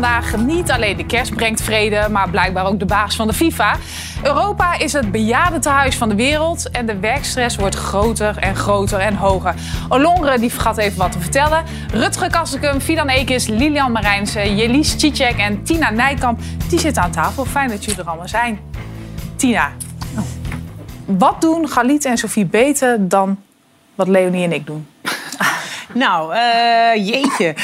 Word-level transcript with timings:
vandaag 0.00 0.36
niet 0.36 0.70
alleen 0.70 0.96
de 0.96 1.06
kerst 1.06 1.34
brengt 1.34 1.62
vrede, 1.62 2.08
maar 2.10 2.30
blijkbaar 2.30 2.66
ook 2.66 2.78
de 2.78 2.84
baas 2.84 3.16
van 3.16 3.26
de 3.26 3.32
FIFA. 3.32 3.76
Europa 4.22 4.78
is 4.78 4.92
het 4.92 5.10
bejaardentehuis 5.10 5.96
van 5.96 6.08
de 6.08 6.14
wereld 6.14 6.70
en 6.70 6.86
de 6.86 6.98
werkstress 6.98 7.56
wordt 7.56 7.74
groter 7.74 8.38
en 8.38 8.56
groter 8.56 8.98
en 8.98 9.14
hoger. 9.14 9.54
Olongre 9.88 10.38
die 10.38 10.52
vergat 10.52 10.76
even 10.76 10.98
wat 10.98 11.12
te 11.12 11.20
vertellen. 11.20 11.64
Rutger 11.92 12.30
Kastekum, 12.30 12.80
Fidan 12.80 13.08
Ekis, 13.08 13.46
Lilian 13.46 13.92
Marijnse, 13.92 14.54
Jelis 14.54 14.94
Cicek 14.98 15.38
en 15.38 15.62
Tina 15.62 15.90
Nijkamp, 15.90 16.40
die 16.68 16.78
zitten 16.78 17.02
aan 17.02 17.10
tafel. 17.10 17.44
Fijn 17.44 17.68
dat 17.68 17.84
jullie 17.84 18.00
er 18.00 18.06
allemaal 18.06 18.28
zijn. 18.28 18.60
Tina, 19.36 19.72
wat 21.04 21.40
doen 21.40 21.68
Galit 21.68 22.04
en 22.04 22.18
Sofie 22.18 22.46
beter 22.46 23.08
dan 23.08 23.38
wat 23.94 24.08
Leonie 24.08 24.44
en 24.44 24.52
ik 24.52 24.66
doen? 24.66 24.86
Nou, 25.96 26.34
eh, 26.34 27.06
jeetje. 27.06 27.54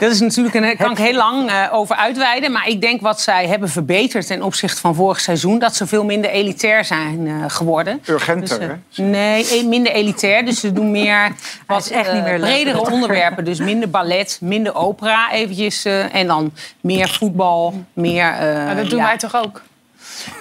Dat 0.00 0.10
is 0.10 0.20
natuurlijk 0.20 0.54
een, 0.54 0.62
daar 0.62 0.76
kan 0.76 0.90
ik 0.90 0.98
heel 0.98 1.14
lang 1.14 1.50
eh, 1.50 1.68
over 1.72 1.96
uitweiden. 1.96 2.52
Maar 2.52 2.68
ik 2.68 2.80
denk 2.80 3.00
wat 3.00 3.20
zij 3.20 3.46
hebben 3.46 3.68
verbeterd 3.68 4.26
ten 4.26 4.42
opzichte 4.42 4.80
van 4.80 4.94
vorig 4.94 5.20
seizoen... 5.20 5.58
dat 5.58 5.74
ze 5.76 5.86
veel 5.86 6.04
minder 6.04 6.30
elitair 6.30 6.84
zijn 6.84 7.26
eh, 7.26 7.34
geworden. 7.48 8.00
Urgenter, 8.06 8.58
Dus, 8.58 8.68
eh, 8.68 8.74
hè? 8.96 9.02
Nee, 9.02 9.46
eh, 9.58 9.64
minder 9.66 9.92
elitair. 9.92 10.44
Dus 10.44 10.60
ze 10.60 10.72
doen 10.72 10.90
meer 10.90 11.32
wat 11.66 11.86
echt 11.88 12.12
niet 12.12 12.24
meer 12.24 12.38
bredere 12.40 12.80
onderwerpen. 12.92 13.44
Dus 13.44 13.58
minder 13.58 13.90
ballet, 13.90 14.38
minder 14.40 14.74
opera 14.74 15.32
eventjes. 15.32 15.84
eh, 15.84 16.14
en 16.14 16.26
dan 16.26 16.52
meer 16.80 17.08
voetbal, 17.08 17.84
meer... 17.92 18.32
eh, 18.32 18.64
Maar 18.64 18.76
dat 18.76 18.90
doen 18.90 18.98
ja. 18.98 19.04
wij 19.04 19.16
toch 19.18 19.36
ook? 19.36 19.62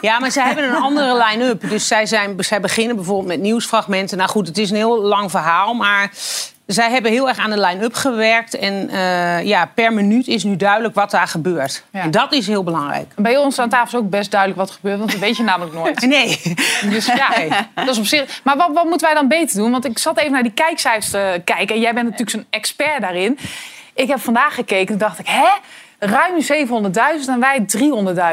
Ja, 0.02 0.20
maar 0.20 0.32
zij 0.32 0.46
hebben 0.46 0.63
een 0.63 0.76
andere 0.90 1.23
line-up. 1.27 1.70
Dus 1.70 1.88
zij, 1.88 2.05
zijn, 2.05 2.35
zij 2.38 2.60
beginnen 2.60 2.96
bijvoorbeeld 2.96 3.27
met 3.27 3.40
nieuwsfragmenten. 3.40 4.18
Nou 4.18 4.29
goed, 4.29 4.48
het 4.48 4.57
is 4.57 4.70
een 4.70 4.76
heel 4.76 5.01
lang 5.01 5.32
verhaal, 5.32 5.73
maar... 5.73 6.12
Zij 6.71 6.89
hebben 6.89 7.12
heel 7.12 7.27
erg 7.27 7.37
aan 7.37 7.49
de 7.49 7.59
line-up 7.59 7.93
gewerkt. 7.93 8.57
En 8.57 8.89
eh, 8.89 9.43
ja, 9.45 9.65
per 9.65 9.93
minuut 9.93 10.27
is 10.27 10.43
nu 10.43 10.55
duidelijk 10.55 10.95
wat 10.95 11.11
daar 11.11 11.27
gebeurt. 11.27 11.84
Ja. 11.91 12.01
En 12.01 12.11
dat 12.11 12.34
is 12.34 12.48
heel 12.48 12.63
belangrijk. 12.63 13.13
Bij 13.15 13.37
ons 13.37 13.59
aan 13.59 13.70
tafel 13.70 13.98
is 13.98 14.03
ook 14.03 14.09
best 14.09 14.31
duidelijk 14.31 14.59
wat 14.59 14.70
er 14.70 14.76
gebeurt, 14.76 14.98
want 14.98 15.11
dat 15.11 15.20
weet 15.20 15.37
je 15.37 15.43
namelijk 15.43 15.76
nooit. 15.76 16.01
Nee. 16.09 16.41
Dus 16.89 17.05
ja, 17.05 17.29
dat 17.76 17.87
is 17.87 17.98
op 17.98 18.05
zich. 18.05 18.41
Maar 18.43 18.57
wat, 18.57 18.70
wat 18.73 18.85
moeten 18.85 19.07
wij 19.07 19.15
dan 19.15 19.27
beter 19.27 19.57
doen? 19.57 19.71
Want 19.71 19.85
ik 19.85 19.98
zat 19.98 20.17
even 20.17 20.31
naar 20.31 20.43
die 20.43 20.51
kijkcijfers 20.51 21.09
te 21.09 21.41
kijken. 21.43 21.76
En 21.76 21.81
jij 21.81 21.93
bent 21.93 22.03
natuurlijk 22.03 22.31
zo'n 22.31 22.45
expert 22.49 23.01
daarin. 23.01 23.37
Ik 23.93 24.07
heb 24.07 24.20
vandaag 24.20 24.54
gekeken 24.54 24.93
en 24.93 24.99
dacht 24.99 25.20
ik, 25.20 25.27
hè? 25.27 25.48
Ruim 26.01 26.41
700.000 26.41 27.27
en 27.27 27.39
wij 27.39 27.65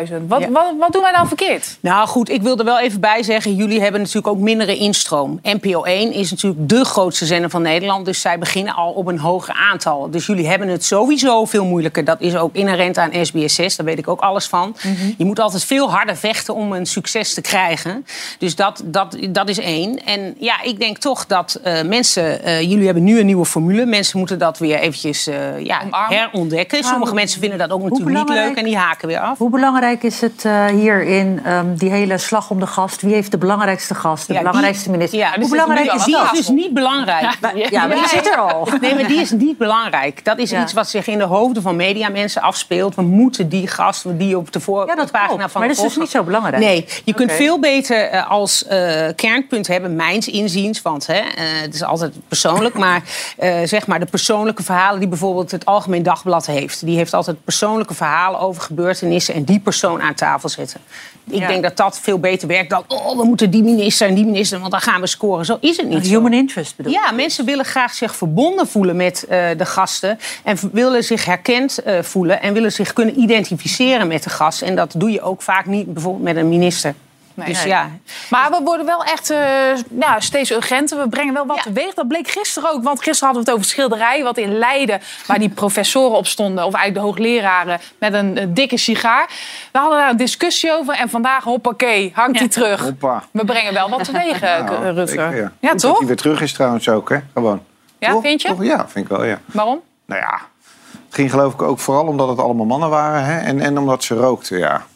300.000. 0.09 0.27
Wat, 0.27 0.41
Ja. 0.41 0.50
wat, 0.50 0.75
wat 0.78 0.92
doen 0.92 1.03
wij 1.03 1.12
dan 1.12 1.27
verkeerd? 1.27 1.77
Nou 1.81 2.09
goed, 2.09 2.31
ik 2.31 2.42
wil 2.42 2.59
er 2.59 2.64
wel 2.64 2.78
even 2.81 3.00
bij 3.00 3.22
zeggen... 3.22 3.55
jullie 3.55 3.81
hebben 3.81 4.00
natuurlijk 4.00 4.27
ook 4.27 4.39
mindere 4.39 4.77
instroom. 4.77 5.39
NPO 5.42 5.83
1 5.83 6.12
is 6.12 6.31
natuurlijk 6.31 6.69
de 6.69 6.84
grootste 6.84 7.27
zender 7.27 7.50
van 7.50 7.62
Nederland... 7.62 8.05
dus 8.05 8.20
zij 8.20 8.39
beginnen 8.39 8.75
al 8.75 8.92
op 8.92 9.06
een 9.06 9.19
hoger 9.19 9.55
aantal. 9.70 10.11
Dus 10.11 10.27
jullie 10.27 10.48
hebben 10.48 10.69
het 10.69 10.84
sowieso 10.84 11.44
veel 11.44 11.64
moeilijker. 11.64 12.05
Dat 12.05 12.20
is 12.20 12.37
ook 12.37 12.55
inherent 12.55 12.98
aan 12.98 13.11
SBS6, 13.12 13.77
daar 13.77 13.84
weet 13.87 13.98
ik 13.98 14.09
ook 14.09 14.20
alles 14.20 14.47
van. 14.47 14.77
Je 15.17 15.25
moet 15.25 15.39
altijd 15.41 15.64
veel 15.64 15.91
harder 15.91 16.17
vechten 16.17 16.55
om 16.55 16.72
een 16.72 16.87
succes 16.87 17.34
te 17.34 17.41
krijgen. 17.41 18.06
Dus 18.39 18.55
dat, 18.56 18.83
dat, 18.84 19.17
dat 19.31 19.48
is 19.48 19.59
één. 19.59 20.05
En 20.05 20.34
ja, 20.39 20.62
ik 20.62 20.81
denk 20.81 20.98
toch 20.98 21.27
dat 21.27 21.61
eh, 21.62 21.83
mensen... 21.83 22.42
eh, 22.42 22.61
jullie 22.61 22.84
hebben 22.84 23.05
nu 23.05 23.19
een 23.20 23.27
nieuwe 23.27 23.44
formule. 23.44 23.84
Mensen 23.84 24.19
moeten 24.19 24.39
dat 24.39 24.59
weer 24.59 24.78
eventjes 24.78 25.27
eh, 25.27 25.64
ja, 25.64 25.83
herontdekken. 26.09 26.84
Sommige 26.84 27.14
mensen 27.14 27.41
vinden 27.41 27.55
dat 27.57 27.71
ook 27.71 27.83
natuurlijk 27.83 28.19
niet 28.19 28.29
leuk 28.29 28.57
en 28.57 28.65
die 28.65 28.77
haken 28.77 29.09
weer 29.09 29.19
af. 29.21 29.39
Hoe 29.39 29.51
belangrijk 29.51 30.03
is 30.03 30.21
het 30.21 30.45
eh, 30.45 30.65
hierin, 30.67 31.41
ehm, 31.45 31.75
die 31.75 31.91
hele 31.91 32.19
slag 32.19 32.51
om 32.51 32.61
de 32.61 32.67
gast? 32.67 33.03
Wie 33.03 33.15
heeft 33.15 33.31
de 33.31 33.39
belangrijkste 33.39 33.95
gast, 33.95 34.27
de 34.27 34.33
Ja, 34.33 34.39
die- 34.39 34.49
belangrijkste 34.49 34.91
minister? 34.91 35.19
Ja, 35.19 35.29
Hoe 35.31 35.39
dus 35.39 35.49
belangrijk 35.51 35.93
is 35.93 36.05
Die 36.05 36.15
dat? 36.15 36.25
is 36.33 36.39
dus 36.39 36.49
niet 36.49 36.75
belangrijk. 36.75 37.39
Ja, 37.71 37.87
maar 37.87 37.97
die 37.97 38.09
zit 38.09 38.27
er 38.27 38.37
al. 38.37 38.69
Nee, 38.81 38.94
maar 38.94 39.06
die 39.06 39.21
is 39.21 39.31
niet 39.31 39.59
belangrijk. 39.59 40.25
Dat 40.25 40.39
is 40.39 40.53
iets 40.53 40.72
wat 40.72 40.89
zich 40.89 41.06
in 41.06 41.19
de 41.19 41.25
hoofden 41.25 41.62
van 41.62 41.77
mediamensen 41.77 42.43
afspeelt. 42.43 42.94
We 42.94 43.03
moeten 43.03 43.49
die 43.49 43.67
gast 43.67 44.05
die 44.19 44.37
op 44.38 44.53
de 44.53 44.59
Ja, 44.67 44.84
dat 44.84 44.97
voorpagina 44.97 45.49
van 45.49 45.61
Maar 45.61 45.69
de 45.71 45.77
dat 45.77 45.84
is 45.84 45.93
dus 45.93 46.03
niet 46.03 46.11
zo 46.11 46.23
belangrijk. 46.23 46.59
Nee, 46.62 46.87
je 47.05 47.15
kunt 47.15 47.33
veel 47.33 47.59
beter 47.61 48.09
eh, 48.09 48.31
als 48.31 48.67
eh, 48.67 49.06
kernpunt 49.17 49.67
hebben, 49.67 49.97
mijns 49.97 50.28
inziens. 50.28 50.83
Want 50.83 51.06
hè, 51.06 51.21
het 51.62 51.75
is 51.75 51.83
altijd 51.83 52.12
persoonlijk. 52.28 52.75
maar 52.84 53.03
zeg 53.65 53.87
maar 53.87 54.00
de 54.00 54.06
persoonlijke 54.06 54.62
verhalen 54.62 54.99
die 55.00 55.09
bijvoorbeeld 55.09 55.50
het 55.50 55.65
Algemeen 55.67 56.03
Dagblad 56.03 56.47
heeft. 56.47 56.84
Die 56.87 56.97
heeft 56.97 57.15
altijd 57.15 57.37
persoonlijke 57.47 57.95
verhalen 57.95 58.41
over 58.41 58.62
gebeurtenissen. 58.62 59.34
En 59.34 59.45
die 59.45 59.61
persoon 59.61 60.03
aan 60.03 60.15
tafel 60.15 60.49
zetten. 60.49 60.81
Ik 61.31 61.39
Ja. 61.39 61.47
denk 61.49 61.62
dat 61.62 61.77
dat 61.77 62.01
veel 62.01 62.19
beter 62.19 62.49
werkt 62.49 62.71
dan. 62.71 62.84
Oh, 62.89 63.17
we 63.17 63.25
moeten 63.25 63.51
die 63.51 63.62
minister 63.62 64.09
en 64.09 64.15
die 64.15 64.25
minister, 64.25 64.59
want 64.59 64.71
dan 64.71 64.81
gaan 64.81 65.01
we 65.01 65.07
scoren. 65.07 65.45
Zo 65.45 65.59
is 65.61 65.77
het 65.77 65.89
niet. 65.89 66.06
Human 66.06 66.33
interest 66.33 66.77
bedoel. 66.77 66.93
Ja, 66.93 67.11
mensen 67.11 67.45
willen 67.45 67.65
graag 67.65 67.95
zich 67.95 68.17
verbonden 68.17 68.67
voelen 68.69 68.97
met 68.97 69.25
eh, 69.29 69.39
de 69.56 69.67
gasten. 69.67 70.19
En 70.45 70.59
willen 70.73 71.05
zich 71.05 71.25
herkend 71.25 71.79
eh, 71.83 72.03
voelen. 72.03 72.43
En 72.43 72.53
willen 72.53 72.73
zich 72.73 72.93
kunnen 72.93 73.21
identificeren 73.21 74.06
met 74.09 74.23
de 74.23 74.31
gast. 74.31 74.62
En 74.62 74.77
dat 74.77 74.95
doe 74.97 75.11
je 75.11 75.21
ook 75.23 75.43
vaak 75.43 75.67
niet 75.67 75.93
bijvoorbeeld 75.93 76.25
met 76.25 76.37
een 76.37 76.49
minister. 76.49 76.95
Nee. 77.37 77.47
dus 77.47 77.59
Nee. 77.59 77.69
ja, 77.69 77.91
Maar 78.31 78.51
we 78.51 78.61
worden 78.65 78.87
wel 78.87 79.05
echt 79.05 79.31
eh, 79.31 79.39
ja, 80.01 80.21
steeds 80.21 80.51
urgenter. 80.51 80.99
We 80.99 81.09
brengen 81.09 81.35
wel 81.35 81.47
wat 81.47 81.63
teweeg. 81.63 81.95
Dat 81.95 82.09
bleek 82.09 82.29
gisteren 82.29 82.71
ook. 82.71 82.83
Want 82.83 83.03
gisteren 83.03 83.25
hadden 83.35 83.45
we 83.45 83.51
het 83.51 83.59
over 83.59 83.71
schilderij. 83.73 84.23
Wat 84.23 84.37
in 84.39 84.59
Leiden, 84.59 85.01
waar 85.27 85.39
die 85.39 85.49
professoren 85.49 86.17
op 86.17 86.27
stonden. 86.27 86.65
Of 86.65 86.75
eigenlijk 86.75 86.95
de 86.95 87.01
hoogleraren 87.01 87.81
met 87.99 88.13
een, 88.13 88.55
dikke 88.55 88.77
sigaar. 88.77 89.27
We 89.73 89.79
hadden 89.79 89.99
daar 89.99 90.11
een 90.11 90.17
discussie 90.17 90.73
over. 90.73 90.95
En 90.95 91.09
vandaag, 91.09 91.45
hoppakee, 91.45 92.13
hangt 92.15 92.39
die 92.39 92.49
terug. 92.49 92.81
Hoppa. 92.81 93.23
We 93.31 93.45
brengen 93.45 93.73
wel 93.75 93.89
wat 93.89 94.05
teweeg, 94.05 94.41
Nou, 94.41 94.55
Ja, 94.57 94.67
Goed 94.67 95.61
Dat 95.61 95.79
toch? 95.79 95.99
hij 95.99 96.07
weer 96.07 96.17
terug 96.17 96.41
is 96.41 96.53
trouwens 96.53 96.89
ook, 96.89 97.09
hè? 97.09 97.19
Gewoon. 97.35 97.63
Ja, 97.99 98.11
Toch? 98.11 98.23
vind 98.23 98.43
je? 98.43 98.49
Toch? 98.49 98.65
Ja, 98.65 98.89
vind 98.89 99.05
ik 99.05 99.17
wel, 99.17 99.25
ja. 99.25 99.39
Waarom? 99.47 99.81
Nou 100.07 100.21
ja, 100.21 100.41
het 101.07 101.15
ging 101.15 101.31
geloof 101.31 101.53
ik 101.53 101.63
ook 101.63 101.79
vooral 101.79 102.07
omdat 102.07 102.29
het 102.29 102.39
allemaal 102.39 102.67
mannen 102.67 102.89
waren. 102.91 103.25
Hè? 103.25 103.39
En, 103.39 103.61
en 103.61 103.79
omdat 103.79 104.05
ze 104.05 104.15
rookten, 104.15 104.59
ja. 104.59 104.87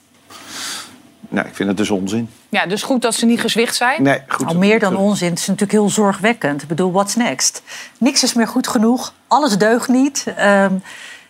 Nou, 1.31 1.47
ik 1.49 1.55
vind 1.55 1.69
het 1.69 1.79
dus 1.79 1.91
onzin. 1.91 2.31
Ja, 2.49 2.67
dus 2.67 2.83
goed 2.83 3.03
dat 3.03 3.15
ze 3.15 3.27
niet 3.27 3.41
gezwicht 3.41 3.77
zijn. 3.77 4.03
Nee, 4.03 4.21
goed. 4.29 4.47
Al 4.47 4.55
meer 4.55 4.79
dan 4.79 4.97
onzin. 4.97 5.29
Het 5.31 5.39
is 5.39 5.47
natuurlijk 5.47 5.73
heel 5.79 5.89
zorgwekkend. 5.91 6.63
Ik 6.63 6.69
bedoel, 6.69 6.93
what's 6.93 7.15
next? 7.17 7.63
Niks 7.99 8.23
is 8.23 8.35
meer 8.35 8.49
goed 8.49 8.69
genoeg. 8.69 9.13
Alles 9.29 9.59
deugt 9.59 9.89
niet. 9.89 10.25
Ehm 10.37 10.75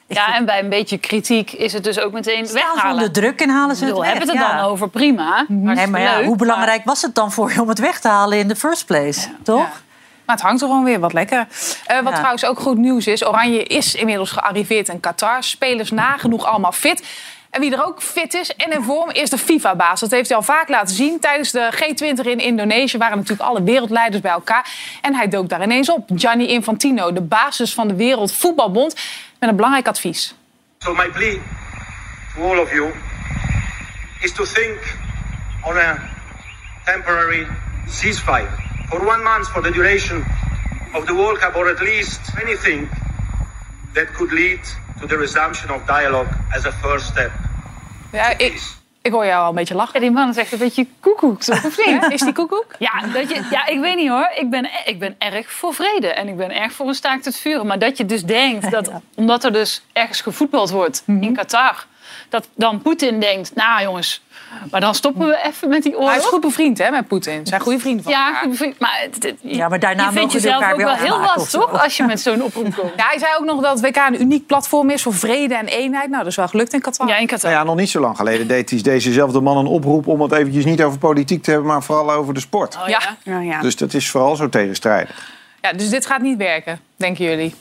Ja, 0.06 0.34
en 0.36 0.44
bij 0.44 0.58
een 0.62 0.68
beetje 0.68 0.98
kritiek 0.98 1.52
is 1.52 1.72
het 1.72 1.84
dus 1.84 1.98
ook 2.00 2.12
meteen 2.12 2.46
weghalen. 2.52 2.92
onder 2.92 3.10
druk 3.12 3.40
en 3.40 3.48
halen 3.50 3.76
ze 3.76 3.82
Ik 3.82 3.88
het 3.88 3.96
bedoel, 3.98 4.00
weg. 4.00 4.08
hebben 4.10 4.26
we 4.26 4.32
het 4.32 4.42
er 4.50 4.56
ja. 4.56 4.60
dan 4.62 4.70
over? 4.70 4.88
Prima. 4.88 5.44
Nee, 5.48 5.64
Hartstikke 5.64 5.90
maar 5.90 6.00
ja, 6.00 6.16
leuk, 6.16 6.26
hoe 6.26 6.36
belangrijk 6.36 6.84
was 6.84 7.02
het 7.02 7.14
dan 7.14 7.32
voor 7.32 7.52
je 7.52 7.60
om 7.62 7.68
het 7.68 7.78
weg 7.78 8.00
te 8.00 8.08
halen 8.08 8.38
in 8.38 8.48
the 8.48 8.56
first 8.56 8.86
place? 8.86 9.28
Toch? 9.42 9.60
Ja. 9.60 9.70
Maar 10.24 10.36
het 10.38 10.44
hangt 10.48 10.62
er 10.62 10.68
gewoon 10.68 10.84
weer 10.84 11.00
wat 11.00 11.12
lekker. 11.12 11.46
Eh, 11.86 11.96
wat 12.00 12.08
Ja. 12.12 12.16
trouwens 12.16 12.44
ook 12.44 12.60
goed 12.60 12.76
nieuws 12.78 13.06
is. 13.06 13.26
Oranje 13.26 13.62
is 13.64 13.94
inmiddels 13.94 14.30
gearriveerd 14.30 14.88
in 14.88 15.00
Qatar. 15.00 15.42
Spelers 15.42 15.90
nagenoeg 15.90 16.44
allemaal 16.44 16.72
fit. 16.72 17.02
En 17.50 17.60
wie 17.60 17.72
er 17.72 17.84
ook 17.84 18.02
fit 18.02 18.34
is 18.34 18.56
en 18.56 18.72
in 18.72 18.82
vorm 18.82 19.10
is 19.10 19.30
de 19.30 19.38
FIFA-baas. 19.38 20.00
Dat 20.00 20.10
heeft 20.10 20.28
hij 20.28 20.36
al 20.36 20.42
vaak 20.42 20.68
laten 20.68 20.94
zien. 20.94 21.20
Tijdens 21.20 21.50
de 21.50 21.70
G20 21.74 22.26
in 22.26 22.38
Indonesië 22.38 22.98
waren 22.98 23.16
natuurlijk 23.16 23.48
alle 23.48 23.62
wereldleiders 23.62 24.22
bij 24.22 24.30
elkaar. 24.30 24.70
En 25.02 25.14
hij 25.14 25.28
dook 25.28 25.48
daar 25.48 25.62
ineens 25.62 25.90
op. 25.90 26.10
Gianni 26.14 26.46
Infantino, 26.46 27.12
de 27.12 27.22
basis 27.22 27.74
van 27.74 27.88
de 27.88 27.94
Wereldvoetbalbond, 27.94 28.94
met 29.38 29.48
een 29.48 29.56
belangrijk 29.56 29.88
advies. 29.88 30.34
So 30.78 30.94
my 30.94 31.08
plea 31.08 31.38
to 32.34 32.42
all 32.42 32.58
of 32.58 32.72
you 32.72 32.92
is 34.20 34.32
to 34.32 34.44
think 34.44 34.78
on 35.64 35.76
a 35.76 35.98
temporary 36.84 37.46
ceasefire 37.88 38.48
for 38.88 39.00
one 39.06 39.22
month 39.22 39.48
for 39.48 39.62
the 39.62 39.70
duration 39.70 40.24
of 40.92 41.04
the 41.04 41.14
World 41.14 41.38
Cup, 41.38 41.56
or 41.56 41.68
at 41.68 41.80
least 41.80 42.20
anything 42.42 42.88
that 43.92 44.12
could 44.12 44.32
lead 44.32 44.60
to 45.00 45.06
the 45.06 45.16
resumption 45.16 45.70
of 45.70 45.84
dialogue 45.86 46.28
as 46.56 46.66
a 46.66 46.72
first 46.72 47.06
step. 47.06 47.30
Ja, 48.12 48.38
ik, 48.38 48.62
ik 49.02 49.12
hoor 49.12 49.26
jou 49.26 49.42
al 49.42 49.48
een 49.48 49.54
beetje 49.54 49.74
lachen. 49.74 49.94
Ja, 49.94 50.00
die 50.00 50.10
man 50.10 50.28
is 50.28 50.36
echt 50.36 50.52
een 50.52 50.58
beetje 50.58 50.86
koekoek? 51.00 51.38
Of 51.38 51.86
niet? 51.86 52.02
Is 52.12 52.20
die 52.20 52.32
koekoek? 52.32 52.66
Ja, 52.78 53.06
dat 53.12 53.30
je, 53.30 53.46
ja, 53.50 53.66
ik 53.66 53.80
weet 53.80 53.96
niet 53.96 54.08
hoor. 54.08 54.30
Ik 54.34 54.50
ben, 54.50 54.70
ik 54.84 54.98
ben 54.98 55.14
erg 55.18 55.50
voor 55.52 55.74
vrede. 55.74 56.08
En 56.08 56.28
ik 56.28 56.36
ben 56.36 56.50
erg 56.50 56.72
voor 56.72 56.88
een 56.88 56.94
staakt 56.94 57.24
het 57.24 57.38
vuren. 57.38 57.66
Maar 57.66 57.78
dat 57.78 57.96
je 57.96 58.06
dus 58.06 58.22
denkt 58.22 58.70
dat 58.70 58.90
omdat 59.14 59.44
er 59.44 59.52
dus 59.52 59.82
ergens 59.92 60.20
gevoetbald 60.20 60.70
wordt 60.70 61.02
in 61.06 61.34
Qatar... 61.34 61.86
dat 62.28 62.48
dan 62.54 62.82
Poetin 62.82 63.20
denkt, 63.20 63.54
nou 63.54 63.82
jongens, 63.82 64.22
maar 64.70 64.80
dan 64.80 64.94
stoppen 64.94 65.26
we 65.26 65.38
even 65.46 65.68
met 65.68 65.82
die 65.82 65.92
Maar 65.92 66.00
hij 66.00 66.10
is 66.10 66.16
oorlog. 66.16 66.30
goed 66.30 66.40
bevriend 66.40 66.78
hè, 66.78 66.90
met 66.90 67.06
Poetin. 67.08 67.34
Ze 67.34 67.40
zijn 67.44 67.60
goede 67.60 67.78
vrienden 67.78 68.02
van 68.04 68.12
Ja, 68.12 68.26
elkaar. 68.26 68.40
goed 68.42 68.50
bevriend, 68.50 68.78
maar, 68.78 68.98
het- 69.10 69.22
het- 69.22 69.36
Ja, 69.40 69.68
maar 69.68 69.78
daarna 69.80 70.04
je 70.04 70.12
vindt 70.12 70.32
jezelf 70.32 70.54
elkaar 70.54 70.72
ook 70.72 70.78
wel 70.80 70.94
heel 70.94 71.44
zo. 71.46 71.58
toch? 71.58 71.82
Als 71.82 71.96
je 71.96 72.04
met 72.04 72.20
zo'n 72.20 72.42
oproep 72.48 72.74
komt. 72.76 72.92
Ja, 72.96 73.06
hij 73.06 73.18
zei 73.18 73.30
ook 73.38 73.44
nog 73.44 73.60
dat 73.62 73.80
het 73.80 73.96
WK 73.96 73.96
een 74.08 74.20
uniek 74.20 74.46
platform 74.46 74.90
is 74.90 75.02
voor 75.02 75.14
vrede 75.14 75.54
en 75.54 75.66
eenheid. 75.66 76.08
Nou, 76.08 76.18
dat 76.18 76.26
is 76.30 76.36
wel 76.36 76.48
gelukt 76.48 76.72
in 76.72 76.80
Qatar. 76.80 77.08
Ja, 77.08 77.16
in 77.16 77.26
Qatar. 77.26 77.50
Nou 77.50 77.62
ja, 77.62 77.68
nog 77.70 77.76
niet 77.78 77.90
zo 77.90 78.00
lang 78.00 78.16
geleden 78.16 78.48
deed 78.48 78.70
hij 78.70 78.82
dezezelfde 78.82 79.40
man 79.40 79.56
een 79.56 79.66
oproep... 79.66 80.06
om 80.06 80.20
het 80.20 80.32
eventjes 80.32 80.64
niet 80.64 80.82
over 80.82 80.98
politiek 80.98 81.42
te 81.42 81.50
hebben, 81.50 81.68
maar 81.68 81.82
vooral 81.82 82.12
over 82.12 82.34
de 82.34 82.40
sport. 82.40 82.76
Oh, 82.82 82.88
ja. 83.24 83.60
Dus 83.60 83.76
dat 83.76 83.94
is 83.94 84.10
vooral 84.10 84.36
zo 84.36 84.48
tegenstrijdig. 84.48 85.28
Ja, 85.60 85.72
dus 85.72 85.88
dit 85.90 86.06
gaat 86.06 86.20
niet 86.20 86.36
werken, 86.38 86.80
denken 86.96 87.24
jullie? 87.24 87.54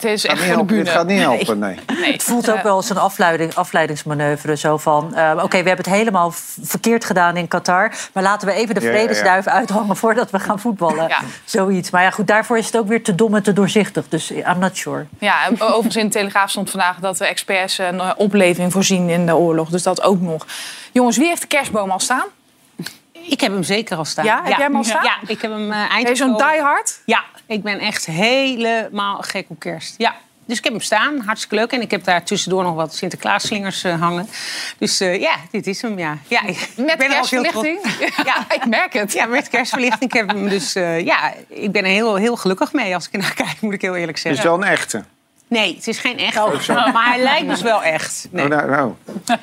Dit 0.00 0.12
is 0.12 0.26
echt 0.26 0.44
voor 0.44 0.66
de. 0.66 0.74
Dit 0.74 0.88
gaat 0.88 1.06
niet 1.06 1.20
helpen, 1.20 1.58
nee. 1.58 1.78
Nee. 2.00 2.12
Het 2.12 2.22
voelt 2.22 2.50
ook 2.50 2.62
wel 2.62 2.76
als 2.76 2.90
een 2.90 2.98
afleiding, 2.98 3.54
afleidingsmanoeuvre. 3.54 4.56
Zo 4.56 4.76
van, 4.76 5.14
eh, 5.14 5.30
oké, 5.42 5.62
we 5.62 5.68
hebben 5.68 5.84
het 5.84 5.94
helemaal 5.94 6.32
verkeerd 6.62 7.04
gedaan 7.04 7.36
in 7.36 7.48
Qatar... 7.48 7.92
maar 8.12 8.22
laten 8.22 8.48
we 8.48 8.54
even 8.54 8.74
de 8.74 8.80
Ja, 8.80 8.86
ja, 8.86 8.92
ja. 8.92 8.98
vredesduif 8.98 9.46
uithangen 9.46 9.96
voordat 9.96 10.30
we 10.30 10.38
gaan 10.38 10.60
voetballen. 10.60 11.08
Ja. 11.08 11.20
Zoiets. 11.44 11.90
Maar 11.90 12.02
ja, 12.02 12.10
goed, 12.10 12.26
daarvoor 12.26 12.58
is 12.58 12.66
het 12.66 12.76
ook 12.76 12.88
weer 12.88 13.02
te 13.02 13.14
dom 13.14 13.34
en 13.34 13.42
te 13.42 13.52
doorzichtig. 13.52 14.08
Dus 14.08 14.30
I'm 14.30 14.58
not 14.58 14.76
sure. 14.76 15.06
Ja, 15.18 15.46
en 15.46 15.60
overigens 15.60 15.96
in 15.96 16.06
de 16.06 16.12
Telegraaf 16.12 16.50
stond 16.50 16.70
vandaag 16.70 16.98
dat 16.98 17.18
de 17.18 17.26
experts 17.26 17.78
een 17.78 18.00
eh, 18.00 18.10
opleving 18.16 18.72
voorzien 18.72 19.08
in 19.08 19.26
de 19.26 19.36
oorlog. 19.36 19.68
Dus 19.68 19.82
dat 19.82 20.02
ook 20.02 20.20
nog. 20.20 20.46
Jongens, 20.92 21.16
wie 21.16 21.26
heeft 21.26 21.40
de 21.40 21.46
kerstboom 21.46 21.90
al 21.90 22.00
staan? 22.00 22.24
Ik 23.26 23.40
heb 23.40 23.52
hem 23.52 23.62
zeker 23.62 23.96
al 23.96 24.04
staan. 24.04 24.24
Ja, 24.24 24.36
heb 24.44 24.56
jij 24.56 24.66
hem 24.66 24.76
al 24.76 24.84
staan? 24.84 25.04
Ja, 25.04 25.16
ik 25.26 25.40
heb 25.40 25.50
hem 25.50 25.70
uh, 25.70 25.76
eind 25.76 26.02
Ben 26.02 26.12
je 26.12 26.16
zo'n 26.16 26.36
diehard? 26.36 27.00
Ja, 27.04 27.24
ik 27.46 27.62
ben 27.62 27.78
echt 27.78 28.06
helemaal 28.06 29.22
gek 29.22 29.44
op 29.48 29.58
kerst. 29.58 29.94
Ja. 29.98 30.14
Dus 30.46 30.58
ik 30.58 30.64
heb 30.64 30.72
hem 30.72 30.82
staan, 30.82 31.20
hartstikke 31.20 31.54
leuk. 31.54 31.72
En 31.72 31.80
ik 31.80 31.90
heb 31.90 32.04
daar 32.04 32.24
tussendoor 32.24 32.62
nog 32.62 32.74
wat 32.74 32.94
Sinterklaasslingers 32.94 33.84
eh, 33.84 34.00
hangen. 34.00 34.28
Dus 34.78 35.00
eh, 35.00 35.20
ja, 35.20 35.36
dit 35.50 35.66
is 35.66 35.82
hem, 35.82 35.98
ja. 35.98 36.18
ja 36.28 36.46
ik 36.46 36.68
Met 36.76 36.98
ben 36.98 37.10
er 37.10 37.14
kerstverlichting? 37.14 37.78
Ja, 38.24 38.46
ik 38.58 38.66
merk 38.66 38.92
het. 38.92 39.12
Ja, 39.12 39.26
met 39.26 39.48
kerstverlichting. 39.48 40.12
Ik 40.12 40.12
heb 40.12 40.28
hem 40.28 40.48
dus, 40.48 40.74
eh, 40.74 41.04
ja, 41.04 41.34
ik 41.48 41.72
ben 41.72 41.84
er 41.84 41.90
heel, 41.90 42.16
heel 42.16 42.36
gelukkig 42.36 42.72
mee 42.72 42.94
als 42.94 43.06
ik 43.06 43.12
ernaar 43.12 43.34
kijk, 43.44 43.60
moet 43.60 43.74
ik 43.74 43.82
heel 43.82 43.96
eerlijk 43.96 44.18
Het 44.18 44.26
is 44.26 44.32
zeggen. 44.32 44.50
wel 44.50 44.62
een 44.62 44.72
echte. 44.72 45.04
Nee, 45.60 45.74
het 45.74 45.88
is 45.88 45.98
geen 45.98 46.18
echt. 46.18 46.36
Maar 46.68 47.06
hij 47.08 47.22
lijkt 47.22 47.48
dus 47.48 47.62
wel 47.62 47.82
echt. 47.82 48.26
Nee. 48.30 48.44
Oh, 48.44 48.50
nou, 48.50 48.70
nou. 48.70 48.92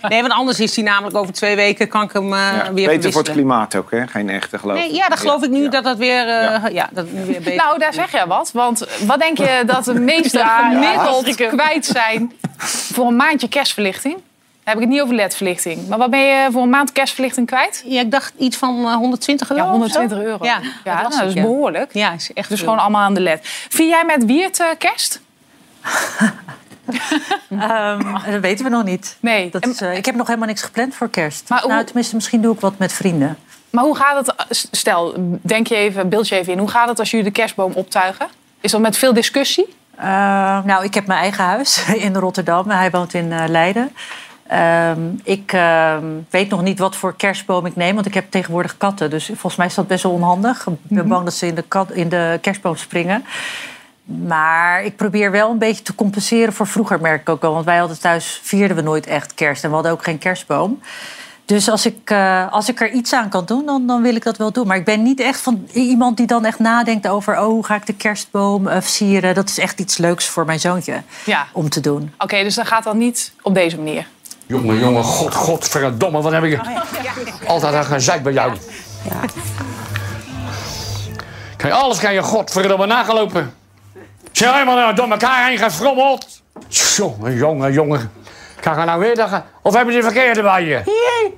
nee, 0.09 0.21
want 0.21 0.33
anders 0.33 0.59
is 0.59 0.75
hij 0.75 0.85
namelijk 0.85 1.15
over 1.17 1.33
twee 1.33 1.55
weken 1.55 1.87
kan 1.87 2.01
ik 2.03 2.11
hem 2.11 2.33
eh, 2.33 2.39
Ja. 2.39 2.73
weer 2.73 2.87
Beter 2.87 3.11
voor 3.11 3.21
het 3.23 3.31
klimaat 3.31 3.75
ook, 3.75 3.91
hè? 3.91 4.07
Geen 4.07 4.29
echte, 4.29 4.59
geloof 4.59 4.77
ik. 4.77 4.83
Nee, 4.83 4.93
ja, 4.93 5.07
dat 5.07 5.19
geloof 5.19 5.43
ik 5.43 5.49
nu 5.49 5.63
Ja. 5.63 5.69
dat 5.69 5.83
dat 5.83 5.97
weer, 5.97 6.27
eh, 6.27 6.27
Ja. 6.27 6.67
ja. 6.71 6.89
dat 6.91 7.05
weer 7.09 7.25
beter 7.25 7.55
Nou, 7.55 7.79
daar 7.79 7.93
zeg 7.93 8.11
jij 8.11 8.27
wat. 8.27 8.51
Want 8.53 8.87
wat 9.05 9.19
denk 9.19 9.37
je 9.37 9.63
dat 9.73 9.85
de 9.85 9.93
meesten 9.99 10.45
gemiddeld 10.47 11.35
kwijt 11.35 11.85
zijn 11.85 12.31
voor 12.93 13.07
een 13.07 13.15
maandje 13.15 13.47
kerstverlichting? 13.49 14.13
Dan 14.13 14.23
heb 14.63 14.75
ik 14.75 14.81
het 14.81 14.89
niet 14.89 15.01
over 15.01 15.15
ledverlichting. 15.15 15.87
Maar 15.87 15.97
wat 15.97 16.09
ben 16.09 16.19
je 16.19 16.47
voor 16.51 16.61
een 16.61 16.69
maand 16.69 16.91
kerstverlichting 16.91 17.47
kwijt? 17.47 17.83
Ja, 17.85 18.01
ik 18.01 18.11
dacht 18.11 18.33
iets 18.37 18.57
van 18.57 18.85
eh, 18.87 18.93
120 18.95 19.49
euro. 19.51 19.63
Ja, 19.63 19.69
of 19.69 19.91
zo. 19.91 19.99
120 19.99 20.17
euro. 20.31 20.45
Ja, 20.45 20.59
ja 20.83 20.93
dat 20.95 21.03
was 21.03 21.11
nou, 21.13 21.19
dat 21.25 21.27
is 21.27 21.33
ja. 21.33 21.41
behoorlijk. 21.41 21.93
Ja, 21.93 22.13
is 22.13 22.33
echt 22.33 22.49
Dus 22.49 22.57
veel. 22.59 22.67
gewoon 22.67 22.83
allemaal 22.83 23.01
aan 23.01 23.13
de 23.13 23.21
led. 23.21 23.39
Vier 23.69 23.87
jij 23.87 24.03
met 24.05 24.25
Wiert 24.25 24.59
eh, 24.59 24.65
kerst? 24.77 25.21
Ehm, 27.49 28.31
dat 28.31 28.41
weten 28.41 28.65
we 28.65 28.71
nog 28.71 28.83
niet. 28.83 29.17
Nee. 29.19 29.49
Dat 29.49 29.67
is, 29.67 29.81
eh, 29.81 29.95
ik 29.97 30.05
heb 30.05 30.15
nog 30.15 30.27
helemaal 30.27 30.47
niks 30.47 30.61
gepland 30.61 30.95
voor 30.95 31.09
kerst. 31.09 31.49
Maar 31.49 31.61
hoe- 31.61 31.71
Nou, 31.71 31.83
tenminste, 31.85 32.15
misschien 32.15 32.41
doe 32.41 32.53
ik 32.53 32.59
wat 32.59 32.77
met 32.77 32.93
vrienden. 32.93 33.37
Maar 33.69 33.83
hoe 33.83 33.95
gaat 33.95 34.25
het? 34.25 34.67
Stel, 34.71 35.13
denk 35.41 35.67
je 35.67 35.75
even, 35.75 36.09
beeld 36.09 36.27
je 36.27 36.35
even 36.35 36.53
in. 36.53 36.59
Hoe 36.59 36.69
gaat 36.69 36.87
het 36.89 36.99
als 36.99 37.11
jullie 37.11 37.25
de 37.25 37.31
kerstboom 37.31 37.71
optuigen? 37.73 38.27
Is 38.61 38.71
dat 38.71 38.81
met 38.81 38.97
veel 38.97 39.13
discussie? 39.13 39.75
Eh, 39.95 40.03
nou, 40.63 40.83
ik 40.83 40.93
heb 40.93 41.07
mijn 41.07 41.19
eigen 41.19 41.43
huis 41.43 41.85
in 42.05 42.15
Rotterdam. 42.15 42.69
Hij 42.69 42.91
woont 42.91 43.13
in 43.13 43.31
eh, 43.31 43.43
Leiden. 43.47 43.91
Ehm, 44.47 44.99
ik 45.23 45.53
ehm, 45.53 46.05
weet 46.29 46.49
nog 46.49 46.61
niet 46.61 46.79
wat 46.79 46.95
voor 46.95 47.15
kerstboom 47.15 47.65
ik 47.65 47.75
neem, 47.75 47.93
want 47.93 48.05
ik 48.05 48.13
heb 48.13 48.31
tegenwoordig 48.31 48.77
katten. 48.77 49.09
Dus 49.09 49.25
volgens 49.25 49.55
mij 49.55 49.65
is 49.65 49.75
dat 49.75 49.87
best 49.87 50.03
wel 50.03 50.11
onhandig. 50.11 50.67
Ik 50.67 50.73
ben 50.81 51.07
bang 51.07 51.23
dat 51.23 51.33
ze 51.33 51.47
in 51.47 51.55
de, 51.55 51.61
kat, 51.67 51.91
in 51.91 52.09
de 52.09 52.37
kerstboom 52.41 52.75
springen. 52.75 53.25
Maar 54.05 54.83
ik 54.83 54.95
probeer 54.95 55.31
wel 55.31 55.49
een 55.51 55.57
beetje 55.57 55.83
te 55.83 55.95
compenseren 55.95 56.53
voor 56.53 56.67
vroeger, 56.67 57.01
merk 57.01 57.21
ik 57.21 57.29
ook 57.29 57.41
wel. 57.41 57.53
Want 57.53 57.65
wij 57.65 57.77
hadden 57.77 57.99
thuis, 57.99 58.39
vierden 58.43 58.75
we 58.77 58.81
nooit 58.83 59.05
echt 59.07 59.33
kerst 59.33 59.63
en 59.63 59.69
we 59.69 59.75
hadden 59.75 59.91
ook 59.93 60.03
geen 60.03 60.17
kerstboom. 60.17 60.79
Dus 61.45 61.69
als 61.69 61.85
ik, 61.85 62.09
eh, 62.09 62.51
als 62.51 62.69
ik 62.69 62.81
er 62.81 62.91
iets 62.91 63.13
aan 63.13 63.29
kan 63.29 63.45
doen, 63.45 63.65
dan, 63.65 63.87
dan 63.87 64.01
wil 64.01 64.15
ik 64.15 64.23
dat 64.23 64.37
wel 64.37 64.51
doen. 64.51 64.67
Maar 64.67 64.77
ik 64.77 64.85
ben 64.85 65.03
niet 65.03 65.19
echt 65.19 65.39
van 65.39 65.67
iemand 65.73 66.17
die 66.17 66.27
dan 66.27 66.45
echt 66.45 66.59
nadenkt 66.59 67.07
over... 67.07 67.39
oh, 67.39 67.45
hoe 67.45 67.65
ga 67.65 67.75
ik 67.75 67.85
de 67.85 67.93
kerstboom 67.93 68.67
eh, 68.67 68.73
versieren? 68.81 69.35
Dat 69.35 69.49
is 69.49 69.57
echt 69.57 69.79
iets 69.79 69.97
leuks 69.97 70.27
voor 70.27 70.45
mijn 70.45 70.59
zoontje 70.59 71.01
Ja. 71.25 71.47
om 71.51 71.69
te 71.69 71.79
doen. 71.79 72.13
Oké, 72.17 72.43
dus 72.43 72.55
dan 72.55 72.65
gaat 72.65 72.83
dat 72.83 72.95
niet 72.95 73.33
op 73.41 73.53
deze 73.53 73.77
manier. 73.77 74.05
Jongen, 74.45 74.79
jongen, 74.79 75.03
god, 75.03 75.35
godverdomme, 75.35 76.21
wat 76.21 76.31
heb 76.31 76.43
ik... 76.43 76.59
Altijd 77.47 77.73
een 77.73 77.85
gezeik 77.85 78.23
bij 78.23 78.33
jou. 78.33 78.53
Kijk, 81.57 81.73
alles 81.73 81.99
kan 81.99 82.13
je 82.13 82.21
godverdomme 82.23 82.85
nagelopen. 82.85 83.53
Zeg 84.31 84.51
helemaal 84.53 84.75
nou 84.75 84.93
door 84.95 85.09
elkaar 85.11 85.47
heen 85.47 85.57
gefrommeld. 85.57 86.41
Jongen, 86.95 87.35
jongen, 87.35 87.71
jongen. 87.73 88.11
Kan 88.59 88.79
je 88.79 88.85
nou 88.85 88.99
weer 88.99 89.15
dat... 89.15 89.29
Of 89.61 89.73
hebben 89.73 89.93
ze 89.93 89.99
de 89.99 90.05
verkeerde 90.05 90.41
bij 90.41 90.63
je? 90.63 90.81
Hier, 90.85 91.31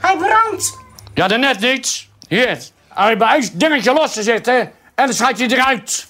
hij 0.00 0.16
brandt. 0.16 0.76
Ja, 1.14 1.28
daarnet 1.28 1.60
niet. 1.60 2.06
Hier, 2.28 2.58
hij 2.88 3.16
bij 3.16 3.36
een 3.36 3.50
dingetje 3.54 3.92
los 3.92 4.12
te 4.12 4.22
zitten 4.22 4.54
en 4.94 5.06
dan 5.06 5.12
schijt 5.12 5.38
je 5.38 5.52
eruit. 5.56 6.06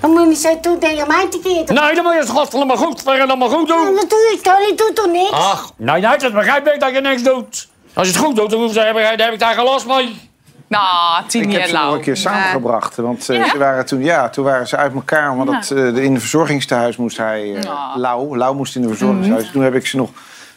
Dan 0.00 0.10
moet 0.10 0.20
je 0.20 0.26
niet 0.26 0.38
zo 0.38 0.60
doen 0.60 0.78
tegen 0.78 1.06
mij 1.08 1.26
te 1.30 1.38
keren. 1.42 1.74
Nee, 1.84 1.94
dan 1.94 2.04
moet 2.04 2.12
je 2.12 2.18
het 2.18 2.28
godverdomme 2.28 2.76
goed, 2.76 3.02
verdomme 3.02 3.48
goed 3.48 3.68
doen. 3.68 3.94
Dat 3.94 4.10
doe 4.10 4.32
ik 4.34 4.42
toch, 4.42 4.58
ik 4.58 4.78
doe 4.78 4.92
toch 4.92 5.06
niks? 5.12 5.30
Ach, 5.30 5.72
nou, 5.76 6.00
nou, 6.00 6.18
dat 6.18 6.32
begrijp 6.32 6.66
ik 6.68 6.80
dat 6.80 6.92
je 6.94 7.00
niks 7.00 7.22
doet. 7.22 7.68
Als 7.94 8.06
je 8.06 8.12
het 8.12 8.22
goed 8.22 8.36
doet, 8.36 8.50
dan, 8.50 8.60
hoef 8.60 8.74
je- 8.74 8.92
dan 8.94 9.20
heb 9.26 9.32
ik 9.32 9.38
daar 9.38 9.54
geen 9.54 9.64
last 9.64 9.86
mee. 9.86 10.30
Nou, 10.68 11.22
Ik 11.22 11.28
Tini 11.28 11.52
heb 11.52 11.62
en 11.62 11.68
ze 11.68 11.74
nog 11.74 11.94
een 11.94 12.00
keer 12.00 12.16
samengebracht. 12.16 12.96
Want 12.96 13.28
eh, 13.28 13.36
Ja? 13.36 13.48
ze 13.48 13.58
waren 13.58 13.86
toen, 13.86 14.02
ja, 14.02 14.28
toen 14.28 14.44
waren 14.44 14.68
ze 14.68 14.76
uit 14.76 14.94
elkaar. 14.94 15.36
Want 15.36 15.50
dat, 15.50 15.70
eh, 15.78 15.96
in 15.96 16.12
het 16.12 16.20
verzorgingstehuis 16.20 16.96
moest 16.96 17.16
hij... 17.16 17.54
eh 17.54 17.62
Ja. 17.62 17.92
Lau, 17.98 18.36
Lau 18.36 18.56
moest 18.56 18.74
in 18.76 18.80
het 18.80 18.90
verzorgingshuis. 18.90 19.42
Mhm. 19.42 19.52
Toen 19.52 19.62
heb 19.62 19.74
ik 19.74 19.86
ze 19.86 19.96
nog 19.96 20.10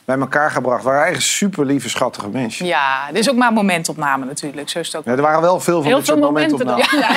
bij 0.09 0.19
elkaar 0.19 0.51
gebracht. 0.51 0.83
waren 0.83 1.01
eigenlijk 1.01 1.31
super 1.31 1.65
lieve, 1.65 1.89
schattige 1.89 2.29
mensen. 2.29 2.65
Ja, 2.65 3.07
dit 3.07 3.17
is 3.17 3.29
ook 3.29 3.35
maar 3.35 3.53
momentopname 3.53 4.25
natuurlijk. 4.25 4.69
Zo 4.69 4.79
is 4.79 4.87
het 4.87 4.95
ook. 4.95 5.05
Ja, 5.05 5.11
er 5.11 5.21
waren 5.21 5.41
wel 5.41 5.59
veel 5.59 5.75
van 5.81 5.85
Heel 5.85 5.95
dit 5.95 6.05
veel 6.05 6.15
soort 6.15 6.25
momenten. 6.25 6.65
momentopnames. 6.65 7.11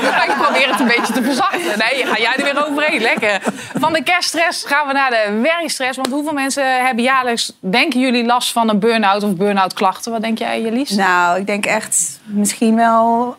Ja, 0.00 0.08
ja. 0.08 0.24
ik 0.24 0.34
probeer 0.42 0.68
het 0.70 0.80
een 0.80 0.86
beetje 0.86 1.12
te 1.12 1.22
verzachten. 1.22 1.78
Nee, 1.78 2.06
ga 2.06 2.18
jij 2.18 2.36
er 2.36 2.44
weer 2.44 2.66
overheen. 2.68 3.00
Lekker. 3.00 3.40
Van 3.78 3.92
de 3.92 4.02
kerststress 4.02 4.64
gaan 4.64 4.86
we 4.86 4.92
naar 4.92 5.10
de 5.10 5.40
werkstress. 5.42 5.96
Want 5.96 6.08
hoeveel 6.08 6.32
mensen 6.32 6.84
hebben 6.86 7.04
jaarlijks, 7.04 7.52
denken 7.60 8.00
jullie, 8.00 8.24
last 8.24 8.52
van 8.52 8.68
een 8.68 8.78
burn-out 8.78 9.22
of 9.22 9.34
burn-out 9.36 9.72
klachten? 9.72 10.12
Wat 10.12 10.22
denk 10.22 10.38
jij, 10.38 10.62
Jelies? 10.62 10.90
Nou, 10.90 11.38
ik 11.38 11.46
denk 11.46 11.66
echt 11.66 12.20
misschien 12.24 12.76
wel 12.76 13.36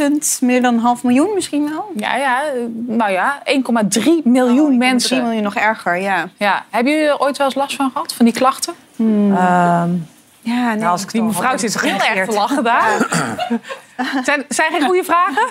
800.000, 0.00 0.06
meer 0.40 0.62
dan 0.62 0.74
een 0.74 0.80
half 0.80 1.02
miljoen 1.02 1.34
misschien 1.34 1.70
wel. 1.70 1.90
Ja, 1.96 2.16
ja, 2.16 2.42
nou 2.86 3.10
ja, 3.12 3.42
1,3 3.44 4.02
miljoen 4.24 4.78
mensen. 4.78 5.08
3 5.08 5.22
miljoen 5.22 5.42
nog 5.42 5.54
erger, 5.54 5.96
ja. 5.96 6.28
Ja. 6.36 6.64
Hebben 6.70 6.92
jullie 6.92 7.08
er 7.08 7.18
ooit 7.18 7.36
wel 7.36 7.46
eens 7.46 7.56
last 7.56 7.76
van 7.76 7.79
gehad, 7.92 8.12
van 8.12 8.24
die 8.24 8.34
klachten? 8.34 8.74
Ehm, 8.98 9.90
Ja, 10.42 10.66
nee. 10.68 10.76
nou, 10.76 10.84
als 10.90 11.02
ik 11.02 11.10
Die 11.10 11.22
mevrouw 11.22 11.56
zit 11.56 11.80
heel 11.80 12.00
erg 12.00 12.28
te 12.28 12.34
lachen 12.34 12.64
daar. 12.64 13.06
zijn, 14.24 14.44
zijn 14.48 14.72
geen 14.72 14.82
goede 14.84 15.04
vragen? 15.04 15.46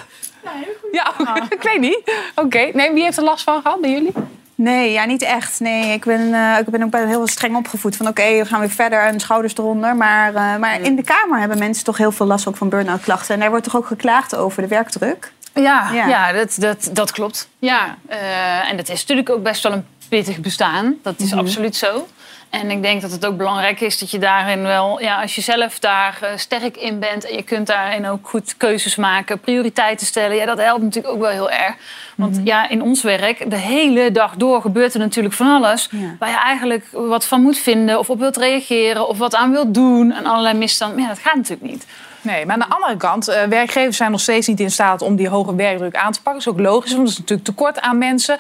Ja, 0.91 1.13
ik 1.49 1.61
weet 1.61 1.79
niet. 1.79 2.01
Oké, 2.35 2.69
nee, 2.73 2.93
wie 2.93 3.03
heeft 3.03 3.17
er 3.17 3.23
last 3.23 3.43
van 3.43 3.61
gehad 3.61 3.81
bij 3.81 3.91
jullie? 3.91 4.13
Nee, 4.55 4.91
ja, 4.91 5.05
niet 5.05 5.21
echt. 5.21 5.59
Nee, 5.59 5.93
ik 5.93 6.05
ben, 6.05 6.33
eh, 6.33 6.59
ik 6.59 6.65
ben 6.65 6.83
ook 6.83 6.89
bij 6.89 7.05
heel 7.07 7.27
streng 7.27 7.55
opgevoed. 7.55 7.95
Van 7.95 8.07
oké, 8.07 8.37
we 8.37 8.45
gaan 8.45 8.59
weer 8.59 8.69
verder 8.69 9.01
en 9.01 9.19
schouders 9.19 9.53
eronder. 9.57 9.95
Maar, 9.95 10.35
eh, 10.35 10.55
maar 10.57 10.81
in 10.81 10.95
de 10.95 11.03
Kamer 11.03 11.39
hebben 11.39 11.57
mensen 11.57 11.83
toch 11.83 11.97
heel 11.97 12.11
veel 12.11 12.25
last 12.25 12.47
ook 12.47 12.57
van 12.57 12.69
burn-out 12.69 13.01
klachten. 13.01 13.33
En 13.33 13.39
daar 13.39 13.49
wordt 13.49 13.63
toch 13.63 13.75
ook 13.75 13.87
geklaagd 13.87 14.35
over 14.35 14.61
de 14.61 14.67
werkdruk. 14.67 15.31
Ja, 15.53 15.89
Ja. 15.93 16.07
ja. 16.07 16.31
dat, 16.31 16.55
dat, 16.59 16.89
dat 16.93 17.11
klopt. 17.11 17.49
Ja, 17.59 17.95
eh, 18.07 18.69
en 18.71 18.77
dat 18.77 18.89
is 18.89 18.99
natuurlijk 18.99 19.29
ook 19.29 19.43
best 19.43 19.63
wel 19.63 19.71
een 19.71 19.85
pittig 20.09 20.39
bestaan. 20.39 20.95
Dat 21.03 21.19
is 21.19 21.33
absoluut 21.33 21.75
zo. 21.75 22.07
En 22.49 22.71
ik 22.71 22.81
denk 22.81 23.01
dat 23.01 23.11
het 23.11 23.25
ook 23.25 23.37
belangrijk 23.37 23.81
is 23.81 23.99
dat 23.99 24.11
je 24.11 24.19
daarin 24.19 24.61
wel, 24.61 25.01
ja, 25.01 25.21
als 25.21 25.35
je 25.35 25.41
zelf 25.41 25.79
daar 25.79 26.17
eh, 26.21 26.29
sterk 26.35 26.77
in 26.77 26.99
bent 26.99 27.25
en 27.29 27.35
je 27.35 27.43
kunt 27.43 27.67
daarin 27.67 28.07
ook 28.07 28.27
goed 28.27 28.57
keuzes 28.57 28.95
maken, 28.95 29.39
prioriteiten 29.39 30.05
stellen, 30.07 30.35
ja, 30.35 30.45
dat 30.45 30.57
helpt 30.57 30.83
natuurlijk 30.83 31.13
ook 31.13 31.21
wel 31.21 31.29
heel 31.29 31.51
erg. 31.51 31.75
Want 32.15 32.39
ja, 32.43 32.69
in 32.69 32.81
ons 32.81 33.01
werk, 33.01 33.49
de 33.49 33.55
hele 33.55 34.11
dag 34.11 34.35
door 34.35 34.61
gebeurt 34.61 34.93
er 34.93 34.99
natuurlijk 34.99 35.35
van 35.35 35.47
alles 35.47 35.87
Ja. 35.91 36.15
waar 36.19 36.29
je 36.29 36.39
eigenlijk 36.39 36.87
wat 36.91 37.25
van 37.25 37.41
moet 37.41 37.57
vinden 37.57 37.99
of 37.99 38.09
op 38.09 38.19
wilt 38.19 38.37
reageren 38.37 39.07
of 39.07 39.17
wat 39.17 39.35
aan 39.35 39.51
wilt 39.51 39.73
doen 39.73 40.11
en 40.11 40.25
allerlei 40.25 40.57
misstanden. 40.57 41.01
Ja, 41.01 41.07
dat 41.07 41.19
gaat 41.19 41.35
natuurlijk 41.35 41.71
niet. 41.71 41.85
Nee, 42.21 42.45
maar 42.45 42.53
aan 42.53 42.67
de 42.69 42.75
andere 42.75 42.97
kant, 42.97 43.27
eh, 43.27 43.43
werkgevers 43.43 43.97
zijn 43.97 44.11
nog 44.11 44.19
steeds 44.19 44.47
niet 44.47 44.59
in 44.59 44.71
staat 44.71 45.01
om 45.01 45.15
die 45.15 45.29
hoge 45.29 45.55
werkdruk 45.55 45.95
aan 45.95 46.11
te 46.11 46.21
pakken. 46.21 46.43
Dat 46.43 46.53
is 46.55 46.59
ook 46.59 46.67
logisch, 46.67 46.91
want 46.91 47.03
er 47.07 47.13
is 47.13 47.19
natuurlijk 47.19 47.47
tekort 47.47 47.79
aan 47.81 47.97
mensen. 47.97 48.37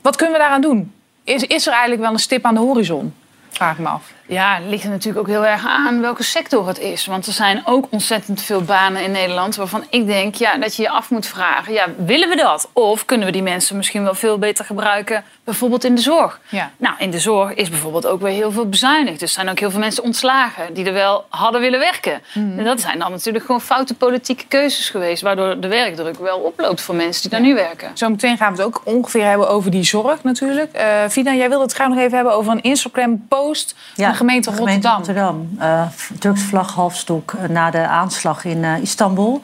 Wat 0.00 0.16
kunnen 0.16 0.34
we 0.34 0.40
daaraan 0.42 0.60
doen? 0.60 0.92
Is, 1.24 1.42
is 1.42 1.66
er 1.66 1.72
eigenlijk 1.72 2.02
wel 2.02 2.12
een 2.12 2.18
stip 2.18 2.44
aan 2.44 2.54
de 2.54 2.60
horizon? 2.60 3.14
Vraag 3.52 3.78
me 3.78 3.88
af. 3.88 4.19
Ja, 4.30 4.54
het 4.54 4.64
ligt 4.68 4.84
er 4.84 4.90
natuurlijk 4.90 5.28
ook 5.28 5.34
heel 5.34 5.46
erg 5.46 5.66
aan 5.66 6.00
welke 6.00 6.22
sector 6.22 6.68
het 6.68 6.78
is. 6.78 7.06
Want 7.06 7.26
er 7.26 7.32
zijn 7.32 7.62
ook 7.64 7.86
ontzettend 7.90 8.42
veel 8.42 8.62
banen 8.62 9.02
in 9.02 9.10
Nederland 9.10 9.56
waarvan 9.56 9.84
ik 9.90 10.06
denk 10.06 10.34
ja, 10.34 10.56
dat 10.56 10.76
je 10.76 10.82
je 10.82 10.90
af 10.90 11.10
moet 11.10 11.26
vragen: 11.26 11.72
ja, 11.72 11.86
willen 11.96 12.28
we 12.28 12.36
dat? 12.36 12.68
Of 12.72 13.04
kunnen 13.04 13.26
we 13.26 13.32
die 13.32 13.42
mensen 13.42 13.76
misschien 13.76 14.02
wel 14.02 14.14
veel 14.14 14.38
beter 14.38 14.64
gebruiken, 14.64 15.24
bijvoorbeeld 15.44 15.84
in 15.84 15.94
de 15.94 16.00
zorg? 16.00 16.40
Ja. 16.48 16.70
Nou, 16.76 16.94
in 16.98 17.10
de 17.10 17.18
zorg 17.18 17.54
is 17.54 17.70
bijvoorbeeld 17.70 18.06
ook 18.06 18.20
weer 18.20 18.32
heel 18.32 18.52
veel 18.52 18.68
bezuinigd. 18.68 19.20
Dus 19.20 19.28
er 19.28 19.34
zijn 19.34 19.48
ook 19.48 19.58
heel 19.58 19.70
veel 19.70 19.80
mensen 19.80 20.02
ontslagen 20.02 20.74
die 20.74 20.84
er 20.84 20.92
wel 20.92 21.24
hadden 21.28 21.60
willen 21.60 21.78
werken. 21.78 22.20
En 22.34 22.64
dat 22.64 22.80
zijn 22.80 22.98
dan 22.98 23.10
natuurlijk 23.10 23.44
gewoon 23.44 23.60
foute 23.60 23.94
politieke 23.94 24.44
keuzes 24.48 24.90
geweest, 24.90 25.22
waardoor 25.22 25.60
de 25.60 25.68
werkdruk 25.68 26.18
wel 26.18 26.38
oploopt 26.38 26.80
voor 26.80 26.94
mensen 26.94 27.22
die 27.22 27.30
daar 27.30 27.40
nu 27.40 27.54
werken. 27.54 27.90
Zometeen 27.94 28.36
gaan 28.36 28.52
we 28.52 28.58
het 28.58 28.66
ook 28.66 28.80
ongeveer 28.84 29.24
hebben 29.24 29.48
over 29.48 29.70
die 29.70 29.84
zorg 29.84 30.22
natuurlijk. 30.22 30.72
Eh 30.72 30.88
Vida, 31.08 31.34
jij 31.34 31.48
wilde 31.48 31.64
het 31.64 31.72
graag 31.72 31.88
nog 31.88 31.98
even 31.98 32.14
hebben 32.14 32.34
over 32.34 32.52
een 32.52 32.62
Instagram-post 32.62 33.74
van 33.94 34.08
de 34.08 34.14
gemeente 34.20 34.50
Rotterdam. 34.50 34.96
Rotterdam. 34.96 35.50
Eh, 35.58 35.82
Turks 36.18 36.42
vlag 36.42 36.74
halfstok 36.74 37.32
eh, 37.32 37.48
na 37.48 37.70
de 37.70 37.86
aanslag 37.86 38.44
in 38.44 38.64
eh, 38.64 38.78
Istanbul. 38.82 39.42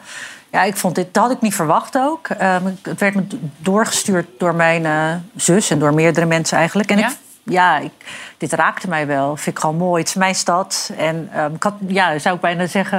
Ja, 0.51 0.63
ik 0.63 0.77
vond 0.77 0.95
dit, 0.95 1.15
dat 1.15 1.23
had 1.23 1.33
ik 1.33 1.41
niet 1.41 1.55
verwacht 1.55 1.99
ook. 1.99 2.29
Ehm, 2.29 2.65
het 2.83 3.01
werd 3.01 3.15
me 3.15 3.27
doorgestuurd 3.59 4.27
door 4.39 4.55
mijn 4.55 4.87
eh, 4.87 5.15
zus 5.37 5.71
en 5.71 5.79
door 5.79 5.95
meerdere 5.95 6.27
mensen 6.27 6.59
eigenlijk. 6.59 6.91
En 6.91 6.99
Ja? 6.99 7.09
ik, 7.09 7.17
ja, 7.43 7.79
ik, 7.79 7.93
dit 8.39 8.53
raakte 8.53 8.89
mij 8.89 9.07
wel. 9.07 9.37
Vind 9.37 9.57
ik 9.57 9.63
gewoon 9.63 9.77
mooi. 9.77 10.01
Het 10.01 10.09
is 10.09 10.15
mijn 10.15 10.35
stad. 10.35 10.91
En 10.97 11.29
ehm, 11.33 11.55
ik 11.55 11.63
had, 11.63 11.75
ja, 11.87 12.19
zou 12.19 12.35
ik 12.35 12.41
bijna 12.41 12.67
zeggen, 12.67 12.99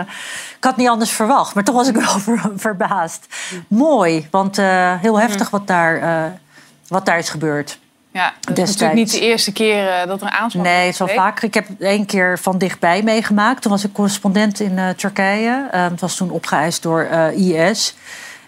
ik 0.58 0.64
had 0.64 0.78
niet 0.78 0.88
anders 0.90 1.12
verwacht. 1.12 1.54
Maar 1.56 1.64
toch 1.64 1.76
was 1.76 1.88
ik 1.88 1.96
wel 2.06 2.20
ver- 2.20 2.52
verbaasd. 2.56 3.26
Mooi, 3.68 4.28
want 4.32 4.58
eh, 4.58 4.94
heel 5.00 5.20
heftig 5.20 5.50
wat 5.50 5.68
daar, 5.68 5.98
eh, 6.02 6.32
wat 6.88 7.06
daar 7.06 7.18
is 7.18 7.30
gebeurd. 7.30 7.80
Ja, 8.18 8.34
dat 8.42 8.58
is 8.58 8.70
natuurlijk 8.70 8.94
niet 8.94 9.12
de 9.12 9.20
eerste 9.20 9.52
keer 9.52 9.88
eh, 9.88 10.08
dat 10.08 10.22
er 10.22 10.28
een 10.28 10.34
aanslag 10.34 10.64
Nee, 10.64 10.86
het 10.86 10.94
is 10.94 10.98
wel 11.00 11.08
vaker. 11.08 11.44
Ik 11.44 11.54
heb 11.54 11.68
één 11.80 12.06
keer 12.06 12.40
van 12.40 12.58
dichtbij 12.58 13.04
meegemaakt. 13.04 13.62
Toen 13.62 13.72
was 13.72 13.84
ik 13.84 13.94
correspondent 13.94 14.60
in 14.60 14.78
eh, 14.78 14.90
Turkije. 14.90 15.68
Eh, 15.72 15.84
het 15.84 16.00
was 16.00 16.16
toen 16.16 16.30
opgeëist 16.30 16.82
door 16.82 17.02
eh, 17.02 17.70
IS. 17.70 17.96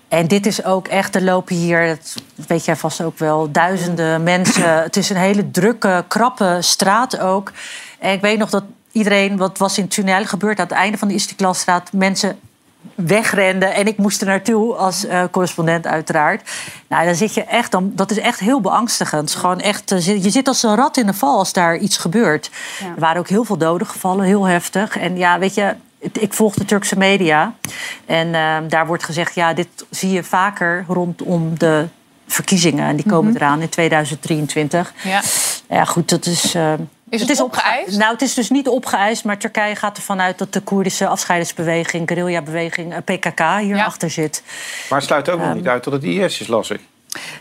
En 0.07 0.27
dit 0.27 0.45
is 0.45 0.63
ook 0.63 0.87
echt, 0.87 1.15
er 1.15 1.21
lopen 1.21 1.55
hier, 1.55 1.87
dat 2.35 2.47
weet 2.47 2.65
jij 2.65 2.75
vast 2.75 3.01
ook 3.01 3.17
wel, 3.17 3.51
duizenden 3.51 4.23
mensen. 4.33 4.81
Het 4.81 4.97
is 4.97 5.09
een 5.09 5.17
hele 5.17 5.51
drukke, 5.51 6.05
krappe 6.07 6.57
straat 6.59 7.19
ook. 7.19 7.51
En 7.99 8.11
ik 8.11 8.21
weet 8.21 8.37
nog 8.37 8.49
dat 8.49 8.63
iedereen, 8.91 9.37
wat 9.37 9.57
was 9.57 9.77
in 9.77 9.87
Tunnel 9.87 10.25
gebeurd... 10.25 10.59
aan 10.59 10.67
het 10.67 10.75
einde 10.75 10.97
van 10.97 11.07
de 11.07 11.13
Istiklalstraat, 11.13 11.91
mensen 11.91 12.39
wegrenden. 12.95 13.73
En 13.73 13.87
ik 13.87 13.97
moest 13.97 14.21
er 14.21 14.27
naartoe 14.27 14.73
als 14.75 15.05
eh, 15.05 15.23
correspondent 15.31 15.87
uiteraard. 15.87 16.49
Nou, 16.87 17.05
dan 17.05 17.15
zit 17.15 17.33
je 17.33 17.43
echt, 17.43 17.71
dan, 17.71 17.91
dat 17.95 18.11
is 18.11 18.17
echt 18.17 18.39
heel 18.39 18.61
beangstigend. 18.61 19.35
Gewoon 19.35 19.59
echt, 19.59 19.91
eh, 19.91 20.23
je 20.23 20.29
zit 20.29 20.47
als 20.47 20.63
een 20.63 20.75
rat 20.75 20.97
in 20.97 21.05
de 21.05 21.13
val 21.13 21.37
als 21.37 21.53
daar 21.53 21.77
iets 21.77 21.97
gebeurt. 21.97 22.51
Er 22.95 22.99
waren 22.99 23.19
ook 23.19 23.27
heel 23.29 23.43
veel 23.43 23.57
doden 23.57 23.87
gevallen, 23.87 24.25
heel 24.25 24.43
heftig. 24.45 24.97
En 24.97 25.17
ja, 25.17 25.39
weet 25.39 25.53
je, 25.53 25.75
ik 25.99 26.33
volg 26.33 26.53
de 26.53 26.65
Turkse 26.65 26.97
media. 26.97 27.53
En 28.05 28.35
eh, 28.35 28.57
daar 28.67 28.87
wordt 28.87 29.03
gezegd, 29.03 29.35
ja, 29.35 29.53
dit 29.53 29.67
zie 29.89 30.11
je 30.11 30.23
vaker 30.23 30.85
rondom 30.87 31.57
de 31.57 31.87
verkiezingen. 32.27 32.87
En 32.87 32.95
die 32.95 33.05
komen 33.09 33.35
eraan 33.35 33.61
in 33.61 33.69
2023. 33.69 34.93
Ja. 35.03 35.21
Ja, 35.69 35.85
goed, 35.85 36.09
dat 36.09 36.25
is. 36.25 36.55
eh, 36.55 36.73
Is 37.09 37.27
het 37.27 37.39
opgeëist? 37.39 37.97
Nou, 37.97 38.11
het 38.11 38.21
is 38.21 38.33
dus 38.33 38.49
niet 38.49 38.67
opgeëist, 38.67 39.23
maar 39.23 39.37
Turkije 39.37 39.75
gaat 39.75 39.97
ervan 39.97 40.21
uit 40.21 40.37
dat 40.37 40.53
de 40.53 40.59
Koerdische 40.59 41.07
afscheidingsbeweging, 41.07 42.07
guerrilla-beweging, 42.07 42.93
eh, 42.93 42.99
PKK 43.03 43.41
hierachter 43.59 44.09
zit. 44.09 44.43
Maar 44.89 44.97
het 44.99 45.07
sluit 45.07 45.29
ook 45.29 45.39
nog 45.39 45.53
niet 45.53 45.67
uit 45.67 45.83
dat 45.83 45.93
het 45.93 46.03
IS 46.03 46.39
is, 46.41 46.47
las 46.47 46.69
ik. 46.69 46.81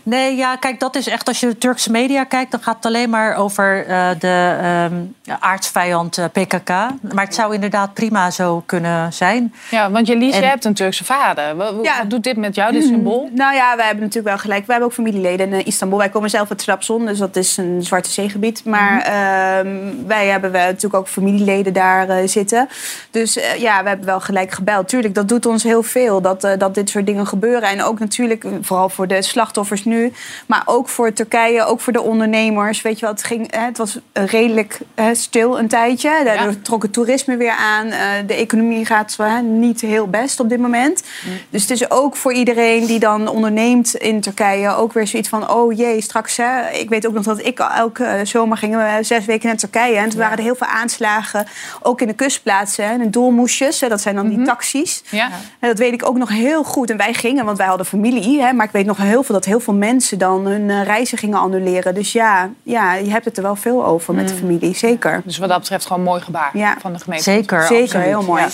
Nee, 0.02 0.36
ja, 0.36 0.56
kijk, 0.56 0.80
dat 0.80 0.96
is 0.96 1.06
echt, 1.06 1.28
als 1.28 1.40
je 1.40 1.46
de 1.46 1.58
Turkse 1.58 1.90
media 1.90 2.24
kijkt, 2.24 2.50
dan 2.50 2.60
gaat 2.60 2.76
het 2.76 2.86
alleen 2.86 3.10
maar 3.10 3.36
over 3.36 3.86
eh, 3.86 4.08
de 4.18 4.56
ehm, 4.60 4.94
ja, 5.22 5.36
aardsvijand 5.40 6.18
eh, 6.18 6.24
PKK. 6.32 6.68
Maar 7.14 7.24
het 7.24 7.34
zou 7.34 7.54
inderdaad 7.54 7.94
prima 7.94 8.30
zo 8.30 8.62
kunnen 8.66 9.12
zijn. 9.12 9.54
Ja, 9.70 9.90
want 9.90 10.06
Jelise, 10.06 10.34
En- 10.34 10.40
jij 10.40 10.50
hebt 10.50 10.64
een 10.64 10.74
Turkse 10.74 11.04
vader. 11.04 11.56
Wat, 11.56 11.74
wat 11.74 11.84
Ja. 11.84 12.04
doet 12.04 12.22
dit 12.22 12.36
met 12.36 12.54
jou, 12.54 12.72
dit 12.72 12.84
symbool? 12.84 13.30
Nou 13.34 13.54
ja, 13.54 13.76
wij 13.76 13.84
hebben 13.86 14.04
natuurlijk 14.04 14.34
wel 14.34 14.38
gelijk. 14.44 14.66
We 14.66 14.70
hebben 14.72 14.88
ook 14.88 14.94
familieleden 14.94 15.52
in 15.52 15.64
Istanbul. 15.64 15.98
Wij 15.98 16.08
komen 16.08 16.30
zelf 16.30 16.50
uit 16.50 16.58
Trabzon, 16.58 17.06
dus 17.06 17.18
dat 17.18 17.36
is 17.36 17.56
een 17.56 17.82
zwarte 17.82 18.10
zeegebied. 18.10 18.64
Maar 18.64 19.00
ehm, 19.02 19.76
wij 20.06 20.26
hebben 20.26 20.50
wel 20.52 20.66
natuurlijk 20.66 20.94
ook 20.94 21.08
familieleden 21.08 21.72
daar 21.72 22.08
eh, 22.08 22.28
zitten. 22.28 22.68
Dus 23.10 23.36
eh, 23.36 23.54
ja, 23.60 23.82
we 23.82 23.88
hebben 23.88 24.06
wel 24.06 24.20
gelijk 24.20 24.52
gebeld. 24.52 24.88
Tuurlijk, 24.88 25.14
dat 25.14 25.28
doet 25.28 25.46
ons 25.46 25.62
heel 25.62 25.82
veel 25.82 26.20
dat, 26.20 26.44
eh, 26.44 26.58
dat 26.58 26.74
dit 26.74 26.90
soort 26.90 27.06
dingen 27.06 27.26
gebeuren. 27.26 27.68
En 27.68 27.82
ook 27.82 27.98
natuurlijk, 27.98 28.46
vooral 28.60 28.88
voor 28.88 29.06
de 29.06 29.22
slachtoffers 29.22 29.56
nu, 29.84 30.12
maar 30.46 30.62
ook 30.64 30.88
voor 30.88 31.12
Turkije, 31.12 31.64
ook 31.64 31.80
voor 31.80 31.92
de 31.92 32.02
ondernemers. 32.02 32.82
Weet 32.82 32.98
je 32.98 33.06
wat, 33.06 33.18
het, 33.18 33.26
ging, 33.26 33.56
het 33.56 33.78
was 33.78 33.98
redelijk 34.12 34.80
stil 35.12 35.58
een 35.58 35.68
tijdje. 35.68 36.20
Daardoor 36.24 36.62
trok 36.62 36.82
het 36.82 36.92
toerisme 36.92 37.36
weer 37.36 37.50
aan. 37.50 37.86
Eh, 37.86 38.00
de 38.26 38.34
economie 38.34 38.86
gaat 38.86 39.18
niet 39.42 39.80
heel 39.80 40.08
best 40.08 40.40
op 40.40 40.48
dit 40.48 40.58
moment. 40.58 41.02
Dus 41.50 41.62
het 41.62 41.70
is 41.70 41.90
ook 41.90 42.16
voor 42.16 42.32
iedereen 42.32 42.86
die 42.86 42.98
dan 42.98 43.28
onderneemt 43.28 43.94
in 43.94 44.20
Turkije 44.20 44.74
ook 44.74 44.92
weer 44.92 45.06
zoiets 45.06 45.28
van: 45.28 45.50
oh 45.50 45.76
jee, 45.76 46.00
straks. 46.00 46.36
Hè, 46.36 46.70
ik 46.70 46.88
weet 46.88 47.06
ook 47.06 47.12
nog 47.12 47.24
dat 47.24 47.46
ik 47.46 47.58
elke 47.58 48.04
eh, 48.04 48.24
zomer 48.24 48.56
gingen 48.56 48.78
we 48.78 49.02
zes 49.02 49.24
weken 49.24 49.46
naar 49.46 49.56
Turkije. 49.56 49.96
En 49.96 50.08
toen 50.08 50.18
waren 50.18 50.36
er 50.36 50.42
heel 50.42 50.56
veel 50.56 50.66
aanslagen, 50.66 51.46
ook 51.82 52.00
in 52.00 52.06
de 52.06 52.12
kustplaatsen. 52.12 52.88
Hè, 52.88 52.94
in 52.94 53.10
doelmoesjes, 53.10 53.80
hè, 53.80 53.88
dat 53.88 54.00
zijn 54.00 54.14
dan 54.14 54.28
die 54.28 54.42
taxis. 54.42 55.02
Ja. 55.10 55.30
En 55.60 55.68
dat 55.68 55.78
weet 55.78 55.92
ik 55.92 56.06
ook 56.06 56.16
nog 56.16 56.28
heel 56.28 56.64
goed. 56.64 56.90
En 56.90 56.96
wij 56.96 57.14
gingen, 57.14 57.44
want 57.44 57.58
wij 57.58 57.66
hadden 57.66 57.86
familie. 57.86 58.42
Hè, 58.42 58.52
maar 58.52 58.66
ik 58.66 58.72
weet 58.72 58.86
nog 58.86 58.96
heel 58.96 59.22
veel 59.22 59.34
dat 59.34 59.44
heel 59.48 59.60
veel 59.60 59.74
mensen 59.74 60.18
dan 60.18 60.46
hun 60.46 60.70
eh, 60.70 60.82
reizen 60.82 61.18
gingen 61.18 61.38
annuleren. 61.38 61.94
Dus 61.94 62.12
ja, 62.12 62.50
ja, 62.62 62.94
je 62.94 63.10
hebt 63.10 63.24
het 63.24 63.36
er 63.36 63.42
wel 63.42 63.56
veel 63.56 63.84
over 63.84 64.14
met 64.14 64.28
de 64.28 64.34
familie, 64.34 64.74
zeker. 64.76 65.22
Dus 65.24 65.38
wat 65.38 65.48
dat 65.48 65.58
betreft 65.58 65.86
gewoon 65.86 65.98
een 65.98 66.08
mooi 66.08 66.20
gebaar 66.22 66.50
Ja. 66.52 66.76
van 66.80 66.92
de 66.92 66.98
gemeente. 66.98 67.24
Zeker. 67.24 67.62
Zeker, 67.62 67.82
absoluut. 67.84 68.06
heel 68.06 68.22
mooi. 68.22 68.42
Ja. 68.42 68.48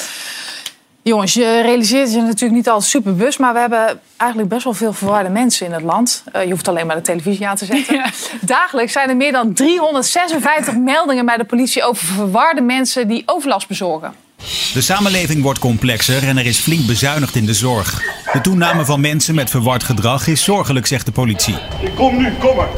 Jongens, 1.03 1.35
je 1.35 1.61
realiseert 1.61 2.13
je 2.13 2.21
natuurlijk 2.21 2.53
niet 2.53 2.69
altijd 2.69 2.91
super 2.91 3.15
bewust, 3.17 3.39
maar 3.39 3.53
we 3.53 3.59
hebben 3.59 4.01
eigenlijk 4.17 4.51
best 4.51 4.65
wel 4.65 4.73
veel 4.75 4.93
verwarde 4.93 5.29
mensen 5.29 5.67
in 5.67 5.73
het 5.73 5.83
land. 5.83 6.25
Eh, 6.33 6.45
je 6.45 6.51
hoeft 6.51 6.69
alleen 6.69 6.87
maar 6.87 6.97
de 6.97 7.03
televisie 7.03 7.49
aan 7.49 7.57
te 7.57 7.65
zetten. 7.65 8.03
Dagelijks 8.41 8.93
zijn 8.93 9.09
er 9.09 9.17
meer 9.17 9.33
dan 9.33 9.53
356 9.53 10.77
meldingen 10.77 11.27
bij 11.27 11.37
de 11.37 11.45
politie 11.45 11.83
over 11.85 12.07
verwarde 12.07 12.61
mensen 12.61 13.09
die 13.09 13.23
overlast 13.27 13.69
bezorgen. 13.69 14.15
De 14.73 14.81
samenleving 14.81 15.43
wordt 15.43 15.59
complexer 15.59 16.29
en 16.29 16.39
er 16.39 16.47
is 16.47 16.59
flink 16.59 16.87
bezuinigd 16.87 17.35
in 17.35 17.47
de 17.47 17.55
zorg. 17.55 18.03
De 18.33 18.41
toename 18.41 18.85
van 18.85 19.01
mensen 19.01 19.35
met 19.35 19.51
verward 19.51 19.83
gedrag 19.83 20.27
is 20.27 20.45
zorgelijk, 20.45 20.87
zegt 20.87 21.07
de 21.07 21.13
politie. 21.13 21.55
Kom 21.95 22.17
nu, 22.17 22.33
kom 22.41 22.57
maar. 22.57 22.69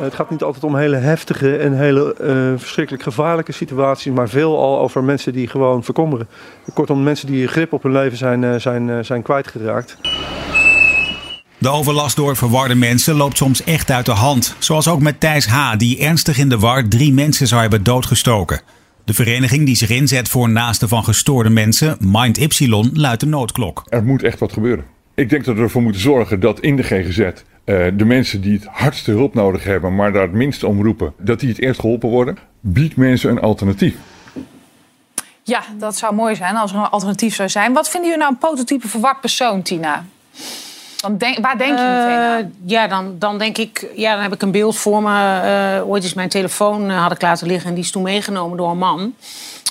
Het 0.00 0.14
gaat 0.14 0.30
niet 0.30 0.42
altijd 0.42 0.64
om 0.64 0.76
hele 0.76 0.96
heftige 0.96 1.56
en 1.56 1.76
hele 1.76 2.14
eh, 2.14 2.60
verschrikkelijk 2.60 3.02
gevaarlijke 3.02 3.52
situaties, 3.52 4.12
maar 4.12 4.28
veel 4.28 4.58
al 4.58 4.78
over 4.78 5.04
mensen 5.04 5.32
die 5.32 5.48
gewoon 5.48 5.84
verkommeren. 5.84 6.28
Kortom, 6.74 7.02
mensen 7.02 7.26
die 7.26 7.46
grip 7.46 7.72
op 7.72 7.82
hun 7.82 7.92
leven 7.92 8.18
zijn, 8.18 8.44
eh, 8.44 8.54
zijn, 8.54 8.90
eh, 8.90 8.96
zijn 9.00 9.22
kwijtgeraakt. 9.22 9.96
De 11.58 11.68
overlast 11.68 12.16
door 12.16 12.36
verwarde 12.36 12.74
mensen 12.74 13.14
loopt 13.14 13.36
soms 13.36 13.64
echt 13.64 13.90
uit 13.90 14.06
de 14.06 14.12
hand. 14.12 14.54
Zoals 14.58 14.88
ook 14.88 15.00
met 15.00 15.20
Thijs 15.20 15.46
H., 15.46 15.76
die 15.76 15.98
ernstig 15.98 16.38
in 16.38 16.48
de 16.48 16.58
war 16.58 16.88
drie 16.88 17.12
mensen 17.12 17.46
zou 17.46 17.60
hebben 17.60 17.82
doodgestoken. 17.82 18.60
De 19.04 19.14
vereniging 19.14 19.66
die 19.66 19.76
zich 19.76 19.90
inzet 19.90 20.28
voor 20.28 20.50
naasten 20.50 20.88
van 20.88 21.04
gestoorde 21.04 21.50
mensen, 21.50 21.96
Mind 22.00 22.38
Ypsilon, 22.38 22.90
luidt 22.94 23.20
de 23.20 23.26
noodklok. 23.26 23.82
Er 23.88 24.04
moet 24.04 24.22
echt 24.22 24.38
wat 24.38 24.52
gebeuren. 24.52 24.84
Ik 25.14 25.30
denk 25.30 25.44
dat 25.44 25.56
we 25.56 25.62
ervoor 25.62 25.82
moeten 25.82 26.00
zorgen 26.00 26.40
dat 26.40 26.60
in 26.60 26.76
de 26.76 26.82
GGZ 26.82 27.18
eh, 27.18 27.32
de 27.94 28.04
mensen 28.04 28.40
die 28.40 28.52
het 28.52 28.66
hardste 28.66 29.10
hulp 29.10 29.34
nodig 29.34 29.64
hebben, 29.64 29.94
maar 29.94 30.12
daar 30.12 30.22
het 30.22 30.32
minst 30.32 30.64
om 30.64 30.82
roepen, 30.82 31.12
dat 31.18 31.40
die 31.40 31.48
het 31.48 31.60
eerst 31.60 31.80
geholpen 31.80 32.08
worden. 32.08 32.38
Bied 32.60 32.96
mensen 32.96 33.30
een 33.30 33.40
alternatief. 33.40 33.94
Ja, 35.42 35.62
dat 35.78 35.96
zou 35.96 36.14
mooi 36.14 36.34
zijn 36.34 36.56
als 36.56 36.72
er 36.72 36.78
een 36.78 36.84
alternatief 36.84 37.34
zou 37.34 37.48
zijn. 37.48 37.72
Wat 37.72 37.90
vinden 37.90 38.10
jullie 38.10 38.24
nou 38.24 38.34
een 38.34 38.48
prototype 38.48 38.88
verward 38.88 39.20
persoon, 39.20 39.62
Tina? 39.62 40.04
Dan 41.02 41.16
denk, 41.18 41.38
waar 41.38 41.58
denk 41.58 41.78
je 41.78 41.84
meteen 41.84 42.18
aan? 42.18 42.38
Eh, 42.38 42.46
ja, 42.64 42.86
dan, 42.86 43.14
dan 43.18 43.38
denk 43.38 43.58
ik, 43.58 43.86
ja, 43.96 44.12
dan 44.12 44.22
heb 44.22 44.32
ik 44.32 44.42
een 44.42 44.50
beeld 44.50 44.76
voor 44.76 45.02
me. 45.02 45.40
Eh, 45.40 45.88
ooit 45.88 46.04
is 46.04 46.14
mijn 46.14 46.28
telefoon 46.28 46.90
eh, 46.90 47.02
had 47.02 47.12
ik 47.12 47.22
laten 47.22 47.46
liggen 47.46 47.68
en 47.68 47.74
die 47.74 47.84
is 47.84 47.90
toen 47.90 48.02
meegenomen 48.02 48.56
door 48.56 48.70
een 48.70 48.78
man. 48.78 49.14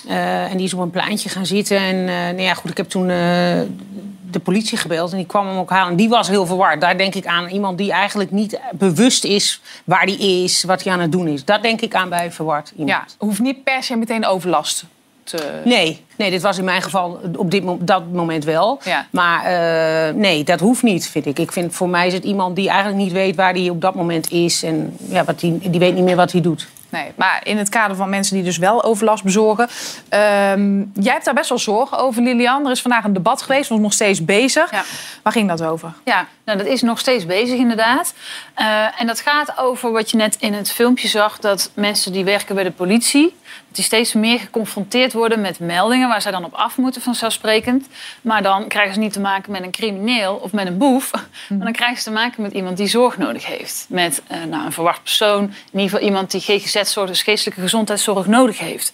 En 0.08 0.56
die 0.56 0.66
is 0.66 0.74
op 0.74 0.80
een 0.80 0.90
pleintje 0.90 1.28
gaan 1.28 1.46
zitten. 1.46 1.76
En 1.76 2.04
nou 2.04 2.40
ja, 2.40 2.54
goed, 2.54 2.70
ik 2.70 2.76
heb 2.76 2.88
toen 2.88 3.06
de 3.06 4.40
politie 4.42 4.78
gebeld 4.78 5.10
en 5.10 5.16
die 5.16 5.26
kwam 5.26 5.46
hem 5.46 5.56
ook 5.56 5.70
halen. 5.70 5.90
En 5.90 5.96
die 5.96 6.08
was 6.08 6.28
heel 6.28 6.46
verward. 6.46 6.80
Daar 6.80 6.98
denk 6.98 7.14
ik 7.14 7.26
aan 7.26 7.48
iemand 7.48 7.78
die 7.78 7.92
eigenlijk 7.92 8.30
niet 8.30 8.60
bewust 8.72 9.24
is 9.24 9.60
waar 9.84 10.06
die 10.06 10.44
is, 10.44 10.64
wat 10.64 10.82
hij 10.82 10.92
aan 10.92 11.00
het 11.00 11.12
doen 11.12 11.28
is. 11.28 11.44
Daar 11.44 11.62
denk 11.62 11.80
ik 11.80 11.94
aan 11.94 12.08
bij 12.08 12.32
verward 12.32 12.72
iemand. 12.76 12.90
Ja, 13.18 13.26
hoeft 13.26 13.40
niet 13.40 13.64
per 13.64 13.82
se 13.82 13.96
meteen 13.96 14.26
overlast 14.26 14.84
te... 15.24 15.60
Nee, 15.64 16.04
nee, 16.16 16.30
dit 16.30 16.42
was 16.42 16.58
in 16.58 16.64
mijn 16.64 16.82
geval 16.82 17.20
op 17.36 17.50
dit, 17.50 17.64
dat 17.78 18.12
moment 18.12 18.44
wel. 18.44 18.80
Ja. 18.84 19.06
Maar 19.10 19.44
eh, 19.44 20.14
nee, 20.14 20.44
dat 20.44 20.60
hoeft 20.60 20.82
niet, 20.82 21.08
vind 21.08 21.26
ik. 21.26 21.38
Ik 21.38 21.52
vind 21.52 21.74
voor 21.74 21.88
mij 21.88 22.06
is 22.06 22.12
het 22.12 22.24
iemand 22.24 22.56
die 22.56 22.68
eigenlijk 22.68 23.02
niet 23.02 23.12
weet 23.12 23.36
waar 23.36 23.52
hij 23.52 23.70
op 23.70 23.80
dat 23.80 23.94
moment 23.94 24.30
is. 24.30 24.62
En 24.62 24.96
ja, 25.08 25.24
wat 25.24 25.40
die, 25.40 25.58
die 25.70 25.80
weet 25.80 25.94
niet 25.94 26.04
meer 26.04 26.16
wat 26.16 26.32
hij 26.32 26.40
doet. 26.40 26.68
Nee, 26.92 27.12
maar 27.14 27.40
in 27.44 27.58
het 27.58 27.68
kader 27.68 27.96
van 27.96 28.08
mensen 28.08 28.34
die 28.34 28.44
dus 28.44 28.58
wel 28.58 28.84
overlast 28.84 29.24
bezorgen. 29.24 29.68
ehm, 30.08 30.78
jij 30.78 31.12
hebt 31.12 31.24
daar 31.24 31.34
best 31.34 31.48
wel 31.48 31.58
zorgen 31.58 31.98
over, 31.98 32.22
Lilian. 32.22 32.64
Er 32.64 32.70
is 32.70 32.82
vandaag 32.82 33.04
een 33.04 33.12
debat 33.12 33.42
geweest, 33.42 33.68
was 33.68 33.78
nog 33.78 33.92
steeds 33.92 34.24
bezig. 34.24 34.70
Ja. 34.70 34.82
Waar 35.22 35.32
ging 35.32 35.48
dat 35.48 35.62
over? 35.62 35.92
Ja, 36.04 36.26
nou, 36.44 36.58
dat 36.58 36.66
is 36.66 36.82
nog 36.82 36.98
steeds 36.98 37.26
bezig 37.26 37.58
inderdaad. 37.58 38.14
Eh, 38.54 39.00
en 39.00 39.06
dat 39.06 39.20
gaat 39.20 39.58
over 39.58 39.92
wat 39.92 40.10
je 40.10 40.16
net 40.16 40.36
in 40.38 40.54
het 40.54 40.72
filmpje 40.72 41.08
zag... 41.08 41.38
dat 41.38 41.70
mensen 41.74 42.12
die 42.12 42.24
werken 42.24 42.54
bij 42.54 42.64
de 42.64 42.70
politie... 42.70 43.34
die 43.74 43.84
steeds 43.84 44.12
meer 44.12 44.38
geconfronteerd 44.38 45.12
worden 45.12 45.40
met 45.40 45.58
meldingen... 45.58 46.08
waar 46.08 46.22
zij 46.22 46.32
dan 46.32 46.44
op 46.44 46.54
af 46.54 46.76
moeten 46.76 47.02
vanzelfsprekend. 47.02 47.86
Maar 48.22 48.42
dan 48.42 48.68
krijgen 48.68 48.94
ze 48.94 49.00
niet 49.00 49.12
te 49.12 49.20
maken 49.20 49.52
met 49.52 49.62
een 49.62 49.70
crimineel 49.70 50.34
of 50.34 50.52
met 50.52 50.66
een 50.66 50.78
boef... 50.78 51.10
maar 51.48 51.58
dan 51.58 51.72
krijgen 51.72 51.96
ze 51.98 52.04
te 52.04 52.10
maken 52.10 52.42
met 52.42 52.52
iemand 52.52 52.76
die 52.76 52.86
zorg 52.86 53.18
nodig 53.18 53.46
heeft. 53.46 53.86
Met 53.88 54.22
eh, 54.26 54.42
nou, 54.42 54.64
een 54.64 54.72
verwacht 54.72 55.02
persoon. 55.02 55.42
In 55.42 55.52
ieder 55.72 55.90
geval 55.90 56.06
iemand 56.06 56.30
die 56.30 56.40
GGZ-zorg, 56.40 57.08
dus 57.08 57.22
geestelijke 57.22 57.60
gezondheidszorg, 57.60 58.26
nodig 58.26 58.58
heeft. 58.58 58.92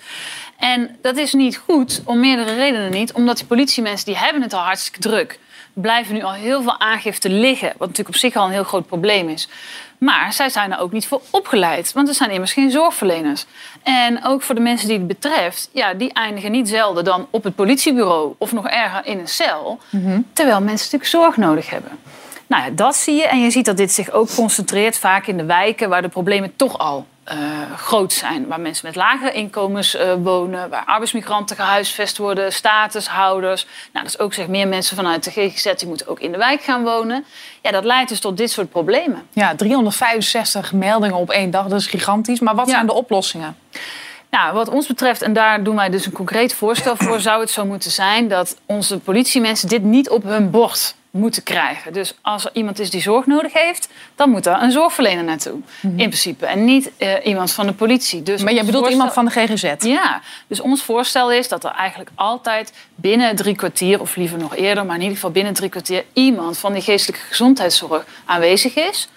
En 0.59 0.97
dat 1.03 1.17
is 1.17 1.33
niet 1.33 1.57
goed, 1.57 2.03
om 2.05 2.21
meerdere 2.21 2.55
redenen 2.55 2.91
niet. 2.91 3.13
Omdat 3.13 3.37
die 3.37 3.47
politiemensen, 3.47 4.07
die 4.07 4.17
hebben 4.17 4.43
het 4.43 4.53
al 4.53 4.61
hartstikke 4.61 5.01
druk. 5.01 5.39
blijven 5.73 6.15
nu 6.15 6.23
al 6.23 6.33
heel 6.33 6.63
veel 6.63 6.81
aangifte 6.81 7.31
liggen. 7.31 7.69
Wat 7.69 7.89
natuurlijk 7.89 8.09
op 8.09 8.17
zich 8.17 8.37
al 8.37 8.45
een 8.45 8.53
heel 8.53 8.65
groot 8.65 8.87
probleem 8.87 9.29
is. 9.29 9.49
Maar 9.99 10.33
zij 10.33 10.49
zijn 10.49 10.73
er 10.73 10.79
ook 10.79 10.93
niet 10.93 11.07
voor 11.07 11.21
opgeleid, 11.31 11.93
want 11.93 12.09
er 12.09 12.15
zijn 12.15 12.31
immers 12.31 12.53
geen 12.53 12.71
zorgverleners. 12.71 13.47
En 13.83 14.25
ook 14.25 14.43
voor 14.43 14.55
de 14.55 14.61
mensen 14.61 14.89
die 14.89 14.99
het 14.99 15.07
betreft, 15.07 15.69
ja, 15.73 15.95
die 15.95 16.13
eindigen 16.13 16.51
niet 16.51 16.69
zelden 16.69 17.05
dan 17.05 17.27
op 17.31 17.45
het 17.45 17.55
politiebureau 17.55 18.35
of 18.39 18.53
nog 18.53 18.69
erger 18.69 19.07
in 19.07 19.19
een 19.19 19.29
cel, 19.29 19.79
terwijl 20.33 20.61
mensen 20.61 20.85
natuurlijk 20.91 21.11
zorg 21.11 21.37
nodig 21.37 21.71
hebben. 21.71 21.91
Nou 22.49 22.65
ja, 22.65 22.71
dat 22.71 22.97
zie 22.97 23.15
je. 23.15 23.27
En 23.27 23.43
je 23.43 23.51
ziet 23.51 23.65
dat 23.65 23.77
dit 23.77 23.93
zich 23.93 24.11
ook 24.11 24.35
concentreert 24.35 24.99
vaak 24.99 25.27
in 25.27 25.37
de 25.37 25.45
wijken 25.45 25.89
waar 25.89 26.03
de 26.03 26.09
problemen 26.09 26.57
toch 26.57 26.79
al 26.79 27.07
eh, 27.25 27.37
groot 27.77 28.13
zijn. 28.13 28.47
Waar 28.47 28.61
mensen 28.61 28.87
met 28.87 28.97
lagere 28.97 29.33
inkomens 29.33 29.95
eh, 29.95 30.13
wonen, 30.23 30.71
waar 30.71 30.85
arbeidsmigranten 30.85 31.57
gehuisvest 31.57 32.19
worden, 32.19 32.53
statushouders. 32.53 33.67
Nou, 33.93 34.05
dat 34.05 34.15
is 34.15 34.19
ook 34.19 34.35
zeg 34.35 34.47
meer 34.47 34.69
mensen 34.69 34.97
vanuit 34.97 35.25
de 35.25 35.31
GGZ 35.31 35.75
die 35.75 35.89
moeten 35.89 36.09
ook 36.09 36.21
in 36.21 36.33
de 36.33 36.39
wijk 36.39 36.63
gaan 36.63 36.83
wonen. 36.83 37.25
Ja, 37.63 37.71
dat 37.71 37.85
leidt 37.85 38.09
dus 38.09 38.21
tot 38.21 38.37
dit 38.37 38.51
soort 38.51 38.71
problemen. 38.71 39.23
Ja, 39.33 39.55
365 39.55 40.73
meldingen 40.73 41.17
op 41.17 41.31
één 41.31 41.51
dag, 41.51 41.67
dat 41.67 41.81
is 41.81 41.87
gigantisch. 41.87 42.41
Maar 42.41 42.55
wat 42.55 42.69
zijn 42.69 42.87
de 42.87 42.93
oplossingen? 42.93 43.57
Nou, 44.31 44.55
wat 44.55 44.69
ons 44.69 44.87
betreft, 44.87 45.23
en 45.23 45.33
daar 45.33 45.63
doen 45.63 45.77
wij 45.77 45.91
dus 45.91 46.07
een 46.07 46.13
concreet 46.13 46.55
voorstel 46.55 46.97
voor, 46.97 47.21
zou 47.21 47.41
het 47.41 47.51
zo 47.51 47.65
moeten 47.65 47.91
zijn 47.91 48.29
dat 48.29 48.57
onze 48.67 48.99
politiemensen 48.99 49.69
dit 49.69 49.83
niet 49.83 50.11
op 50.11 50.23
hun 50.23 50.51
bord 50.51 50.95
moeten 51.11 51.43
krijgen. 51.43 51.93
Dus 51.93 52.15
als 52.23 52.45
er 52.45 52.51
iemand 52.53 52.79
is 52.79 52.91
die 52.91 53.01
zorg 53.01 53.27
nodig 53.27 53.53
heeft, 53.53 53.89
dan 54.15 54.31
moet 54.31 54.47
er 54.47 54.63
een 54.63 54.71
zorgverlener 54.73 55.25
naartoe. 55.25 55.61
In 55.83 55.95
principe. 55.97 56.47
En 56.47 56.65
niet 56.65 56.91
eh, 56.97 57.13
iemand 57.27 57.53
van 57.53 57.67
de 57.67 57.73
politie. 57.73 58.23
Dus 58.23 58.35
Mhm. 58.35 58.45
Maar 58.45 58.53
ons 58.53 58.65
bedoelt 58.67 58.85
voorstel- 58.85 59.07
iemand 59.23 59.35
van 59.35 59.47
de 59.47 59.57
GGZ? 59.57 59.85
Ja, 59.85 60.21
dus 60.47 60.61
ons 60.61 60.83
voorstel 60.83 61.33
is 61.33 61.49
dat 61.49 61.65
er 61.65 61.71
eigenlijk 61.71 62.11
altijd 62.15 62.73
binnen 62.95 63.37
drie 63.37 63.57
kwartier, 63.57 64.01
of 64.01 64.17
liever 64.17 64.39
nog 64.39 64.57
eerder, 64.57 64.85
maar 64.87 64.95
in 64.95 65.01
ieder 65.01 65.15
geval 65.17 65.31
binnen 65.31 65.53
drie 65.55 65.69
kwartier, 65.69 66.05
iemand 66.13 66.59
van 66.59 66.73
die 66.73 66.83
geestelijke 66.83 67.27
gezondheidszorg 67.27 68.05
aanwezig 68.25 68.75
is. 68.75 69.09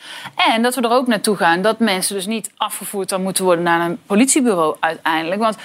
En 0.53 0.62
dat 0.62 0.75
we 0.75 0.81
er 0.81 0.91
ook 0.91 1.07
naartoe 1.07 1.36
gaan 1.36 1.62
dat 1.62 1.79
mensen 1.79 2.15
dus 2.15 2.25
niet 2.25 2.51
afgevoerd 2.57 3.10
dan 3.10 3.21
moeten 3.24 3.43
worden 3.43 3.63
naar 3.63 3.89
een 3.89 4.00
politiebureau 4.05 4.75
uiteindelijk. 4.79 5.41
Want 5.41 5.55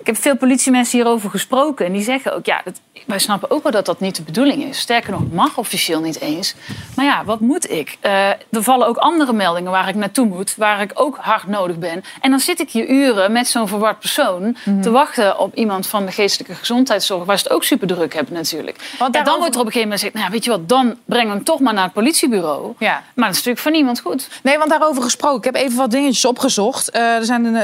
ik 0.00 0.06
heb 0.06 0.16
veel 0.16 0.36
politiemensen 0.36 0.98
hierover 0.98 1.30
gesproken 1.30 1.86
en 1.86 1.92
die 1.92 2.02
zeggen 2.02 2.34
ook, 2.34 2.46
ja, 2.46 2.60
dat, 2.64 2.80
wij 3.06 3.18
snappen 3.18 3.50
ook 3.50 3.62
wel 3.62 3.72
dat 3.72 3.86
dat 3.86 4.00
niet 4.00 4.16
de 4.16 4.22
bedoeling 4.22 4.64
is. 4.64 4.78
Sterker 4.78 5.10
nog, 5.10 5.20
het 5.20 5.32
mag 5.32 5.58
officieel 5.58 6.00
niet 6.00 6.20
eens. 6.20 6.54
Maar 6.96 7.04
ja, 7.04 7.24
wat 7.24 7.40
moet 7.40 7.70
ik? 7.70 7.96
Eh, 8.00 8.28
er 8.28 8.38
vallen 8.50 8.86
ook 8.86 8.96
andere 8.96 9.32
meldingen 9.32 9.70
waar 9.70 9.88
ik 9.88 9.94
naartoe 9.94 10.26
moet, 10.26 10.54
waar 10.56 10.80
ik 10.80 10.90
ook 10.94 11.16
hard 11.20 11.46
nodig 11.46 11.78
ben. 11.78 12.04
En 12.20 12.30
dan 12.30 12.40
zit 12.40 12.60
ik 12.60 12.70
hier 12.70 12.88
uren 12.88 13.32
met 13.32 13.48
zo'n 13.48 13.68
verward 13.68 13.98
persoon 13.98 14.56
te 14.82 14.90
wachten 14.90 15.38
op 15.38 15.54
iemand 15.54 15.86
van 15.86 16.06
de 16.06 16.12
geestelijke 16.12 16.54
gezondheidszorg, 16.54 17.24
waar 17.24 17.38
ze 17.38 17.44
het 17.44 17.52
ook 17.52 17.64
super 17.64 17.86
druk 17.86 18.14
hebben 18.14 18.34
natuurlijk. 18.34 18.94
Want 18.98 19.16
en 19.16 19.24
dan 19.24 19.38
wordt 19.38 19.54
er 19.54 19.60
op 19.60 19.66
een 19.66 19.72
gegeven 19.72 19.88
moment 19.88 20.00
gezegd, 20.00 20.14
nou 20.14 20.30
weet 20.30 20.44
je 20.44 20.50
wat, 20.50 20.68
dan 20.68 20.96
breng 21.04 21.28
hem 21.28 21.44
toch 21.44 21.60
maar 21.60 21.74
naar 21.74 21.84
het 21.84 21.92
politiebureau. 21.92 22.74
Ja. 22.78 22.92
Maar 22.92 23.02
dat 23.14 23.36
is 23.36 23.44
natuurlijk 23.44 23.58
voor 23.58 23.70
niemand 23.72 24.00
goed. 24.00 24.28
Nee, 24.42 24.58
want 24.58 24.70
daarover 24.70 25.02
gesproken. 25.02 25.38
Ik 25.38 25.44
heb 25.44 25.64
even 25.64 25.76
wat 25.76 25.90
dingetjes 25.90 26.24
opgezocht. 26.24 26.90
Eh, 26.90 27.02
er 27.02 27.24
zijn 27.24 27.56
eh, 27.56 27.62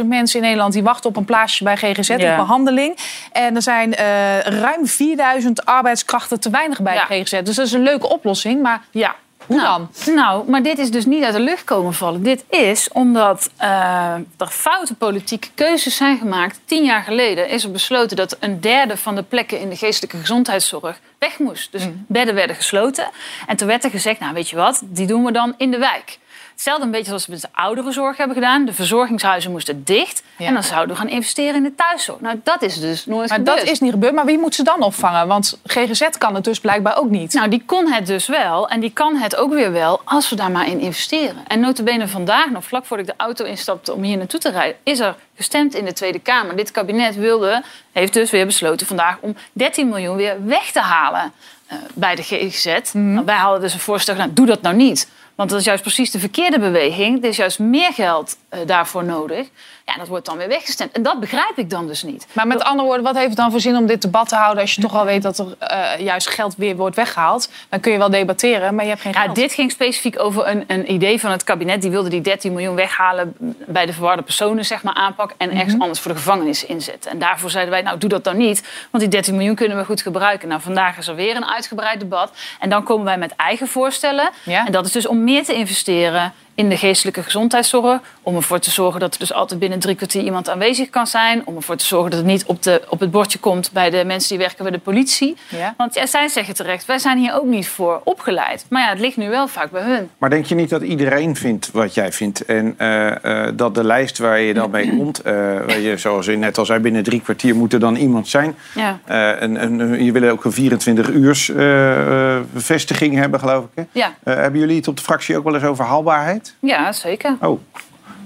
80.000 0.00 0.06
mensen 0.06 0.38
in 0.38 0.44
Nederland 0.44 0.72
die 0.72 0.82
wachten 0.82 1.10
op 1.10 1.16
een 1.16 1.24
plaatsje 1.24 1.64
bij 1.64 1.76
GGZ 1.76 2.08
Ja. 2.08 2.30
op 2.30 2.36
behandeling. 2.36 2.96
En 3.32 3.54
er 3.56 3.62
zijn 3.62 3.94
eh, 3.94 4.41
ruim 4.44 4.86
4000 4.86 5.64
arbeidskrachten 5.64 6.40
te 6.40 6.50
weinig 6.50 6.80
bij 6.80 6.94
Ja. 6.94 7.42
Dus 7.42 7.56
dat 7.56 7.66
is 7.66 7.72
een 7.72 7.82
leuke 7.82 8.08
oplossing. 8.08 8.62
Maar 8.62 8.82
ja, 8.90 9.14
hoe 9.46 9.56
nou, 9.56 9.86
dan? 10.04 10.14
Nou, 10.14 10.50
maar 10.50 10.62
dit 10.62 10.78
is 10.78 10.90
dus 10.90 11.06
niet 11.06 11.24
uit 11.24 11.32
de 11.32 11.40
lucht 11.40 11.64
komen 11.64 11.94
vallen. 11.94 12.22
Dit 12.22 12.44
is 12.48 12.88
omdat 12.92 13.50
eh, 13.56 14.14
er 14.14 14.46
foute 14.48 14.94
politieke 14.94 15.48
keuzes 15.54 15.96
zijn 15.96 16.18
gemaakt. 16.18 16.60
Tien 16.64 16.84
jaar 16.84 17.02
geleden 17.02 17.48
is 17.48 17.64
er 17.64 17.70
besloten 17.70 18.16
dat 18.16 18.36
een 18.40 18.60
derde 18.60 18.96
van 18.96 19.14
de 19.14 19.22
plekken 19.22 19.60
in 19.60 19.68
de 19.68 19.76
geestelijke 19.76 20.16
gezondheidszorg 20.16 21.00
weg 21.18 21.38
moest. 21.38 21.72
Dus 21.72 21.84
Mm. 21.84 22.04
bedden 22.08 22.34
werden 22.34 22.56
gesloten. 22.56 23.08
En 23.46 23.56
toen 23.56 23.66
werd 23.68 23.84
er 23.84 23.90
gezegd, 23.90 24.20
nou 24.20 24.34
weet 24.34 24.48
je 24.50 24.56
wat, 24.56 24.82
die 24.84 25.06
doen 25.06 25.24
we 25.24 25.32
dan 25.32 25.54
in 25.56 25.70
de 25.70 25.78
wijk. 25.78 26.18
Hetzelfde 26.52 26.84
een 26.84 26.90
beetje 26.90 27.06
zoals 27.06 27.26
we 27.26 27.32
met 27.32 27.40
de 27.40 27.48
ouderenzorg 27.52 28.16
hebben 28.16 28.36
gedaan. 28.36 28.64
De 28.64 28.72
verzorgingshuizen 28.72 29.50
moesten 29.50 29.84
dicht. 29.84 30.22
Ja. 30.36 30.46
En 30.46 30.52
dan 30.54 30.62
zouden 30.62 30.94
we 30.96 31.00
gaan 31.02 31.10
investeren 31.10 31.54
in 31.54 31.62
de 31.62 31.74
thuiszorg. 31.74 32.20
Nou, 32.20 32.40
dat 32.44 32.62
is 32.62 32.80
dus 32.80 33.06
nooit 33.06 33.28
Maar 33.28 33.38
gebeurd. 33.38 33.58
dat 33.58 33.68
is 33.68 33.80
niet 33.80 33.90
gebeurd. 33.90 34.14
Maar 34.14 34.24
wie 34.24 34.38
moet 34.38 34.54
ze 34.54 34.62
dan 34.62 34.82
opvangen? 34.82 35.26
Want 35.26 35.58
GGZ 35.66 36.08
kan 36.18 36.34
het 36.34 36.44
dus 36.44 36.60
blijkbaar 36.60 36.96
ook 36.98 37.10
niet. 37.10 37.32
Nou, 37.32 37.48
die 37.48 37.62
kon 37.66 37.92
het 37.92 38.06
dus 38.06 38.26
wel. 38.26 38.68
En 38.68 38.80
die 38.80 38.92
kan 38.92 39.16
het 39.16 39.36
ook 39.36 39.52
weer 39.52 39.72
wel 39.72 40.00
als 40.04 40.28
we 40.30 40.36
daar 40.36 40.50
maar 40.50 40.66
in 40.66 40.80
investeren. 40.80 41.36
En 41.46 41.60
notabene 41.60 42.08
vandaag 42.08 42.50
nog, 42.50 42.64
vlak 42.64 42.84
voordat 42.84 43.06
ik 43.06 43.12
de 43.18 43.24
auto 43.24 43.44
instapte 43.44 43.92
om 43.92 44.02
hier 44.02 44.16
naartoe 44.16 44.40
te 44.40 44.50
rijden... 44.50 44.76
is 44.82 44.98
er 45.00 45.14
gestemd 45.36 45.74
in 45.74 45.84
de 45.84 45.92
Tweede 45.92 46.18
Kamer. 46.18 46.56
Dit 46.56 46.70
kabinet 46.70 47.16
wilde, 47.16 47.62
heeft 47.92 48.12
dus 48.12 48.30
weer 48.30 48.46
besloten 48.46 48.86
vandaag... 48.86 49.16
om 49.20 49.36
13 49.52 49.88
miljoen 49.88 50.16
weer 50.16 50.36
weg 50.44 50.70
te 50.70 50.80
halen 50.80 51.32
eh, 51.66 51.76
bij 51.94 52.14
de 52.14 52.22
GGZ. 52.22 52.92
Nou, 52.92 53.24
wij 53.24 53.36
hadden 53.36 53.60
dus 53.60 53.72
een 53.72 53.80
voorstel 53.80 54.14
gedaan, 54.14 54.34
doe 54.34 54.46
dat 54.46 54.62
nou 54.62 54.74
niet. 54.76 55.08
Want 55.34 55.50
dat 55.50 55.58
is 55.58 55.64
juist 55.64 55.82
precies 55.82 56.10
de 56.10 56.18
verkeerde 56.18 56.58
beweging. 56.58 57.22
Er 57.22 57.28
is 57.28 57.36
juist 57.36 57.58
meer 57.58 57.92
geld 57.92 58.36
eh, 58.48 58.60
daarvoor 58.66 59.04
nodig. 59.04 59.48
Ja, 59.92 59.98
dat 59.98 60.08
wordt 60.08 60.26
dan 60.26 60.36
weer 60.36 60.48
weggestemd. 60.48 60.92
En 60.92 61.02
dat 61.02 61.20
begrijp 61.20 61.52
ik 61.56 61.70
dan 61.70 61.86
dus 61.86 62.02
niet. 62.02 62.26
Maar 62.32 62.46
met 62.46 62.62
andere 62.62 62.86
woorden, 62.86 63.04
wat 63.04 63.14
heeft 63.14 63.28
het 63.28 63.36
dan 63.36 63.50
voor 63.50 63.60
zin 63.60 63.76
om 63.76 63.86
dit 63.86 64.02
debat 64.02 64.28
te 64.28 64.34
houden... 64.34 64.62
als 64.62 64.74
je 64.74 64.80
toch 64.80 64.94
al 64.94 65.04
weet 65.04 65.22
dat 65.22 65.38
er 65.38 65.46
eh, 65.58 65.98
juist 65.98 66.28
geld 66.28 66.54
weer 66.56 66.76
wordt 66.76 66.96
weggehaald? 66.96 67.48
Dan 67.68 67.80
kun 67.80 67.92
je 67.92 67.98
wel 67.98 68.10
debatteren, 68.10 68.74
maar 68.74 68.84
je 68.84 68.90
hebt 68.90 69.02
geen 69.02 69.12
Ja, 69.12 69.20
geld. 69.22 69.34
dit 69.34 69.52
ging 69.52 69.70
specifiek 69.70 70.18
over 70.20 70.48
een, 70.48 70.64
een 70.66 70.92
idee 70.92 71.20
van 71.20 71.30
het 71.30 71.44
kabinet. 71.44 71.82
Die 71.82 71.90
wilde 71.90 72.08
die 72.08 72.20
13 72.20 72.52
miljoen 72.52 72.74
weghalen 72.74 73.34
bij 73.66 73.86
de 73.86 73.92
verwarde 73.92 74.22
personen 74.22 74.64
zeg 74.64 74.82
maar, 74.82 74.94
aanpak... 74.94 75.34
en 75.36 75.50
ergens 75.50 75.78
anders 75.78 76.00
voor 76.00 76.10
de 76.12 76.16
gevangenis 76.16 76.64
inzetten. 76.66 77.10
En 77.10 77.18
daarvoor 77.18 77.50
zeiden 77.50 77.72
wij, 77.72 77.82
nou 77.82 77.98
doe 77.98 78.08
dat 78.08 78.24
dan 78.24 78.36
niet. 78.36 78.68
Want 78.90 79.02
die 79.02 79.12
13 79.12 79.34
miljoen 79.36 79.54
kunnen 79.54 79.76
we 79.78 79.84
goed 79.84 80.02
gebruiken. 80.02 80.48
Nou, 80.48 80.60
vandaag 80.60 80.98
is 80.98 81.08
er 81.08 81.14
weer 81.14 81.36
een 81.36 81.46
uitgebreid 81.46 82.00
debat. 82.00 82.30
En 82.60 82.70
dan 82.70 82.82
komen 82.82 83.04
wij 83.04 83.18
met 83.18 83.36
eigen 83.36 83.68
voorstellen. 83.68 84.30
Ja. 84.42 84.66
En 84.66 84.72
dat 84.72 84.86
is 84.86 84.92
dus 84.92 85.06
om 85.06 85.24
meer 85.24 85.44
te 85.44 85.54
investeren 85.54 86.32
in 86.54 86.68
de 86.68 86.76
geestelijke 86.76 87.22
gezondheidszorg. 87.22 88.00
Om 88.22 88.36
ervoor 88.36 88.58
te 88.58 88.70
zorgen 88.70 89.00
dat 89.00 89.14
er 89.14 89.20
dus 89.20 89.32
altijd 89.32 89.60
binnen 89.60 89.78
drie 89.78 89.94
kwartier 89.94 90.22
iemand 90.22 90.48
aanwezig 90.48 90.90
kan 90.90 91.06
zijn. 91.06 91.42
Om 91.46 91.56
ervoor 91.56 91.76
te 91.76 91.84
zorgen 91.84 92.10
dat 92.10 92.18
het 92.18 92.28
niet 92.28 92.44
op, 92.44 92.62
de, 92.62 92.82
op 92.88 93.00
het 93.00 93.10
bordje 93.10 93.38
komt 93.38 93.72
bij 93.72 93.90
de 93.90 94.04
mensen 94.04 94.28
die 94.28 94.38
werken 94.38 94.62
bij 94.62 94.72
de 94.72 94.78
politie. 94.78 95.36
Ja. 95.48 95.74
Want 95.76 95.94
ja, 95.94 96.06
zij 96.06 96.28
zeggen 96.28 96.54
terecht, 96.54 96.86
wij 96.86 96.98
zijn 96.98 97.18
hier 97.18 97.34
ook 97.34 97.46
niet 97.46 97.68
voor 97.68 98.00
opgeleid. 98.04 98.66
Maar 98.68 98.82
ja, 98.82 98.88
het 98.88 99.00
ligt 99.00 99.16
nu 99.16 99.28
wel 99.28 99.48
vaak 99.48 99.70
bij 99.70 99.82
hun. 99.82 100.10
Maar 100.18 100.30
denk 100.30 100.44
je 100.44 100.54
niet 100.54 100.70
dat 100.70 100.82
iedereen 100.82 101.36
vindt 101.36 101.70
wat 101.70 101.94
jij 101.94 102.12
vindt? 102.12 102.44
En 102.44 102.74
eh, 102.76 103.46
eh, 103.46 103.52
dat 103.54 103.74
de 103.74 103.84
lijst 103.84 104.18
waar 104.18 104.40
je 104.40 104.54
dan 104.54 104.70
mee 104.70 104.96
komt, 104.96 105.20
eh, 105.20 105.32
waar 105.34 105.80
je, 105.80 105.96
zoals 105.96 106.26
je 106.26 106.36
net 106.36 106.58
al 106.58 106.66
zei, 106.66 106.80
binnen 106.80 107.02
drie 107.02 107.20
kwartier 107.20 107.56
moet 107.56 107.72
er 107.72 107.80
dan 107.80 107.96
iemand 107.96 108.28
zijn. 108.28 108.54
Ja. 108.74 108.98
Eh, 109.04 109.40
een, 109.40 109.62
een, 109.62 110.04
je 110.04 110.12
wil 110.12 110.30
ook 110.30 110.44
een 110.44 110.52
24 110.52 111.08
uurs 111.08 111.48
eh, 111.48 112.36
eh, 112.36 112.42
bevestiging 112.52 113.14
hebben, 113.14 113.40
geloof 113.40 113.64
ik. 113.64 113.70
Hè? 113.74 113.82
Ja. 113.92 114.14
Eh, 114.22 114.34
hebben 114.34 114.60
jullie 114.60 114.76
het 114.76 114.88
op 114.88 114.96
de 114.96 115.02
fractie 115.02 115.36
ook 115.36 115.44
wel 115.44 115.54
eens 115.54 115.64
over 115.64 115.84
haalbaarheid? 115.84 116.41
Ja, 116.60 116.92
zeker. 116.92 117.36
Oh, 117.40 117.60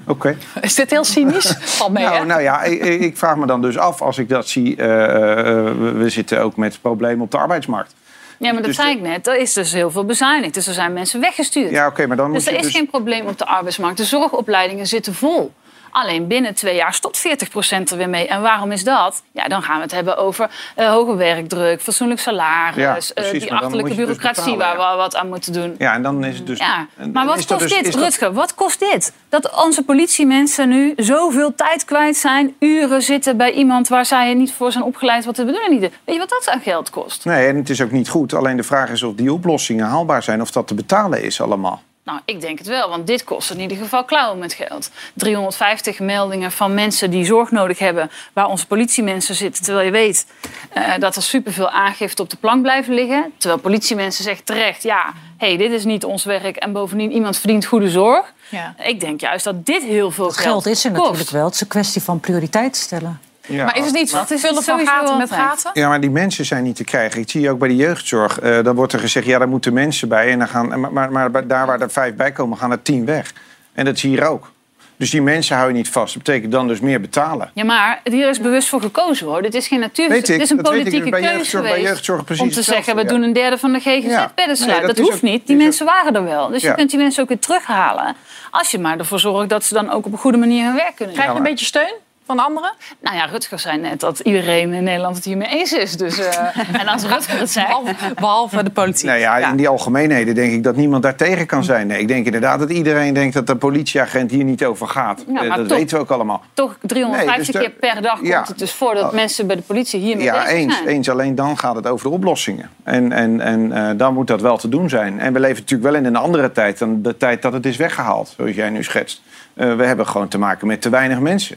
oké. 0.06 0.36
Is 0.60 0.74
dit 0.74 0.90
heel 0.90 1.04
cynisch? 1.04 1.56
Mee, 1.92 2.04
hè? 2.04 2.10
Nou, 2.10 2.26
nou 2.26 2.42
ja, 2.42 2.62
ik, 2.62 2.82
ik 2.82 3.16
vraag 3.16 3.36
me 3.36 3.46
dan 3.46 3.62
dus 3.62 3.78
af 3.78 4.02
als 4.02 4.18
ik 4.18 4.28
dat 4.28 4.48
zie. 4.48 4.76
eh, 4.76 5.38
eh, 5.38 5.74
we, 5.96 6.08
zitten 6.08 6.42
ook 6.42 6.56
met 6.56 6.78
problemen 6.80 7.24
op 7.24 7.30
de 7.30 7.38
arbeidsmarkt. 7.38 7.94
Ja, 8.38 8.46
maar 8.52 8.56
dat 8.56 8.64
Dus 8.64 8.76
zei 8.76 8.90
ik 8.90 9.00
net. 9.00 9.26
Er 9.26 9.38
is 9.38 9.52
dus 9.52 9.72
heel 9.72 9.90
veel 9.90 10.04
bezuinigd. 10.04 10.54
Dus 10.54 10.66
er 10.66 10.74
zijn 10.74 10.92
mensen 10.92 11.20
weggestuurd. 11.20 11.70
Ja, 11.70 11.86
oké, 11.86 12.06
maar 12.06 12.16
dan 12.16 12.26
moet 12.26 12.36
dus 12.36 12.46
er 12.46 12.52
je 12.52 12.58
is 12.58 12.64
dus... 12.64 12.74
geen 12.74 12.86
probleem 12.90 13.26
op 13.26 13.38
de 13.38 13.46
arbeidsmarkt. 13.46 13.96
De 13.96 14.04
zorgopleidingen 14.04 14.86
zitten 14.86 15.14
vol. 15.14 15.52
Alleen 15.96 16.26
binnen 16.26 16.54
twee 16.54 16.74
jaar 16.74 16.94
stopt 16.94 17.28
40% 17.28 17.90
er 17.90 17.96
weer 17.96 18.08
mee. 18.08 18.28
En 18.28 18.40
waarom 18.40 18.72
is 18.72 18.84
dat? 18.84 19.22
Ja, 19.32 19.48
dan 19.48 19.62
gaan 19.62 19.76
we 19.76 19.82
het 19.82 19.92
hebben 19.92 20.16
over 20.16 20.50
eh, 20.74 20.88
hoge 20.88 21.16
werkdruk, 21.16 21.82
fatsoenlijk 21.82 22.20
salaris... 22.20 22.76
Ja, 23.14 23.22
eh, 23.24 23.30
die 23.30 23.52
achterlijke 23.52 23.88
dus 23.88 23.96
bureaucratie 23.96 24.56
betalen, 24.56 24.76
waar 24.76 24.90
we 24.92 25.02
wat 25.02 25.16
aan 25.16 25.28
moeten 25.28 25.52
doen. 25.52 25.74
Ja, 25.78 25.94
en 25.94 26.02
dan 26.02 26.24
is 26.24 26.36
het 26.36 26.46
dus... 26.46 26.58
Ja, 26.58 26.86
maar 27.12 27.26
wat 27.26 27.46
kost 27.46 27.60
dus- 27.60 27.72
dit, 27.72 27.84
dat- 27.84 28.02
Rutger? 28.02 28.32
Wat 28.32 28.54
kost 28.54 28.78
dit? 28.78 29.12
Dat 29.28 29.64
onze 29.64 29.82
politiemensen 29.82 30.68
nu 30.68 30.92
zoveel 30.96 31.54
tijd 31.54 31.84
kwijt 31.84 32.16
zijn... 32.16 32.54
uren 32.58 33.02
zitten 33.02 33.36
bij 33.36 33.52
iemand 33.52 33.88
waar 33.88 34.06
zij 34.06 34.34
niet 34.34 34.52
voor 34.52 34.72
zijn 34.72 34.84
opgeleid... 34.84 35.24
wat 35.24 35.36
de 35.36 35.44
bedoeling 35.44 35.80
niet. 35.80 35.80
Weet 35.80 36.14
je 36.14 36.18
wat 36.18 36.28
dat 36.30 36.48
aan 36.48 36.60
geld 36.60 36.90
kost? 36.90 37.24
Nee, 37.24 37.46
en 37.46 37.56
het 37.56 37.70
is 37.70 37.80
ook 37.80 37.90
niet 37.90 38.08
goed. 38.08 38.34
Alleen 38.34 38.56
de 38.56 38.62
vraag 38.62 38.90
is 38.90 39.02
of 39.02 39.14
die 39.14 39.32
oplossingen 39.32 39.86
haalbaar 39.86 40.22
zijn. 40.22 40.40
Of 40.40 40.50
dat 40.50 40.66
te 40.66 40.74
betalen 40.74 41.22
is 41.22 41.40
allemaal. 41.40 41.82
Nou, 42.06 42.20
ik 42.24 42.40
denk 42.40 42.58
het 42.58 42.66
wel, 42.66 42.88
want 42.88 43.06
dit 43.06 43.24
kost 43.24 43.50
in 43.50 43.60
ieder 43.60 43.76
geval 43.76 44.04
klauwen 44.04 44.38
met 44.38 44.52
geld. 44.52 44.90
350 45.14 45.98
meldingen 46.00 46.52
van 46.52 46.74
mensen 46.74 47.10
die 47.10 47.24
zorg 47.24 47.50
nodig 47.50 47.78
hebben... 47.78 48.10
waar 48.32 48.46
onze 48.48 48.66
politiemensen 48.66 49.34
zitten, 49.34 49.64
terwijl 49.64 49.86
je 49.86 49.92
weet... 49.92 50.26
eh, 50.72 50.92
dat 50.98 51.16
er 51.16 51.22
superveel 51.22 51.70
aangifte 51.70 52.22
op 52.22 52.30
de 52.30 52.36
plank 52.36 52.62
blijven 52.62 52.94
liggen. 52.94 53.32
Terwijl 53.38 53.60
politiemensen 53.60 54.24
zeggen 54.24 54.44
terecht... 54.44 54.82
ja, 54.82 55.12
hey, 55.36 55.56
dit 55.56 55.72
is 55.72 55.84
niet 55.84 56.04
ons 56.04 56.24
werk 56.24 56.56
en 56.56 56.72
bovendien 56.72 57.12
iemand 57.12 57.36
verdient 57.38 57.64
goede 57.64 57.90
zorg. 57.90 58.32
Ja. 58.48 58.74
Ik 58.82 59.00
denk 59.00 59.20
juist 59.20 59.44
dat 59.44 59.66
dit 59.66 59.82
heel 59.82 60.10
veel 60.10 60.26
Het 60.26 60.36
geld 60.36 60.62
geld 60.62 60.66
is 60.66 60.84
er 60.84 60.90
kost. 60.90 61.02
natuurlijk 61.02 61.30
wel. 61.30 61.44
Het 61.44 61.54
is 61.54 61.60
een 61.60 61.66
kwestie 61.66 62.02
van 62.02 62.20
prioriteit 62.20 62.76
stellen. 62.76 63.20
Ja, 63.46 63.64
Maar 63.64 63.76
is 63.78 63.84
het 63.84 63.94
niet 63.94 64.10
Wat 64.10 64.30
is 64.30 64.40
vullen 64.40 64.56
het 64.56 64.64
van 64.64 64.86
gaten 64.86 65.16
met 65.18 65.30
gaten? 65.30 65.70
Ja, 65.74 65.88
maar 65.88 66.00
die 66.00 66.10
mensen 66.10 66.44
zijn 66.44 66.62
niet 66.62 66.76
te 66.76 66.84
krijgen. 66.84 67.20
Ik 67.20 67.30
zie 67.30 67.50
ook 67.50 67.58
bij 67.58 67.68
de 67.68 67.76
jeugdzorg. 67.76 68.38
eh, 68.40 68.64
dan 68.64 68.74
wordt 68.74 68.92
er 68.92 68.98
gezegd, 68.98 69.26
ja, 69.26 69.38
daar 69.38 69.48
moeten 69.48 69.72
mensen 69.72 70.08
bij. 70.08 70.30
En 70.32 70.38
dan 70.38 70.48
gaan, 70.48 70.80
maar, 70.80 70.92
maar, 70.92 71.12
maar 71.12 71.46
daar 71.46 71.66
waar 71.66 71.80
er 71.80 71.90
vijf 71.90 72.14
bij 72.14 72.32
komen, 72.32 72.58
gaan 72.58 72.70
er 72.70 72.82
tien 72.82 73.04
weg. 73.04 73.32
En 73.72 73.84
dat 73.84 73.98
zie 73.98 74.10
je 74.10 74.16
hier 74.16 74.26
ook. 74.28 74.50
Dus 74.98 75.10
die 75.10 75.22
mensen 75.22 75.56
hou 75.56 75.68
je 75.68 75.74
niet 75.74 75.88
vast. 75.88 76.14
Dat 76.14 76.22
betekent 76.22 76.52
dan 76.52 76.68
dus 76.68 76.80
meer 76.80 77.00
betalen. 77.00 77.50
Ja, 77.54 77.64
maar 77.64 78.00
hier 78.04 78.28
is 78.28 78.40
bewust 78.40 78.68
voor 78.68 78.80
gekozen 78.80 79.26
hoor. 79.26 79.42
Dit 79.42 79.54
is 79.54 79.66
geen 79.68 79.80
natuur. 79.80 80.08
Weet 80.08 80.18
ik, 80.18 80.26
Dit 80.26 80.40
is 80.40 80.50
een 80.50 80.62
politieke 80.62 81.10
Bij 81.10 81.20
keuze 81.20 81.34
jeugdzorg- 81.36 81.62
bij 81.62 81.72
geweest 81.72 81.88
jeugdzorg 81.92 82.24
precies 82.24 82.42
om 82.44 82.50
te 82.50 82.62
zeggen, 82.62 82.94
we 82.96 83.02
ja. 83.02 83.08
doen 83.08 83.22
een 83.22 83.32
derde 83.32 83.58
van 83.58 83.72
de 83.72 83.80
GGZ 83.80 84.06
Ja. 84.06 84.32
bedden 84.34 84.56
sluiten. 84.56 84.86
Nee, 84.86 84.94
dat 84.94 85.04
hoeft 85.04 85.16
ook- 85.16 85.22
niet. 85.22 85.46
Die 85.46 85.56
mensen 85.56 85.86
waren 85.86 86.14
er 86.14 86.24
wel. 86.24 86.48
Dus 86.48 86.62
Ja. 86.62 86.68
je 86.70 86.74
kunt 86.76 86.90
die 86.90 86.98
mensen 86.98 87.22
ook 87.22 87.28
weer 87.28 87.38
terughalen. 87.38 88.14
Als 88.50 88.70
je 88.70 88.78
maar 88.78 88.98
ervoor 88.98 89.20
zorgt 89.20 89.48
dat 89.48 89.64
ze 89.64 89.74
dan 89.74 89.90
ook 89.90 90.06
op 90.06 90.12
een 90.12 90.18
goede 90.18 90.38
manier 90.38 90.64
hun 90.64 90.74
werk 90.74 90.96
kunnen 90.96 91.14
Krijg 91.14 91.28
je 91.30 91.34
doen. 91.36 91.44
een 91.44 91.50
beetje 91.50 91.66
steun 91.66 91.94
van 92.26 92.38
anderen? 92.38 92.72
Nou 93.00 93.16
ja, 93.16 93.24
Rutger 93.24 93.58
zei 93.58 93.78
net 93.78 94.00
dat 94.00 94.18
iedereen 94.18 94.72
in 94.72 94.84
Nederland 94.84 95.16
het 95.16 95.24
hiermee 95.24 95.48
eens 95.48 95.72
is. 95.72 95.96
Dus, 95.96 96.18
eh, 96.18 96.58
en 96.80 96.86
als 96.88 97.02
Rutger 97.02 97.38
het 97.38 97.50
zegt... 97.50 97.66
Behalve, 97.66 97.94
behalve 98.14 98.62
de 98.62 98.70
politiek. 98.70 99.06
Nou 99.06 99.18
ja, 99.18 99.50
in 99.50 99.56
die 99.56 99.68
algemeenheden 99.68 100.34
denk 100.34 100.52
ik 100.52 100.62
dat 100.62 100.76
niemand 100.76 101.02
daar 101.02 101.16
tegen 101.16 101.46
kan 101.46 101.64
zijn. 101.64 101.86
Nee, 101.86 102.00
ik 102.00 102.08
denk 102.08 102.26
inderdaad 102.26 102.58
dat 102.58 102.70
iedereen 102.70 103.14
denkt 103.14 103.34
dat 103.34 103.46
de 103.46 103.56
politieagent 103.56 104.30
hier 104.30 104.44
niet 104.44 104.64
over 104.64 104.86
gaat. 104.88 105.24
Ja, 105.28 105.40
Eh, 105.42 105.48
maar 105.48 105.56
dat 105.56 105.68
toch- 105.68 105.78
weten 105.78 105.96
we 105.96 106.02
ook 106.02 106.10
allemaal. 106.10 106.42
Toch 106.54 106.76
350 106.80 107.54
Nee, 107.54 107.62
dus 107.62 107.78
keer 107.80 107.90
per 107.92 108.02
dag 108.02 108.18
Ja. 108.22 108.36
komt 108.36 108.48
het 108.48 108.58
dus 108.58 108.72
voor 108.72 108.94
dat 108.94 109.04
Oh. 109.04 109.12
mensen 109.12 109.46
bij 109.46 109.56
de 109.56 109.62
politie 109.62 110.00
hiermee 110.00 110.24
Ja, 110.24 110.32
bezig 110.42 110.48
eens, 110.50 110.74
zijn. 110.76 110.88
eens. 110.88 111.10
Alleen 111.10 111.34
dan 111.34 111.58
gaat 111.58 111.74
het 111.76 111.86
over 111.86 112.08
de 112.08 112.14
oplossingen. 112.14 112.70
En, 112.82 113.12
en, 113.12 113.40
en 113.40 113.72
eh, 113.72 113.90
dan 113.96 114.14
moet 114.14 114.26
dat 114.26 114.40
wel 114.40 114.56
te 114.56 114.68
doen 114.68 114.88
zijn. 114.88 115.20
En 115.20 115.32
we 115.32 115.40
leven 115.40 115.60
natuurlijk 115.60 115.90
wel 115.90 116.00
in 116.00 116.04
een 116.06 116.16
andere 116.16 116.52
tijd 116.52 116.78
dan 116.78 117.02
de 117.02 117.16
tijd 117.16 117.42
dat 117.42 117.52
het 117.52 117.66
is 117.66 117.76
weggehaald, 117.76 118.34
zoals 118.36 118.54
jij 118.54 118.70
nu 118.70 118.82
schetst. 118.84 119.22
Eh, 119.54 119.74
we 119.74 119.84
hebben 119.84 120.06
gewoon 120.06 120.28
te 120.28 120.38
maken 120.38 120.66
met 120.66 120.82
te 120.82 120.88
weinig 120.88 121.18
mensen. 121.20 121.56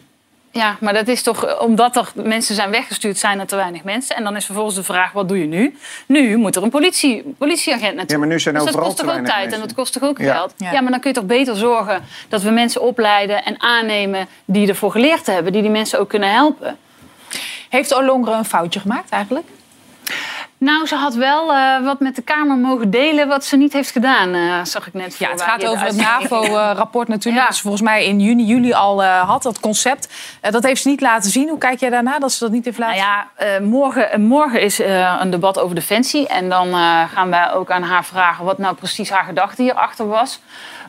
Ja, 0.51 0.77
maar 0.79 0.93
dat 0.93 1.07
is 1.07 1.21
toch 1.23 1.59
omdat 1.59 1.95
er 1.95 2.11
mensen 2.15 2.55
zijn 2.55 2.69
weggestuurd, 2.71 3.17
zijn 3.17 3.39
er 3.39 3.45
te 3.47 3.55
weinig 3.55 3.83
mensen. 3.83 4.15
En 4.15 4.23
dan 4.23 4.35
is 4.35 4.45
vervolgens 4.45 4.75
de 4.75 4.83
vraag: 4.83 5.11
wat 5.11 5.27
doe 5.27 5.39
je 5.39 5.45
nu? 5.45 5.77
Nu 6.05 6.37
moet 6.37 6.55
er 6.55 6.63
een 6.63 6.69
politie, 6.69 7.35
politieagent 7.37 7.95
naartoe. 7.95 8.13
Ja, 8.13 8.17
maar 8.17 8.27
nu 8.27 8.39
zijn 8.39 8.55
dus 8.55 8.63
dat 8.63 8.75
kost 8.75 8.97
te 8.97 9.03
toch 9.03 9.11
ook 9.17 9.25
tijd 9.25 9.29
en 9.35 9.41
mensen. 9.41 9.59
dat 9.59 9.73
kost 9.73 9.93
toch 9.93 10.03
ook 10.03 10.17
Ja. 10.17 10.33
geld? 10.35 10.53
Ja. 10.57 10.71
Ja. 10.71 10.81
maar 10.81 10.91
dan 10.91 10.99
kun 10.99 11.09
je 11.09 11.15
toch 11.15 11.25
beter 11.25 11.55
zorgen 11.55 12.03
dat 12.29 12.41
we 12.41 12.49
mensen 12.49 12.81
opleiden 12.81 13.43
en 13.43 13.61
aannemen 13.61 14.27
die 14.45 14.67
ervoor 14.67 14.91
geleerd 14.91 15.25
hebben, 15.25 15.51
die 15.51 15.61
die 15.61 15.71
mensen 15.71 15.99
ook 15.99 16.09
kunnen 16.09 16.31
helpen. 16.31 16.77
Heeft 17.69 17.93
Olongre 17.93 18.31
een 18.33 18.45
foutje 18.45 18.79
gemaakt 18.79 19.09
eigenlijk? 19.09 19.47
Nou, 20.59 20.87
ze 20.87 20.95
had 20.95 21.15
wel 21.15 21.53
eh, 21.53 21.83
wat 21.83 21.99
met 21.99 22.15
de 22.15 22.21
Kamer 22.21 22.57
mogen 22.57 22.89
delen 22.89 23.27
wat 23.27 23.45
ze 23.45 23.57
niet 23.57 23.73
heeft 23.73 23.91
gedaan, 23.91 24.33
eh, 24.33 24.63
zag 24.63 24.87
ik 24.87 24.93
net. 24.93 25.17
Ja, 25.17 25.29
het 25.29 25.41
gaat 25.41 25.65
over 25.65 25.85
het. 25.85 25.95
NAVO-rapport 25.95 27.07
natuurlijk. 27.15 27.43
Ja. 27.43 27.47
Dat 27.47 27.55
ze 27.55 27.61
volgens 27.61 27.83
mij 27.83 28.05
in 28.05 28.19
juni, 28.19 28.45
juli 28.45 28.73
al 28.73 29.03
eh, 29.03 29.29
had, 29.29 29.43
dat 29.43 29.59
concept. 29.59 30.13
Dat 30.41 30.63
heeft 30.63 30.81
ze 30.81 30.87
niet 30.87 31.01
laten 31.01 31.31
zien. 31.31 31.49
Hoe 31.49 31.57
kijk 31.57 31.79
jij 31.79 31.89
daarna 31.89 32.19
dat 32.19 32.31
ze 32.31 32.39
dat 32.39 32.51
niet 32.51 32.65
heeft 32.65 32.77
laten 32.77 32.97
Nou 32.97 33.49
ja, 33.49 33.59
morgen, 33.59 34.21
morgen 34.21 34.61
is 34.61 34.79
een 35.19 35.29
debat 35.29 35.59
over 35.59 35.75
defensie. 35.75 36.27
En 36.27 36.49
dan 36.49 36.73
gaan 37.13 37.29
wij 37.29 37.51
ook 37.51 37.71
aan 37.71 37.83
haar 37.83 38.05
vragen 38.05 38.45
wat 38.45 38.57
nou 38.57 38.75
precies 38.75 39.09
haar 39.09 39.23
gedachte 39.23 39.61
hierachter 39.61 40.07
was. 40.07 40.39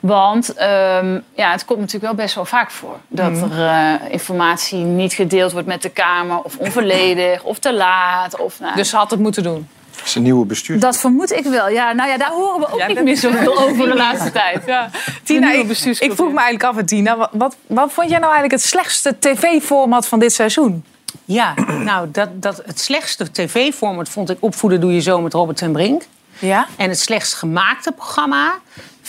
Want 0.00 0.54
ehm, 0.54 1.18
ja, 1.34 1.50
het 1.50 1.64
komt 1.64 1.78
natuurlijk 1.78 2.04
wel 2.04 2.24
best 2.24 2.34
wel 2.34 2.44
vaak 2.44 2.70
voor. 2.70 2.96
Dat 3.08 3.30
Mhm. 3.30 3.52
er 3.52 3.66
eh, 4.02 4.12
informatie 4.12 4.78
niet 4.78 5.12
gedeeld 5.12 5.52
wordt 5.52 5.66
met 5.66 5.82
de 5.82 5.88
Kamer. 5.90 6.42
Of 6.42 6.56
onvolledig, 6.56 7.42
of 7.42 7.58
te 7.58 7.74
laat. 7.74 8.36
Of, 8.36 8.60
nou, 8.60 8.74
Dus 8.76 8.88
ze 8.88 8.96
had 8.96 9.10
het 9.10 9.20
moeten 9.20 9.42
doen. 9.42 9.68
Dat 9.96 10.08
is 10.08 10.14
een 10.14 10.22
nieuwe 10.22 10.46
bestuur. 10.46 10.80
dat 10.80 10.98
vermoed 10.98 11.32
ik 11.32 11.44
wel. 11.44 11.68
Ja, 11.68 11.92
nou 11.92 12.10
ja, 12.10 12.16
daar 12.16 12.30
horen 12.30 12.60
we 12.60 12.72
ook 12.72 12.78
Ja, 12.78 12.86
niet 12.86 13.02
meer 13.02 13.16
zoveel 13.16 13.58
over 13.58 13.88
de 13.88 13.94
laatste 13.96 14.30
tijd. 14.30 14.62
Ja. 14.66 14.90
Tina, 15.22 15.52
ik, 15.52 15.76
vroeg 16.14 16.32
me 16.32 16.40
eigenlijk 16.40 16.64
af, 16.64 16.84
Tina. 16.84 17.16
Wat, 17.16 17.28
wat, 17.32 17.56
wat 17.66 17.92
vond 17.92 18.08
jij 18.10 18.18
nou 18.18 18.32
eigenlijk 18.32 18.62
het 18.62 18.70
slechtste 18.70 19.16
tv-format 19.18 20.06
van 20.06 20.18
dit 20.18 20.32
seizoen? 20.32 20.84
Ja, 21.24 21.54
nou, 21.90 22.08
dat, 22.10 22.28
dat, 22.42 22.62
het 22.66 22.80
slechtste 22.80 23.30
tv-format 23.32 24.08
vond 24.08 24.30
ik 24.30 24.36
Opvoeden 24.40 24.80
doe 24.80 24.92
je 24.94 25.00
zo 25.00 25.20
met 25.20 25.32
Robert 25.32 25.58
ten 25.58 25.72
Brink. 25.72 26.02
Ja? 26.38 26.66
En 26.76 26.88
het 26.88 26.98
slechtst 26.98 27.34
gemaakte 27.34 27.92
programma 27.92 28.54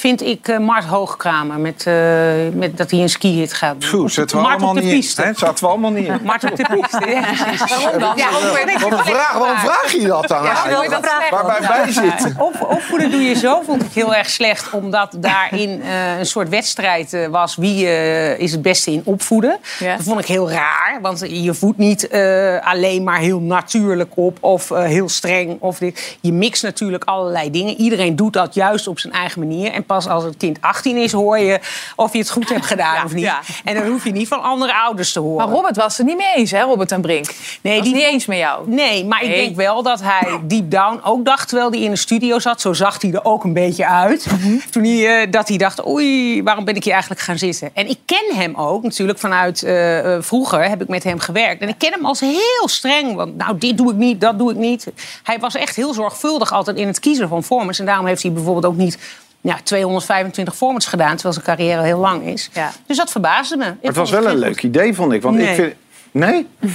vind 0.02 0.22
ik 0.22 0.48
eh, 0.48 0.58
Mart 0.58 0.84
Hoogkramer. 0.86 1.60
Met, 1.60 1.84
eh, 1.88 1.94
met 2.54 2.78
dat 2.78 2.92
hij 2.92 3.00
een 3.00 3.10
skihit 3.10 3.54
gaat 3.54 3.92
doen. 3.92 4.10
Zetten 4.10 4.38
we 4.38 4.44
Mart 4.44 4.54
allemaal 4.56 4.70
op 4.70 4.76
de 4.76 4.82
niet 4.82 4.92
in. 4.92 5.00
piste. 5.00 5.22
Hè, 5.22 5.34
zaten 5.36 5.64
we 5.64 5.70
allemaal 5.70 5.92
niet 5.92 6.08
in. 6.08 6.20
Mart 6.32 6.44
op 6.44 6.56
de 6.56 6.66
piste, 6.80 7.10
ja. 7.10 7.22
Waarom 7.68 8.00
dan? 8.00 8.14
Ja, 8.16 8.32
Waarom 8.80 9.00
vraag, 9.06 9.38
waarom 9.38 9.58
vraag 9.58 9.92
je 9.92 10.08
dat 10.08 10.28
dan? 10.28 10.44
Ja, 10.44 10.68
wil 10.68 10.82
je 10.82 10.90
dat 10.90 11.06
slecht? 11.16 11.30
Waar 11.30 11.46
wij 11.46 11.68
bij 11.68 11.92
zitten. 11.92 12.36
Op, 12.40 12.68
opvoeden 12.70 13.12
doe 13.12 13.22
je 13.22 13.36
zo 13.36 13.62
vond 13.62 13.84
ik 13.84 13.92
heel 13.94 14.16
erg 14.16 14.30
slecht. 14.30 14.70
Omdat 14.72 15.16
daarin 15.18 15.82
eh, 15.82 16.20
een 16.20 16.26
soort 16.26 16.50
wedstrijd 16.50 17.14
eh, 17.14 17.28
was. 17.28 17.56
Wie 17.56 17.86
eh, 17.88 18.40
is 18.40 18.52
het 18.52 18.62
beste 18.62 18.92
in 18.92 19.02
opvoeden? 19.06 19.58
Ja. 19.80 19.96
Dat 19.96 20.06
vond 20.06 20.20
ik 20.20 20.26
heel 20.26 20.52
raar. 20.52 21.00
Want 21.02 21.20
je 21.28 21.54
voedt 21.54 21.78
niet 21.78 22.08
eh, 22.08 22.58
alleen 22.68 23.04
maar 23.04 23.20
heel 23.20 23.40
natuurlijk 23.40 24.10
op. 24.16 24.38
Of 24.40 24.72
eh, 24.72 24.84
heel 24.84 25.10
streng. 25.10 25.58
Of 25.60 25.78
dit. 25.78 26.18
Je 26.22 26.32
mixt 26.34 26.64
natuurlijk 26.64 27.04
allerlei 27.04 27.52
dingen. 27.52 27.76
Iedereen 27.76 28.16
doet 28.16 28.34
dat 28.34 28.54
juist 28.54 28.88
op 28.88 29.00
zijn 29.00 29.14
eigen 29.14 29.40
manier. 29.40 29.72
En 29.72 29.84
pas 29.92 30.08
als 30.08 30.24
het 30.24 30.38
kind 30.38 30.58
18 30.62 30.98
is 30.98 31.12
hoor 31.12 31.40
je 31.40 31.60
of 31.96 32.12
je 32.14 32.20
het 32.20 32.30
goed 32.30 32.50
hebt 32.50 32.66
gedaan 32.74 33.06
of 33.06 33.14
niet. 33.14 33.24
ja. 33.24 33.40
En 33.64 33.76
dan 33.76 33.86
hoef 33.88 34.04
je 34.04 34.12
niet 34.12 34.28
van 34.28 34.42
andere 34.42 34.74
ouders 34.76 35.12
te 35.12 35.20
horen. 35.20 35.46
Maar 35.48 35.56
Robert 35.56 35.76
was 35.76 35.98
het 35.98 36.08
niet 36.08 36.18
mee 36.18 36.34
eens, 36.36 36.52
hè, 36.52 36.62
Robert 36.62 36.92
en 36.92 37.02
Brink? 37.02 37.26
Nee, 37.62 37.78
was 37.78 37.86
die- 37.86 37.96
niet 37.96 38.04
eens 38.06 38.26
met 38.26 38.38
jou. 38.38 38.70
Nee, 38.70 39.06
maar 39.06 39.24
ik 39.24 39.30
denk 39.30 39.56
wel 39.56 39.84
dat 39.84 40.02
hij 40.02 40.40
deep 40.44 40.72
down 40.72 41.00
ook 41.04 41.26
dacht, 41.26 41.48
terwijl 41.48 41.72
hij 41.72 41.80
in 41.80 41.90
de 41.92 41.98
studio 41.98 42.40
zat, 42.40 42.62
zo 42.62 42.74
zag 42.74 43.02
hij 43.02 43.12
er 43.12 43.26
ook 43.26 43.44
een 43.44 43.54
beetje 43.54 43.88
uit. 43.88 44.26
Mhm. 44.32 44.58
Toen 44.70 44.84
hij, 44.84 45.22
eh, 45.22 45.32
dat 45.32 45.48
hij 45.48 45.58
dacht, 45.58 45.88
oei, 45.88 46.44
waarom 46.44 46.66
ben 46.66 46.76
ik 46.76 46.84
hier 46.84 46.94
eigenlijk 46.94 47.22
gaan 47.22 47.38
zitten? 47.38 47.70
En 47.74 47.90
ik 47.90 47.98
ken 48.06 48.36
hem 48.36 48.56
ook 48.56 48.84
natuurlijk 48.84 49.20
vanuit 49.20 49.64
eh, 49.64 50.16
eh, 50.16 50.22
vroeger 50.24 50.70
heb 50.70 50.82
ik 50.82 50.88
met 50.88 51.04
hem 51.04 51.20
gewerkt. 51.20 51.62
En 51.62 51.68
ik 51.68 51.78
ken 51.78 51.92
hem 51.92 52.06
als 52.06 52.20
heel 52.20 52.68
streng, 52.68 53.16
want 53.16 53.38
nou, 53.38 53.58
dit 53.58 53.78
doe 53.78 53.92
ik 53.92 53.98
niet, 53.98 54.22
dat 54.22 54.38
doe 54.40 54.52
ik 54.52 54.58
niet. 54.58 54.88
Hij 55.24 55.40
was 55.40 55.56
echt 55.56 55.76
heel 55.76 55.94
zorgvuldig 55.94 56.52
altijd 56.52 56.78
in 56.78 56.88
het 56.88 57.00
kiezen 57.00 57.28
van 57.28 57.44
formats. 57.44 57.80
En 57.80 57.86
daarom 57.86 58.06
heeft 58.06 58.22
hij 58.24 58.32
bijvoorbeeld 58.32 58.66
ook 58.66 58.76
niet 58.78 58.98
ja, 59.42 59.58
225 59.64 60.56
formats 60.56 60.86
gedaan, 60.86 61.14
terwijl 61.14 61.34
zijn 61.34 61.46
carrière 61.46 61.82
heel 61.84 62.00
lang 62.00 62.24
is. 62.26 62.50
Ja. 62.54 62.72
Dus 62.88 62.98
dat 62.98 63.12
verbaasde 63.12 63.58
me. 63.58 63.64
Maar 63.66 63.76
het 63.82 63.96
was 63.96 64.10
wel 64.12 64.28
een 64.28 64.38
leuk 64.38 64.64
idee, 64.64 64.94
vond 64.96 65.14
ik. 65.14 65.22
Want 65.22 65.38
Nee. 65.38 65.48
ik 65.50 65.56
vind... 65.56 65.74
Nee? 66.14 66.48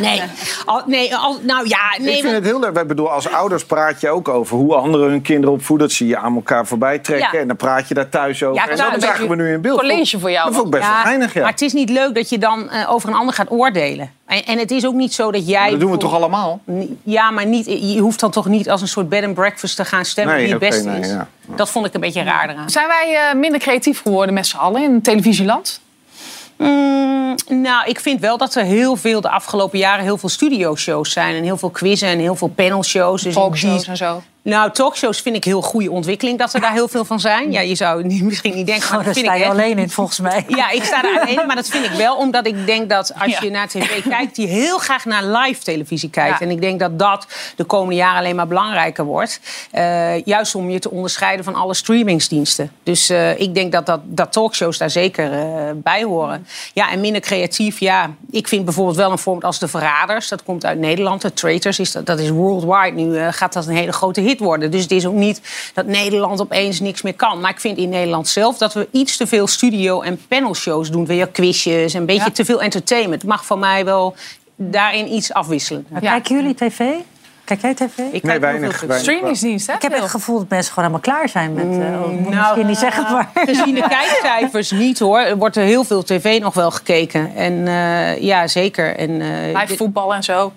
Nee, 0.00 0.22
al, 0.64 0.82
nee 0.86 1.16
al, 1.16 1.38
nou 1.42 1.68
ja, 1.68 1.78
nee. 1.98 2.16
ik 2.16 2.20
vind 2.22 2.34
het 2.34 2.44
heel 2.44 2.60
leuk. 2.60 2.76
Ik 2.78 2.86
bedoel, 2.86 3.10
als 3.10 3.28
ouders 3.28 3.64
praat 3.64 4.00
je 4.00 4.10
ook 4.10 4.28
over 4.28 4.56
hoe 4.56 4.74
anderen 4.74 5.10
hun 5.10 5.22
kinderen 5.22 5.54
opvoeden. 5.54 5.86
Dat 5.86 5.96
zie 5.96 6.06
je 6.06 6.16
aan 6.16 6.34
elkaar 6.34 6.66
voorbij 6.66 6.98
trekken. 6.98 7.28
Ja. 7.32 7.38
En 7.40 7.46
dan 7.48 7.56
praat 7.56 7.88
je 7.88 7.94
daar 7.94 8.08
thuis 8.08 8.42
over. 8.42 8.56
Ja, 8.56 8.68
en 8.68 8.76
dat 8.92 9.02
zagen 9.02 9.28
we 9.28 9.36
nu 9.36 9.52
in 9.52 9.60
beeld. 9.60 9.80
college 9.80 10.18
voor 10.18 10.30
jou, 10.30 10.44
Dat 10.46 10.54
vond 10.54 10.66
ik 10.66 10.72
best 10.72 10.84
Ja, 10.84 10.92
wel 10.94 11.02
geinig, 11.02 11.34
ja. 11.34 11.40
Maar 11.42 11.50
het 11.50 11.60
is 11.62 11.72
niet 11.72 11.90
leuk 11.90 12.14
dat 12.14 12.28
je 12.28 12.38
dan 12.38 12.70
eh, 12.70 12.92
over 12.92 13.08
een 13.08 13.14
ander 13.14 13.34
gaat 13.34 13.50
oordelen. 13.50 14.10
En, 14.26 14.44
en 14.44 14.58
het 14.58 14.70
is 14.70 14.86
ook 14.86 14.94
niet 14.94 15.14
zo 15.14 15.30
dat 15.32 15.48
jij... 15.48 15.70
dat 15.70 15.80
doen 15.80 15.90
we 15.90 15.96
toch 15.96 16.14
allemaal? 16.14 16.60
Ja, 17.02 17.30
maar 17.30 17.46
niet, 17.46 17.66
je 17.66 17.98
hoeft 18.00 18.20
dan 18.20 18.30
toch 18.30 18.46
niet 18.46 18.70
als 18.70 18.80
een 18.80 18.88
soort 18.88 19.08
bed 19.08 19.24
and 19.24 19.34
breakfast 19.34 19.76
te 19.76 19.84
gaan 19.84 20.04
stemmen 20.04 20.34
Nee, 20.34 20.44
wie 20.44 20.52
het 20.52 20.62
beste 20.62 20.88
nee, 20.88 21.00
is. 21.00 21.08
ja. 21.08 21.28
Dat 21.56 21.70
vond 21.70 21.86
ik 21.86 21.94
een 21.94 22.00
beetje 22.00 22.22
raar 22.22 22.50
eraan. 22.50 22.70
Zijn 22.70 22.86
wij 22.86 23.16
eh, 23.16 23.34
minder 23.34 23.60
creatief 23.60 24.02
geworden 24.02 24.34
met 24.34 24.46
z'n 24.46 24.56
allen 24.56 24.82
in 24.82 25.02
televisieland? 25.02 25.80
Mm, 26.56 27.34
nou, 27.48 27.88
ik 27.88 28.00
vind 28.00 28.20
wel 28.20 28.38
dat 28.38 28.54
er 28.54 28.64
heel 28.64 28.96
veel 28.96 29.20
de 29.20 29.28
afgelopen 29.30 29.78
jaren 29.78 30.04
heel 30.04 30.18
veel 30.18 30.28
studioshows 30.28 31.12
zijn. 31.12 31.34
En 31.34 31.42
heel 31.42 31.56
veel 31.56 31.70
quizzen 31.70 32.08
en 32.08 32.18
heel 32.18 32.34
veel 32.36 32.48
panelshows. 32.48 33.22
Dus 33.22 33.34
Talkshows 33.34 33.86
en 33.86 33.96
zo. 33.96 34.22
Nou, 34.44 34.70
talkshows 34.70 35.20
vind 35.20 35.36
ik 35.36 35.44
heel 35.44 35.60
goede 35.62 35.90
ontwikkeling 35.90 36.38
dat 36.38 36.54
er 36.54 36.60
daar 36.60 36.72
heel 36.72 36.88
veel 36.88 37.04
van 37.04 37.20
zijn. 37.20 37.52
Ja, 37.52 37.60
je 37.60 37.74
zou 37.74 38.22
misschien 38.24 38.54
niet 38.54 38.66
denken, 38.66 38.88
maar 38.90 38.98
Oh, 38.98 39.04
dat 39.04 39.14
daar 39.14 39.14
vind 39.14 39.26
sta 39.26 39.34
ik 39.34 39.38
je 39.40 39.44
echt. 39.44 39.52
alleen 39.54 39.78
in, 39.78 39.90
volgens 39.90 40.20
mij. 40.20 40.44
Ja, 40.56 40.70
ik 40.70 40.84
sta 40.84 41.02
daar 41.02 41.20
alleen 41.20 41.40
in, 41.40 41.46
maar 41.46 41.56
dat 41.56 41.68
vind 41.68 41.84
ik 41.84 41.90
wel 41.90 42.16
omdat 42.16 42.46
ik 42.46 42.66
denk 42.66 42.88
dat 42.90 43.12
als 43.18 43.32
Ja. 43.32 43.38
je 43.42 43.50
naar 43.50 43.68
tv 43.68 44.02
kijkt, 44.08 44.34
die 44.34 44.46
heel 44.46 44.78
graag 44.78 45.04
naar 45.04 45.24
live 45.24 45.62
televisie 45.62 46.10
kijkt. 46.10 46.38
Ja. 46.38 46.44
En 46.46 46.50
ik 46.50 46.60
denk 46.60 46.80
dat 46.80 46.98
dat 46.98 47.26
de 47.56 47.64
komende 47.64 47.94
jaren 47.94 48.18
alleen 48.18 48.36
maar 48.36 48.46
belangrijker 48.46 49.04
wordt. 49.04 49.40
Eh, 49.70 50.22
juist 50.24 50.54
om 50.54 50.70
je 50.70 50.78
te 50.78 50.90
onderscheiden 50.90 51.44
van 51.44 51.54
alle 51.54 51.74
streamingsdiensten. 51.74 52.70
Dus 52.82 53.08
eh, 53.10 53.40
ik 53.40 53.54
denk 53.54 53.72
dat, 53.72 53.86
dat, 53.86 54.00
dat 54.04 54.32
talkshows 54.32 54.78
daar 54.78 54.90
zeker 54.90 55.32
eh, 55.32 55.70
bij 55.74 56.02
horen. 56.02 56.46
Ja, 56.72 56.90
en 56.90 57.00
minder 57.00 57.20
creatief, 57.20 57.78
ja. 57.80 58.10
Ik 58.30 58.48
vind 58.48 58.64
bijvoorbeeld 58.64 58.96
wel 58.96 59.10
een 59.10 59.18
format 59.18 59.44
als 59.44 59.58
De 59.58 59.68
Verraders. 59.68 60.28
Dat 60.28 60.42
komt 60.42 60.64
uit 60.64 60.78
Nederland. 60.78 61.22
De 61.22 61.32
Traitors, 61.32 61.78
is 61.78 61.92
dat, 61.92 62.06
dat 62.06 62.18
is 62.18 62.30
worldwide. 62.30 62.90
Nu 63.02 63.16
eh, 63.16 63.28
gaat 63.30 63.52
dat 63.52 63.66
een 63.66 63.74
hele 63.76 63.92
grote 63.92 64.20
hit 64.20 64.32
worden. 64.38 64.70
Dus 64.70 64.82
het 64.82 64.90
is 64.90 65.06
ook 65.06 65.14
niet 65.14 65.40
dat 65.74 65.86
Nederland 65.86 66.40
opeens 66.40 66.80
niks 66.80 67.02
meer 67.02 67.14
kan. 67.14 67.40
Maar 67.40 67.50
ik 67.50 67.60
vind 67.60 67.78
in 67.78 67.88
Nederland 67.88 68.28
zelf 68.28 68.58
dat 68.58 68.72
we 68.74 68.88
iets 68.90 69.16
te 69.16 69.26
veel 69.26 69.46
studio- 69.46 70.00
en 70.00 70.20
panelshows 70.28 70.90
doen. 70.90 71.06
Weer 71.06 71.28
quizjes 71.28 71.94
en 71.94 72.00
een 72.00 72.06
beetje 72.06 72.24
Ja. 72.24 72.30
te 72.30 72.44
veel 72.44 72.62
entertainment. 72.62 73.22
Het 73.22 73.30
mag 73.30 73.46
van 73.46 73.58
mij 73.58 73.84
wel 73.84 74.14
daarin 74.56 75.12
iets 75.12 75.32
afwisselen. 75.32 75.86
Kijken 76.00 76.36
jullie 76.36 76.54
tv? 76.54 76.80
Kijk 77.44 77.60
jij 77.60 77.74
tv? 77.74 77.98
Ik 78.12 78.22
Nee, 78.22 78.38
weinig. 78.38 78.84
Streamingsdienst, 78.90 79.66
hè? 79.66 79.72
Ik 79.74 79.82
heb 79.82 79.92
echt 79.92 80.02
het 80.02 80.10
gevoel 80.10 80.38
dat 80.38 80.48
mensen 80.48 80.72
gewoon 80.72 80.90
helemaal 80.90 81.14
klaar 81.14 81.28
zijn 81.28 81.52
met... 81.52 81.64
eh, 81.64 82.00
moet 82.00 82.28
nou, 82.30 82.42
misschien 82.42 82.66
niet 82.66 82.78
zeggen, 82.78 83.12
maar... 83.12 83.30
Gezien 83.48 83.74
de 83.74 83.80
kijkcijfers 83.88 84.70
niet 84.70 84.98
hoor. 84.98 85.18
Er 85.18 85.36
wordt 85.36 85.56
er 85.56 85.62
heel 85.62 85.84
veel 85.84 86.02
tv 86.02 86.40
nog 86.40 86.54
wel 86.54 86.70
gekeken. 86.70 87.36
En 87.36 87.66
eh, 87.68 88.20
ja, 88.22 88.46
zeker. 88.46 88.96
En, 88.96 89.20
eh, 89.20 89.60
Live 89.60 89.76
voetbal 89.76 90.14
en 90.14 90.22
zo. 90.22 90.52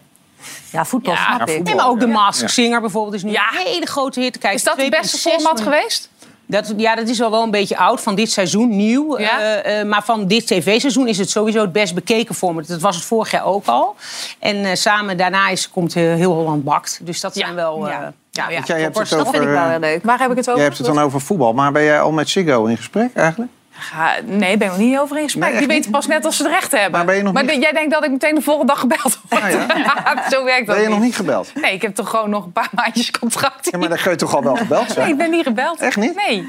Ja, 0.72 0.86
voetbal 0.86 1.14
Ja, 1.14 1.20
snap 1.26 1.38
ja, 1.38 1.46
ik. 1.46 1.50
voetbal. 1.56 1.64
Nee, 1.64 1.76
maar 1.76 1.88
ook 1.92 2.00
de. 2.00 2.08
Mask 2.08 2.50
Singer 2.50 2.82
bijvoorbeeld 2.82 3.14
is 3.16 3.24
nu 3.24 3.32
Ja. 3.32 3.50
een 3.52 3.66
hele 3.66 3.86
grote 3.86 4.20
hit 4.20 4.34
te 4.34 4.40
kijken. 4.40 4.58
Is 4.60 4.64
dat 4.66 4.78
het 4.78 4.90
beste 4.90 5.18
2,6 5.18 5.22
format 5.34 5.54
miljoen. 5.56 5.74
geweest? 5.74 6.10
Dat, 6.50 6.74
ja, 6.78 6.96
dat 6.96 7.08
is 7.08 7.22
al 7.22 7.32
wel 7.32 7.44
een 7.44 7.52
beetje 7.52 7.78
oud 7.78 8.02
van 8.02 8.16
dit 8.16 8.32
seizoen, 8.32 8.76
nieuw. 8.76 9.20
Ja. 9.20 9.40
Eh, 9.40 9.80
eh, 9.80 9.88
maar 9.88 10.04
van 10.04 10.28
dit 10.28 10.48
tv-seizoen 10.48 11.08
is 11.08 11.18
het 11.18 11.30
sowieso 11.30 11.62
het 11.62 11.72
best 11.72 11.94
bekeken 11.94 12.36
format. 12.36 12.68
Dat 12.68 12.82
was 12.82 12.96
het 12.96 13.06
vorig 13.06 13.32
jaar 13.32 13.46
ook 13.46 13.66
al. 13.66 13.96
En 14.40 14.66
eh, 14.66 14.76
samen 14.76 15.18
daarna 15.18 15.50
is, 15.50 15.70
komt 15.70 15.94
heel 15.94 16.34
Holland 16.34 16.64
Bakt. 16.64 17.00
Dus 17.04 17.20
dat 17.22 17.36
zijn 17.36 17.56
wel... 17.56 17.86
eh, 17.88 17.92
Ja. 17.92 18.00
ja. 18.32 18.50
Ja, 18.50 18.54
Want 18.54 18.68
jij 18.68 18.82
hebt 18.82 18.98
het 18.98 19.10
dat 19.10 19.20
over, 19.20 19.32
vind 19.34 19.44
ik 19.46 19.50
wel 19.50 19.68
heel 19.70 19.80
leuk. 19.80 20.04
Waar 20.04 20.20
heb 20.20 20.32
ik 20.32 20.38
het 20.38 20.46
over? 20.48 20.56
Jij 20.60 20.64
hebt 20.70 20.78
het 20.78 20.88
dan 20.88 21.00
over 21.00 21.22
voetbal. 21.22 21.54
Maar 21.54 21.72
ben 21.72 21.84
jij 21.84 22.02
al 22.02 22.12
met 22.12 22.30
Siggo 22.30 22.66
in 22.66 22.78
gesprek 22.78 23.10
eigenlijk? 23.14 23.52
Ja, 23.92 24.14
nee, 24.26 24.58
ben 24.58 24.68
ik 24.68 24.74
nog 24.74 24.82
niet 24.82 24.98
over 24.98 25.18
in 25.18 25.24
gesprek. 25.24 25.50
Nee, 25.50 25.58
Die 25.58 25.68
weten 25.68 25.92
pas 25.92 26.08
net 26.08 26.26
als 26.26 26.38
ze 26.38 26.44
het 26.44 26.52
recht 26.52 26.72
hebben. 26.72 27.06
Maar 27.34 27.44
niet- 27.44 27.62
jij 27.62 27.72
denkt 27.72 27.92
dat 27.94 28.04
ik 28.04 28.12
meteen 28.12 28.36
de 28.36 28.42
volgende 28.42 28.72
dag 28.72 28.80
gebeld 28.80 29.20
word. 29.30 29.42
Zo 30.34 30.44
werkt 30.44 30.68
dat 30.68 30.76
Ben 30.76 30.84
je 30.84 30.90
nog 30.90 31.00
niet 31.00 31.16
gebeld? 31.16 31.52
Nee, 31.56 31.74
ik 31.74 31.82
heb 31.82 31.96
toch 31.96 32.10
gewoon 32.10 32.30
nog 32.30 32.46
een 32.46 32.52
paar 32.52 32.70
maandjes 32.72 33.12
contract. 33.12 33.68
Ja, 33.72 33.78
maar 33.78 33.90
dan 33.90 33.98
kun 33.98 34.12
je 34.12 34.18
toch 34.18 34.36
al 34.36 34.44
wel 34.44 34.56
gebeld 34.56 34.92
zijn? 34.92 35.00
Nee, 35.06 35.10
ik 35.12 35.18
ben 35.18 35.30
niet 35.32 35.44
gebeld. 35.46 35.80
Echt 35.80 35.98
niet? 35.98 36.16
Nee. 36.28 36.48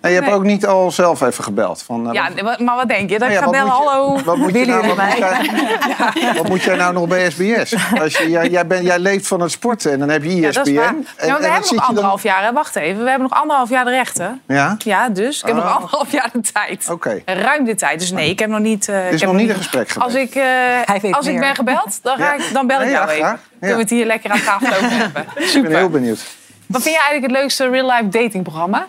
En 0.00 0.08
je 0.12 0.14
hebt 0.18 0.26
Nee. 0.30 0.36
ook 0.36 0.44
niet 0.44 0.66
al 0.66 0.90
zelf 0.90 1.20
even 1.20 1.44
gebeld? 1.44 1.82
Van, 1.82 2.06
eh, 2.08 2.12
Ja, 2.12 2.42
wat- 2.42 2.58
maar 2.58 2.76
wat 2.76 2.88
denk 2.88 3.10
je? 3.10 3.18
Dat 3.18 3.28
Nou 3.28 3.32
ik 3.32 3.38
ja, 3.38 3.44
ga 3.44 3.50
bellen, 3.50 3.68
hallo. 3.72 4.20
Wat 4.24 4.36
moet, 4.36 4.52
je 4.52 4.66
nou, 4.66 4.66
jullie 4.66 4.74
wat, 4.74 4.84
moet 4.86 4.96
mij? 4.96 5.18
jij, 5.18 6.34
wat 6.38 6.48
moet 6.48 6.62
jij 6.62 6.76
nou 6.76 6.92
nog 6.92 7.08
bij 7.08 7.30
SBS? 7.30 7.76
Als 8.00 8.16
je, 8.16 8.30
jij, 8.30 8.48
jij, 8.48 8.66
bent, 8.66 8.84
jij 8.84 8.98
leeft 8.98 9.26
van 9.26 9.40
het 9.40 9.50
sporten 9.50 9.92
en 9.92 9.98
dan 9.98 10.08
heb 10.08 10.22
je 10.24 10.28
ESPN. 10.28 10.40
Ja, 10.44 10.50
dat 10.52 10.66
is 10.66 10.74
waar. 10.74 10.86
En- 10.88 10.96
Ja, 11.26 11.32
maar 11.32 11.40
we 11.40 11.42
hebben 11.46 11.60
nog 11.60 11.68
dan- 11.70 11.78
anderhalf 11.88 12.22
jaar. 12.22 12.42
Hè? 12.44 12.52
Wacht 12.52 12.76
even. 12.76 13.02
We 13.02 13.08
hebben 13.10 13.28
nog 13.30 13.40
anderhalf 13.40 13.70
jaar 13.70 13.84
de 13.84 13.90
rechten. 13.90 14.40
Ja? 14.46 14.76
Ja, 14.78 15.08
dus. 15.08 15.40
Ik 15.40 15.46
heb 15.46 15.56
Oh. 15.56 15.62
nog 15.64 15.74
anderhalf 15.74 16.12
jaar 16.12 16.28
de 16.32 16.40
tijd. 16.52 16.88
Oké. 16.90 17.22
Ruim 17.24 17.64
de 17.64 17.74
tijd. 17.74 17.98
Dus 18.00 18.10
nee, 18.12 18.30
ik 18.30 18.38
heb 18.38 18.48
nog 18.48 18.60
niet... 18.60 18.88
eh, 18.88 18.94
Het 18.96 19.04
ik 19.06 19.12
is 19.12 19.20
heb 19.20 19.30
nog 19.30 19.38
niet 19.40 19.48
een 19.48 19.56
gesprek 19.56 19.88
geweest. 19.88 20.06
Als 20.14 20.22
ik, 20.28 20.34
eh, 20.34 21.00
weet 21.02 21.14
als 21.14 21.26
ik 21.26 21.38
ben 21.40 21.54
gebeld, 21.54 21.98
dan, 22.02 22.16
ga 22.16 22.24
Ja. 22.24 22.32
ik, 22.34 22.50
dan 22.52 22.66
bel 22.66 22.82
ik 22.82 22.90
jou 22.90 23.08
even. 23.10 23.38
Kunnen 23.60 23.76
we 23.76 23.82
het 23.82 23.90
hier 23.90 24.06
lekker 24.06 24.30
aan 24.30 24.42
tafel 24.42 24.66
over 24.68 24.90
hebben. 24.90 25.22
Ik 25.22 25.28
ben 25.34 25.48
Super. 25.48 25.76
heel 25.76 25.88
benieuwd. 25.90 26.18
Wat 26.66 26.82
vind 26.82 26.94
je 26.94 27.00
eigenlijk 27.00 27.32
het 27.32 27.40
leukste 27.40 27.68
real-life 27.68 28.08
datingprogramma? 28.08 28.86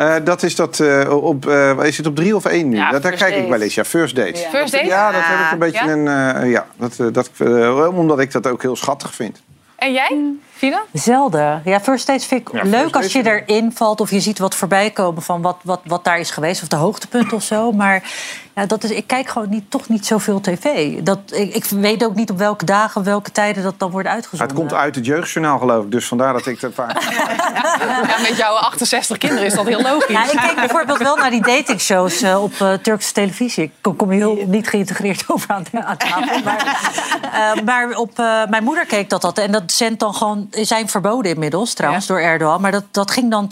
Eh, 0.00 0.14
dat 0.24 0.42
is 0.42 0.56
dat 0.56 0.80
eh, 0.80 1.22
op, 1.22 1.46
eh, 1.46 1.78
is 1.82 1.96
het 1.96 2.06
op 2.06 2.16
drie 2.16 2.36
of 2.36 2.44
één 2.44 2.68
nu? 2.68 2.76
Ja, 2.76 2.90
dat, 2.90 3.02
daar 3.02 3.12
kijk 3.12 3.34
ik 3.36 3.48
wel 3.48 3.60
eens, 3.60 3.74
ja. 3.74 3.84
First 3.84 4.16
date. 4.16 4.40
Ja. 4.40 4.48
First 4.48 4.72
Date? 4.72 4.86
Ja, 4.86 5.12
dat 5.12 5.20
heb 5.24 5.38
ik 5.38 5.44
Ah, 5.44 5.52
een 5.52 5.58
beetje 5.58 5.86
ja? 5.86 5.92
een... 5.92 6.42
eh, 6.42 6.50
ja, 6.50 6.66
dat, 6.76 7.14
dat, 7.14 7.30
omdat 7.94 8.20
ik 8.20 8.32
dat 8.32 8.46
ook 8.46 8.62
heel 8.62 8.76
schattig 8.76 9.14
vind. 9.14 9.42
En 9.76 9.92
jij, 9.92 10.24
Fina? 10.60 10.82
Zelden. 10.92 11.62
Ja, 11.64 11.80
first 11.80 12.06
dates 12.06 12.26
vind 12.26 12.48
ik 12.48 12.54
Ja, 12.54 12.62
leuk 12.64 12.96
als 12.96 13.12
je 13.12 13.42
erin 13.46 13.72
valt 13.72 14.00
of 14.00 14.10
je 14.10 14.20
ziet 14.20 14.38
wat 14.38 14.54
voorbij 14.54 14.90
komen 14.90 15.22
van 15.22 15.42
wat, 15.42 15.56
wat, 15.62 15.80
wat 15.84 16.04
daar 16.04 16.18
is 16.18 16.30
geweest 16.30 16.62
of 16.62 16.68
de 16.68 16.76
hoogtepunten 16.76 17.36
of 17.36 17.42
zo. 17.42 17.72
Maar 17.72 18.02
ja, 18.54 18.66
dat 18.66 18.84
is, 18.84 18.90
ik 18.90 19.06
kijk 19.06 19.28
gewoon 19.28 19.48
niet, 19.48 19.70
toch 19.70 19.88
niet 19.88 20.06
zoveel 20.06 20.40
tv. 20.40 20.96
Dat, 21.02 21.18
ik, 21.32 21.54
ik 21.54 21.64
weet 21.64 22.04
ook 22.04 22.14
niet 22.14 22.30
op 22.30 22.38
welke 22.38 22.64
dagen, 22.64 23.04
welke 23.04 23.32
tijden 23.32 23.62
dat 23.62 23.78
dan 23.78 23.90
wordt 23.90 24.08
uitgezonden. 24.08 24.48
het 24.48 24.56
komt 24.56 24.80
uit 24.80 24.94
het 24.94 25.06
jeugdjournaal, 25.06 25.58
geloof 25.58 25.84
ik. 25.84 25.90
Dus 25.90 26.06
vandaar 26.06 26.32
dat 26.32 26.46
ik 26.46 26.60
dat 26.60 26.74
vaak... 26.74 27.02
Ja, 27.80 28.18
met 28.22 28.36
jouw 28.36 28.54
68 28.54 29.18
kinderen 29.18 29.46
is 29.46 29.54
dat 29.54 29.66
heel 29.66 29.82
logisch. 29.82 30.14
Ja, 30.14 30.24
ik 30.24 30.38
kijk 30.38 30.54
bijvoorbeeld 30.54 30.98
wel 30.98 31.16
naar 31.16 31.30
die 31.30 31.42
datingshows 31.42 32.22
eh, 32.22 32.42
op 32.42 32.52
eh, 32.60 32.72
Turkse 32.72 33.12
televisie. 33.12 33.62
Ik 33.64 33.72
kom, 33.80 33.96
kom 33.96 34.12
je 34.12 34.18
heel 34.18 34.44
niet 34.46 34.68
geïntegreerd 34.68 35.24
over 35.26 35.50
aan, 35.50 35.64
aan 35.72 35.96
tafel. 35.96 36.42
Maar, 36.42 36.80
eh, 37.32 37.62
maar 37.64 37.96
op, 37.96 38.18
eh, 38.18 38.46
mijn 38.48 38.64
moeder 38.64 38.86
keek 38.86 39.10
dat 39.10 39.24
altijd. 39.24 39.46
En 39.46 39.52
dat 39.52 39.72
zendt 39.72 40.00
dan 40.00 40.14
gewoon, 40.14 40.49
zijn 40.50 40.88
verboden 40.88 41.32
inmiddels 41.32 41.74
trouwens 41.74 42.06
door 42.06 42.20
Erdogan. 42.20 42.60
Maar 42.60 42.70
dat, 42.72 42.84
dat 42.90 43.10
ging 43.10 43.30
dan 43.30 43.48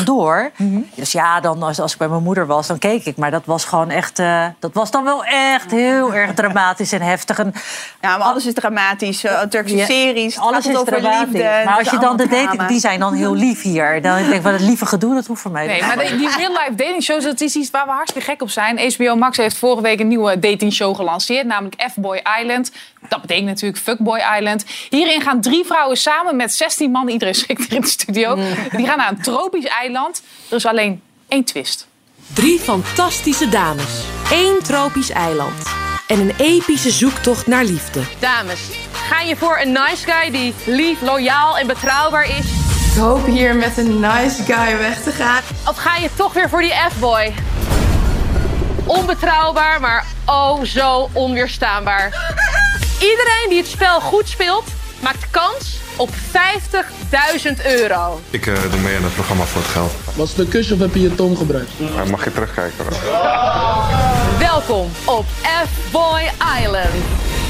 24-7 0.00 0.02
door. 0.04 0.50
Dus 0.94 1.12
ja, 1.12 1.40
dan, 1.40 1.62
als, 1.62 1.80
als 1.80 1.92
ik 1.92 1.98
bij 1.98 2.08
mijn 2.08 2.22
moeder 2.22 2.46
was, 2.46 2.66
dan 2.66 2.78
keek 2.78 3.04
ik. 3.04 3.16
Maar 3.16 3.30
dat 3.30 3.42
was 3.44 3.64
gewoon 3.64 3.90
echt, 3.90 4.18
eh, 4.18 4.46
dat 4.58 4.70
was 4.74 4.90
dan 4.90 5.04
wel 5.04 5.24
echt 5.24 5.70
heel 5.70 6.14
erg 6.14 6.34
dramatisch 6.34 6.92
en 6.92 7.02
heftig. 7.02 7.38
En, 7.38 7.52
Ja, 8.00 8.16
maar 8.16 8.26
alles 8.26 8.46
is 8.46 8.54
dramatisch. 8.54 9.24
eh, 9.24 9.40
Turkse 9.40 9.76
Ja, 9.76 9.86
series. 9.86 10.38
alles 10.38 10.66
is 10.66 10.76
over 10.76 10.92
dramatisch. 10.92 11.32
liefde. 11.32 11.62
maar 11.64 11.78
als 11.78 11.90
je 11.90 11.98
dan 11.98 12.16
de 12.16 12.28
dating, 12.28 12.66
die 12.66 12.80
zijn 12.80 13.00
dan 13.00 13.12
heel 13.14 13.34
lief 13.34 13.62
hier. 13.62 14.02
Dan 14.02 14.16
denk 14.16 14.32
ik 14.34 14.42
van 14.42 14.52
het 14.52 14.60
lieve 14.60 14.86
gedoe, 14.86 15.14
dat 15.14 15.26
hoeft 15.26 15.42
voor 15.42 15.50
mij 15.50 15.66
Nee, 15.66 15.82
maar 15.82 15.98
die, 15.98 16.16
die 16.16 16.36
real-life 16.36 16.74
dating 16.74 17.02
shows, 17.02 17.24
dat 17.24 17.40
is 17.40 17.54
iets 17.54 17.70
waar 17.70 17.84
we 17.86 17.90
hartstikke 17.92 18.30
gek 18.30 18.42
op 18.42 18.50
zijn. 18.50 18.92
HBO 18.96 19.14
Max 19.16 19.36
heeft 19.36 19.56
vorige 19.56 19.82
week 19.82 20.00
een 20.00 20.08
nieuwe 20.08 20.38
dating 20.38 20.72
show 20.72 20.96
gelanceerd, 20.96 21.46
namelijk 21.46 21.86
F-Boy 21.92 22.22
Island. 22.40 22.70
Dat 23.08 23.20
betekent 23.20 23.46
natuurlijk 23.46 23.82
Fuckboy 23.82 24.20
Island. 24.38 24.64
Hierin 24.90 25.20
gaan 25.20 25.40
drie 25.40 25.64
vrouwen 25.64 25.96
samen 25.96 26.36
met 26.36 26.54
16 26.54 26.90
man, 26.90 27.08
iedereen 27.08 27.34
schrikt 27.34 27.60
hier 27.60 27.74
in 27.74 27.80
de 27.80 27.86
studio. 27.86 28.34
Die 28.76 28.86
gaan 28.86 28.96
naar 28.96 29.10
een 29.10 29.22
tropisch 29.22 29.66
eiland. 29.66 30.22
Er 30.50 30.56
is 30.56 30.66
alleen 30.66 31.02
één 31.28 31.44
twist. 31.44 31.86
Drie 32.32 32.58
fantastische 32.58 33.48
dames, 33.48 34.04
één 34.30 34.62
tropisch 34.62 35.10
eiland 35.10 35.82
en 36.06 36.20
een 36.20 36.34
epische 36.38 36.90
zoektocht 36.90 37.46
naar 37.46 37.64
liefde. 37.64 38.00
Dames, 38.18 38.60
ga 38.92 39.20
je 39.20 39.36
voor 39.36 39.58
een 39.62 39.72
nice 39.72 40.10
guy 40.10 40.30
die 40.30 40.54
lief, 40.66 41.00
loyaal 41.00 41.58
en 41.58 41.66
betrouwbaar 41.66 42.24
is? 42.24 42.46
Ik 42.94 43.00
hoop 43.00 43.26
hier 43.26 43.56
met 43.56 43.78
een 43.78 44.00
nice 44.00 44.42
guy 44.42 44.78
weg 44.78 45.02
te 45.02 45.10
gaan. 45.10 45.42
Of 45.68 45.76
ga 45.76 45.96
je 45.96 46.08
toch 46.16 46.32
weer 46.32 46.48
voor 46.48 46.60
die 46.60 46.72
F-boy? 46.90 47.34
Onbetrouwbaar, 48.86 49.80
maar 49.80 50.06
oh 50.26 50.62
zo 50.62 51.10
onweerstaanbaar. 51.12 52.34
Iedereen 53.10 53.46
die 53.48 53.58
het 53.58 53.66
spel 53.66 54.00
goed 54.00 54.28
speelt, 54.28 54.64
maakt 55.02 55.30
kans 55.30 55.78
op 55.96 56.08
50.000 56.10 57.66
euro. 57.66 58.20
Ik 58.30 58.46
eh, 58.46 58.54
doe 58.70 58.80
mee 58.80 58.96
aan 58.96 59.02
het 59.02 59.14
programma 59.14 59.44
voor 59.44 59.60
het 59.60 59.70
geld. 59.70 59.92
Was 60.16 60.30
het 60.30 60.38
een 60.38 60.48
kusje 60.48 60.74
of 60.74 60.80
heb 60.80 60.94
je 60.94 61.00
je 61.00 61.14
tong 61.14 61.38
gebruikt? 61.38 61.70
mag 62.10 62.24
je 62.24 62.32
terugkijken? 62.32 62.84
Welkom 64.38 64.90
op 65.04 65.24
F-boy 65.42 66.30
Island. 66.62 67.43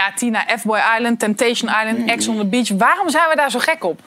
Ja, 0.00 0.12
Tina, 0.14 0.44
F-Boy 0.58 0.80
Island, 0.96 1.18
Temptation 1.18 1.70
Island, 1.70 2.10
Ex 2.10 2.28
on 2.28 2.36
the 2.36 2.44
Beach. 2.44 2.68
Waarom 2.68 3.10
zijn 3.10 3.28
we 3.28 3.36
daar 3.36 3.50
zo 3.50 3.58
gek 3.58 3.84
op? 3.84 4.00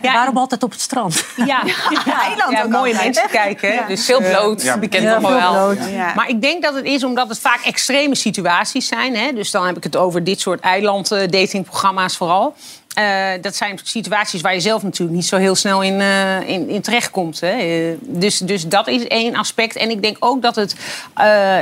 Ja, 0.00 0.12
waarom 0.12 0.36
altijd 0.36 0.62
op 0.62 0.70
het 0.70 0.80
strand? 0.80 1.24
Ja, 1.36 1.62
eiland 1.62 2.36
ja, 2.36 2.44
ook 2.44 2.52
altijd, 2.52 2.68
mooie 2.68 2.94
mensen 2.94 3.28
kijken. 3.30 3.72
Ja. 3.72 3.86
Dus, 3.86 4.04
Veel 4.04 4.20
eh, 4.20 4.30
bloot, 4.30 4.62
Ja. 4.62 4.74
ja, 4.80 4.80
we 4.80 5.20
nog 5.20 5.40
wel. 5.40 5.52
bloot. 5.52 5.90
Ja. 5.90 6.12
Maar 6.14 6.28
ik 6.28 6.40
denk 6.40 6.62
dat 6.62 6.74
het 6.74 6.84
is 6.84 7.04
omdat 7.04 7.28
het 7.28 7.38
vaak 7.38 7.60
extreme 7.64 8.14
situaties 8.14 8.86
zijn. 8.88 9.16
Hè? 9.16 9.32
Dus 9.32 9.50
dan 9.50 9.66
heb 9.66 9.76
ik 9.76 9.82
het 9.84 9.96
over 9.96 10.24
dit 10.24 10.40
soort 10.40 10.60
eiland-datingprogramma's 10.60 12.16
vooral. 12.16 12.54
Eh, 12.96 13.28
dat 13.40 13.56
zijn 13.56 13.78
situaties 13.82 14.40
waar 14.40 14.54
je 14.54 14.60
zelf 14.60 14.82
natuurlijk 14.82 15.16
niet 15.16 15.26
zo 15.26 15.36
heel 15.36 15.54
snel 15.54 15.82
in, 15.82 16.00
eh, 16.00 16.48
in, 16.48 16.68
in 16.68 16.80
terechtkomt. 16.80 17.40
Hè? 17.40 17.48
Eh, 17.48 17.96
dus, 18.00 18.38
dus 18.38 18.68
dat 18.68 18.88
is 18.88 19.06
één 19.06 19.34
aspect. 19.34 19.76
En 19.76 19.90
ik 19.90 20.02
denk 20.02 20.16
ook 20.20 20.42
dat 20.42 20.56
het 20.56 20.76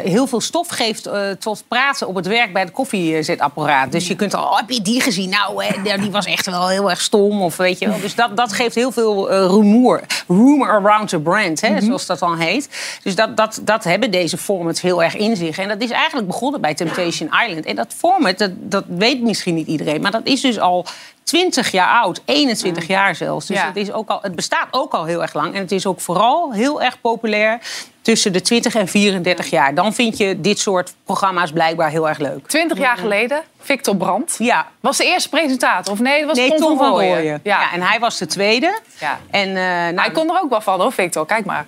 heel 0.05 0.27
veel 0.27 0.41
stof 0.41 0.69
geeft 0.69 1.09
tot 1.39 1.65
praten 1.69 2.07
op 2.07 2.15
het 2.15 2.27
werk 2.27 2.53
bij 2.53 2.63
het 2.63 2.71
koffiezetapparaat. 2.71 3.93
Dus 3.93 4.09
je 4.09 4.17
kunt 4.17 4.35
al, 4.35 4.45
oh, 4.45 4.57
heb 4.57 4.71
je 4.71 4.83
die 4.83 5.01
gezien? 5.01 5.29
Nou, 5.31 5.65
nou, 5.85 6.01
die 6.01 6.11
was 6.11 6.27
echt 6.27 6.47
wel 6.47 6.69
heel 6.69 6.91
erg 6.91 7.01
stom. 7.01 7.43
Of 7.43 7.57
weet 7.57 7.79
je 7.79 7.89
wel. 7.89 8.01
Dus 8.01 8.15
dat, 8.15 8.37
dat 8.37 8.53
geeft 8.53 8.75
heel 8.75 8.93
veel 8.93 9.31
rumoer. 9.31 10.01
Rumor 10.29 10.69
around 10.69 11.09
the 11.09 11.21
brand, 11.21 11.61
hè, 11.61 11.81
zoals 11.81 12.07
dat 12.07 12.19
dan 12.19 12.39
heet. 12.39 12.69
Dus 13.03 13.15
dat, 13.15 13.37
dat, 13.37 13.61
dat 13.63 13.85
hebben 13.85 14.11
deze 14.11 14.39
formats 14.39 14.81
heel 14.81 15.03
erg 15.03 15.17
in 15.17 15.37
zich. 15.37 15.59
En 15.59 15.69
dat 15.69 15.83
is 15.83 15.91
eigenlijk 15.91 16.27
begonnen 16.27 16.61
bij 16.61 16.75
Temptation 16.75 17.31
Island. 17.47 17.65
En 17.65 17.77
dat 17.77 17.95
format, 17.97 18.39
dat, 18.39 18.51
dat 18.55 18.85
weet 18.89 19.23
misschien 19.23 19.55
niet 19.55 19.67
iedereen. 19.67 20.01
Maar 20.01 20.11
dat 20.11 20.27
is 20.27 20.41
dus 20.41 20.59
al 20.59 20.87
20 21.25 21.71
jaar 21.71 21.89
oud, 22.03 22.21
21 22.25 22.87
jaar 22.87 23.15
zelfs. 23.15 23.47
Dus 23.47 23.57
Ja. 23.57 23.67
het, 23.67 23.77
is 23.77 23.93
ook 23.93 24.09
al, 24.09 24.19
het 24.23 24.35
bestaat 24.35 24.67
ook 24.71 24.93
al 24.93 25.05
heel 25.05 25.23
erg 25.23 25.35
lang. 25.35 25.55
En 25.55 25.61
het 25.61 25.73
is 25.73 25.87
ook 25.87 26.01
vooral 26.01 26.53
heel 26.53 26.83
erg 26.83 27.01
populair 27.01 27.59
tussen 28.03 28.33
de 28.33 28.41
20 28.41 28.75
en 28.75 28.89
34 28.89 29.51
jaar. 29.51 29.75
Dan 29.75 29.93
vind 29.95 30.17
je 30.17 30.41
dit 30.41 30.59
soort 30.59 30.95
programma's 31.05 31.53
blijkbaar 31.53 31.91
heel 31.91 32.09
erg 32.09 32.19
leuk. 32.19 32.47
20 32.49 32.79
jaar 32.79 32.97
geleden, 32.97 33.43
Victor 33.61 33.97
Brandt. 33.97 34.35
Ja. 34.39 34.67
Was 34.81 34.97
de 34.97 35.05
eerste 35.05 35.29
presentator? 35.29 35.93
Of 35.93 36.01
nee, 36.01 36.19
dat 36.19 36.29
was 36.29 36.39
Nee, 36.39 36.49
Tom, 36.49 36.59
Tom 36.59 36.77
van 36.79 36.89
Rooyen. 36.89 37.15
Rooyen. 37.17 37.41
Ja. 37.43 37.73
en 37.73 37.83
hij 37.83 37.99
was 37.99 38.19
de 38.19 38.27
tweede. 38.27 38.81
Ja. 39.01 39.19
En, 39.31 39.49
uh, 39.49 39.55
nou, 39.55 40.01
Hij 40.01 40.11
kon 40.11 40.29
er 40.31 40.41
ook 40.43 40.51
wel 40.51 40.61
van 40.61 40.81
hoor, 40.81 40.93
Victor. 40.93 41.27
Kijk 41.27 41.45
maar. 41.45 41.67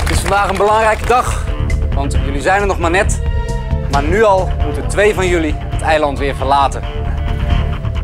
Het 0.00 0.10
is 0.10 0.20
vandaag 0.20 0.48
een 0.48 0.56
belangrijke 0.56 1.06
dag, 1.06 1.44
want 1.94 2.12
jullie 2.12 2.40
zijn 2.40 2.60
er 2.60 2.66
nog 2.66 2.78
maar 2.78 2.90
net. 2.90 3.20
Maar 3.92 4.02
nu 4.02 4.22
al 4.22 4.50
moeten 4.64 4.88
twee 4.88 5.14
van 5.14 5.28
jullie 5.28 5.54
het 5.58 5.82
eiland 5.82 6.18
weer 6.18 6.36
verlaten. 6.36 6.82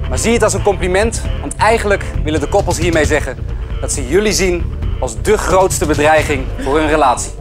Maar 0.08 0.18
zie 0.18 0.32
het 0.32 0.42
als 0.42 0.54
een 0.54 0.62
compliment, 0.62 1.22
want 1.40 1.56
eigenlijk 1.56 2.04
willen 2.24 2.40
de 2.40 2.48
koppels 2.48 2.78
hiermee 2.78 3.04
zeggen 3.04 3.38
dat 3.80 3.92
ze 3.92 4.08
jullie 4.08 4.32
zien 4.32 4.72
als 5.00 5.22
de 5.22 5.38
grootste 5.38 5.86
bedreiging 5.86 6.44
voor 6.58 6.78
hun 6.78 6.88
relatie. 6.88 7.37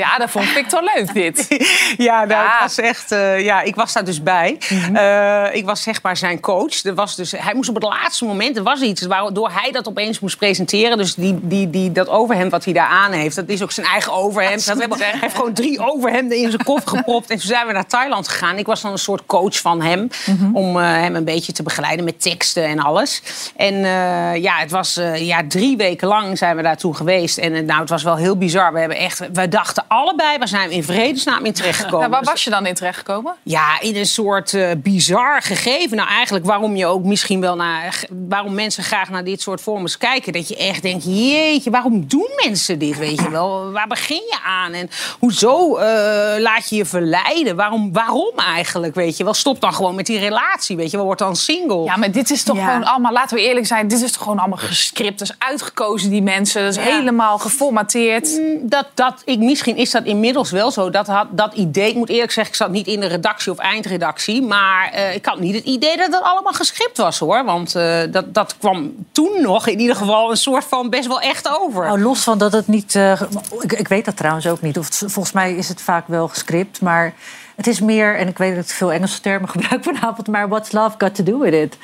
Ja, 0.00 0.18
dat 0.18 0.30
vond 0.30 0.44
Victor 0.44 0.90
leuk, 0.94 1.14
dit. 1.14 1.46
Ja, 1.96 2.24
nou, 2.24 2.48
het 2.50 2.60
was 2.60 2.78
echt, 2.78 3.12
eh, 3.12 3.40
ja, 3.40 3.62
ik 3.62 3.74
was 3.74 3.92
daar 3.92 4.04
dus 4.04 4.22
bij. 4.22 4.58
Eh, 4.94 5.44
ik 5.52 5.64
was 5.64 5.82
zeg 5.82 6.02
maar 6.02 6.16
zijn 6.16 6.40
coach. 6.40 6.84
Er 6.84 6.94
was 6.94 7.16
dus, 7.16 7.30
hij 7.36 7.54
moest 7.54 7.68
op 7.68 7.74
het 7.74 7.84
laatste 7.84 8.24
moment, 8.24 8.56
er 8.56 8.62
was 8.62 8.80
iets 8.80 9.06
waardoor 9.06 9.50
hij 9.50 9.70
dat 9.70 9.88
opeens 9.88 10.20
moest 10.20 10.36
presenteren. 10.38 10.96
Dus 10.96 11.14
die, 11.14 11.38
die, 11.42 11.70
die, 11.70 11.92
dat 11.92 12.08
overhemd 12.08 12.50
wat 12.50 12.64
hij 12.64 12.72
daar 12.72 12.88
aan 12.88 13.12
heeft, 13.12 13.36
dat 13.36 13.48
is 13.48 13.62
ook 13.62 13.72
zijn 13.72 13.86
eigen 13.86 14.12
overhemd. 14.12 14.66
Dat 14.66 14.78
hebben, 14.78 14.98
hij 14.98 15.18
heeft 15.20 15.34
gewoon 15.34 15.52
drie 15.52 15.80
overhemden 15.92 16.38
in 16.38 16.50
zijn 16.50 16.64
koffer 16.64 16.96
gepropt. 16.96 17.30
En 17.30 17.36
toen 17.38 17.46
zijn 17.46 17.66
we 17.66 17.72
naar 17.72 17.86
Thailand 17.86 18.28
gegaan. 18.28 18.58
Ik 18.58 18.66
was 18.66 18.80
dan 18.80 18.92
een 18.92 18.98
soort 18.98 19.26
coach 19.26 19.60
van 19.60 19.82
hem. 19.82 20.08
Om 20.52 20.76
eh, 20.76 20.84
hem 20.84 21.16
een 21.16 21.24
beetje 21.24 21.52
te 21.52 21.62
begeleiden 21.62 22.04
met 22.04 22.22
teksten 22.22 22.64
en 22.64 22.78
alles. 22.78 23.22
En 23.56 23.74
ja, 24.40 24.56
het 24.56 24.70
was 24.70 25.00
ja, 25.14 25.42
drie 25.48 25.76
weken 25.76 26.08
lang 26.08 26.38
zijn 26.38 26.56
we 26.56 26.62
daartoe 26.62 26.94
geweest. 26.94 27.38
En 27.38 27.64
nou, 27.64 27.80
het 27.80 27.88
was 27.88 28.02
wel 28.02 28.16
heel 28.16 28.36
bizar. 28.36 28.72
We 28.72 28.78
hebben 28.78 28.98
echt, 28.98 29.18
we 29.32 29.48
dachten 29.48 29.84
allebei, 29.90 30.38
waar 30.38 30.48
zijn 30.48 30.68
we 30.68 30.74
in 30.74 30.84
vredesnaam 30.84 31.44
in 31.44 31.52
terechtgekomen? 31.52 31.98
Nou, 32.10 32.10
waar 32.22 32.32
was 32.32 32.44
je 32.44 32.50
dan 32.50 32.66
in 32.66 32.74
terechtgekomen? 32.74 33.34
Ja, 33.42 33.80
in 33.80 33.96
een 33.96 34.06
soort 34.06 34.54
eh, 34.54 34.70
bizar 34.76 35.42
gegeven. 35.42 35.96
Nou, 35.96 36.08
eigenlijk 36.08 36.44
waarom 36.46 36.76
je 36.76 36.86
ook 36.86 37.04
misschien 37.04 37.40
wel 37.40 37.56
naar... 37.56 38.04
waarom 38.28 38.54
mensen 38.54 38.82
graag 38.84 39.08
naar 39.10 39.24
dit 39.24 39.40
soort 39.42 39.60
formats 39.60 39.98
kijken. 39.98 40.32
Dat 40.32 40.48
je 40.48 40.56
echt 40.56 40.82
denkt, 40.82 41.04
jeetje, 41.04 41.70
waarom 41.70 42.04
doen 42.08 42.28
mensen 42.44 42.78
dit, 42.78 42.98
weet 42.98 43.20
je 43.20 43.30
wel? 43.30 43.70
Waar 43.72 43.86
begin 43.86 44.16
je 44.30 44.38
aan? 44.46 44.72
En 44.72 44.90
hoezo 45.18 45.76
eh, 45.76 46.40
laat 46.40 46.68
je 46.68 46.76
je 46.76 46.84
verleiden? 46.84 47.56
Waarom, 47.56 47.92
waarom 47.92 48.32
eigenlijk, 48.38 48.94
weet 48.94 49.16
je 49.16 49.24
wel? 49.24 49.34
Stop 49.34 49.60
dan 49.60 49.74
gewoon 49.74 49.94
met 49.94 50.06
die 50.06 50.18
relatie, 50.18 50.76
weet 50.76 50.90
je 50.90 50.96
wel? 50.96 51.06
Word 51.06 51.18
dan 51.18 51.36
single. 51.36 51.84
Ja, 51.84 51.96
maar 51.96 52.10
dit 52.10 52.30
is 52.30 52.42
toch 52.42 52.56
Ja. 52.56 52.66
gewoon 52.66 52.84
allemaal, 52.84 53.12
laten 53.12 53.36
we 53.36 53.42
eerlijk 53.42 53.66
zijn, 53.66 53.88
dit 53.88 54.00
is 54.02 54.12
toch 54.12 54.22
gewoon 54.22 54.38
allemaal 54.38 54.58
gescript. 54.58 55.18
Dat 55.18 55.28
is 55.28 55.34
uitgekozen, 55.38 56.10
die 56.10 56.22
mensen. 56.22 56.62
Dat 56.64 56.76
is 56.76 56.84
Ja. 56.84 56.90
helemaal 56.96 57.38
geformateerd. 57.38 58.38
Mm, 58.38 58.68
Dat, 58.68 58.86
dat, 58.94 59.22
ik, 59.24 59.38
misschien 59.38 59.76
is 59.80 59.90
dat 59.90 60.04
inmiddels 60.04 60.50
wel 60.50 60.70
zo. 60.70 60.90
Dat, 60.90 61.06
had, 61.06 61.26
dat 61.30 61.54
idee, 61.54 61.88
ik 61.88 61.94
moet 61.94 62.08
eerlijk 62.08 62.30
zeggen, 62.32 62.52
ik 62.52 62.58
zat 62.60 62.70
niet 62.70 62.86
in 62.86 63.00
de 63.00 63.06
redactie 63.06 63.52
of 63.52 63.58
eindredactie. 63.58 64.42
Maar 64.42 64.90
eh, 64.92 65.14
ik 65.14 65.26
had 65.26 65.40
niet 65.40 65.54
het 65.54 65.64
idee 65.64 65.96
dat 65.96 66.12
het 66.12 66.22
allemaal 66.22 66.52
gescript 66.52 66.96
was 66.96 67.18
hoor. 67.18 67.44
Want 67.44 67.74
eh, 67.74 67.98
dat, 68.10 68.34
dat 68.34 68.56
kwam 68.58 68.94
toen 69.12 69.42
nog 69.42 69.66
in 69.66 69.80
ieder 69.80 69.96
geval 69.96 70.30
een 70.30 70.36
soort 70.36 70.64
van 70.64 70.90
best 70.90 71.06
wel 71.08 71.20
echt 71.20 71.58
over. 71.60 71.84
Nou, 71.84 72.00
los 72.00 72.20
van 72.22 72.38
dat 72.38 72.52
het 72.52 72.66
niet. 72.66 72.94
eh, 72.94 73.20
ik, 73.60 73.72
ik 73.72 73.88
weet 73.88 74.04
dat 74.04 74.16
trouwens 74.16 74.46
ook 74.46 74.60
niet. 74.60 74.78
Of 74.78 74.88
volgens 74.90 75.32
mij 75.32 75.54
is 75.54 75.68
het 75.68 75.80
vaak 75.82 76.04
wel 76.06 76.28
gescript. 76.28 76.80
Maar 76.80 77.14
het 77.56 77.66
is 77.66 77.80
meer. 77.80 78.16
En 78.16 78.28
ik 78.28 78.38
weet 78.38 78.54
dat 78.54 78.64
ik 78.64 78.70
veel 78.70 78.92
Engelse 78.92 79.20
termen 79.20 79.48
gebruik 79.58 79.84
vanavond. 79.84 80.26
Maar 80.28 80.48
what's 80.48 80.72
love 80.72 80.94
got 80.98 81.14
to 81.14 81.22
do 81.22 81.38
with 81.38 81.52
it? 81.54 81.76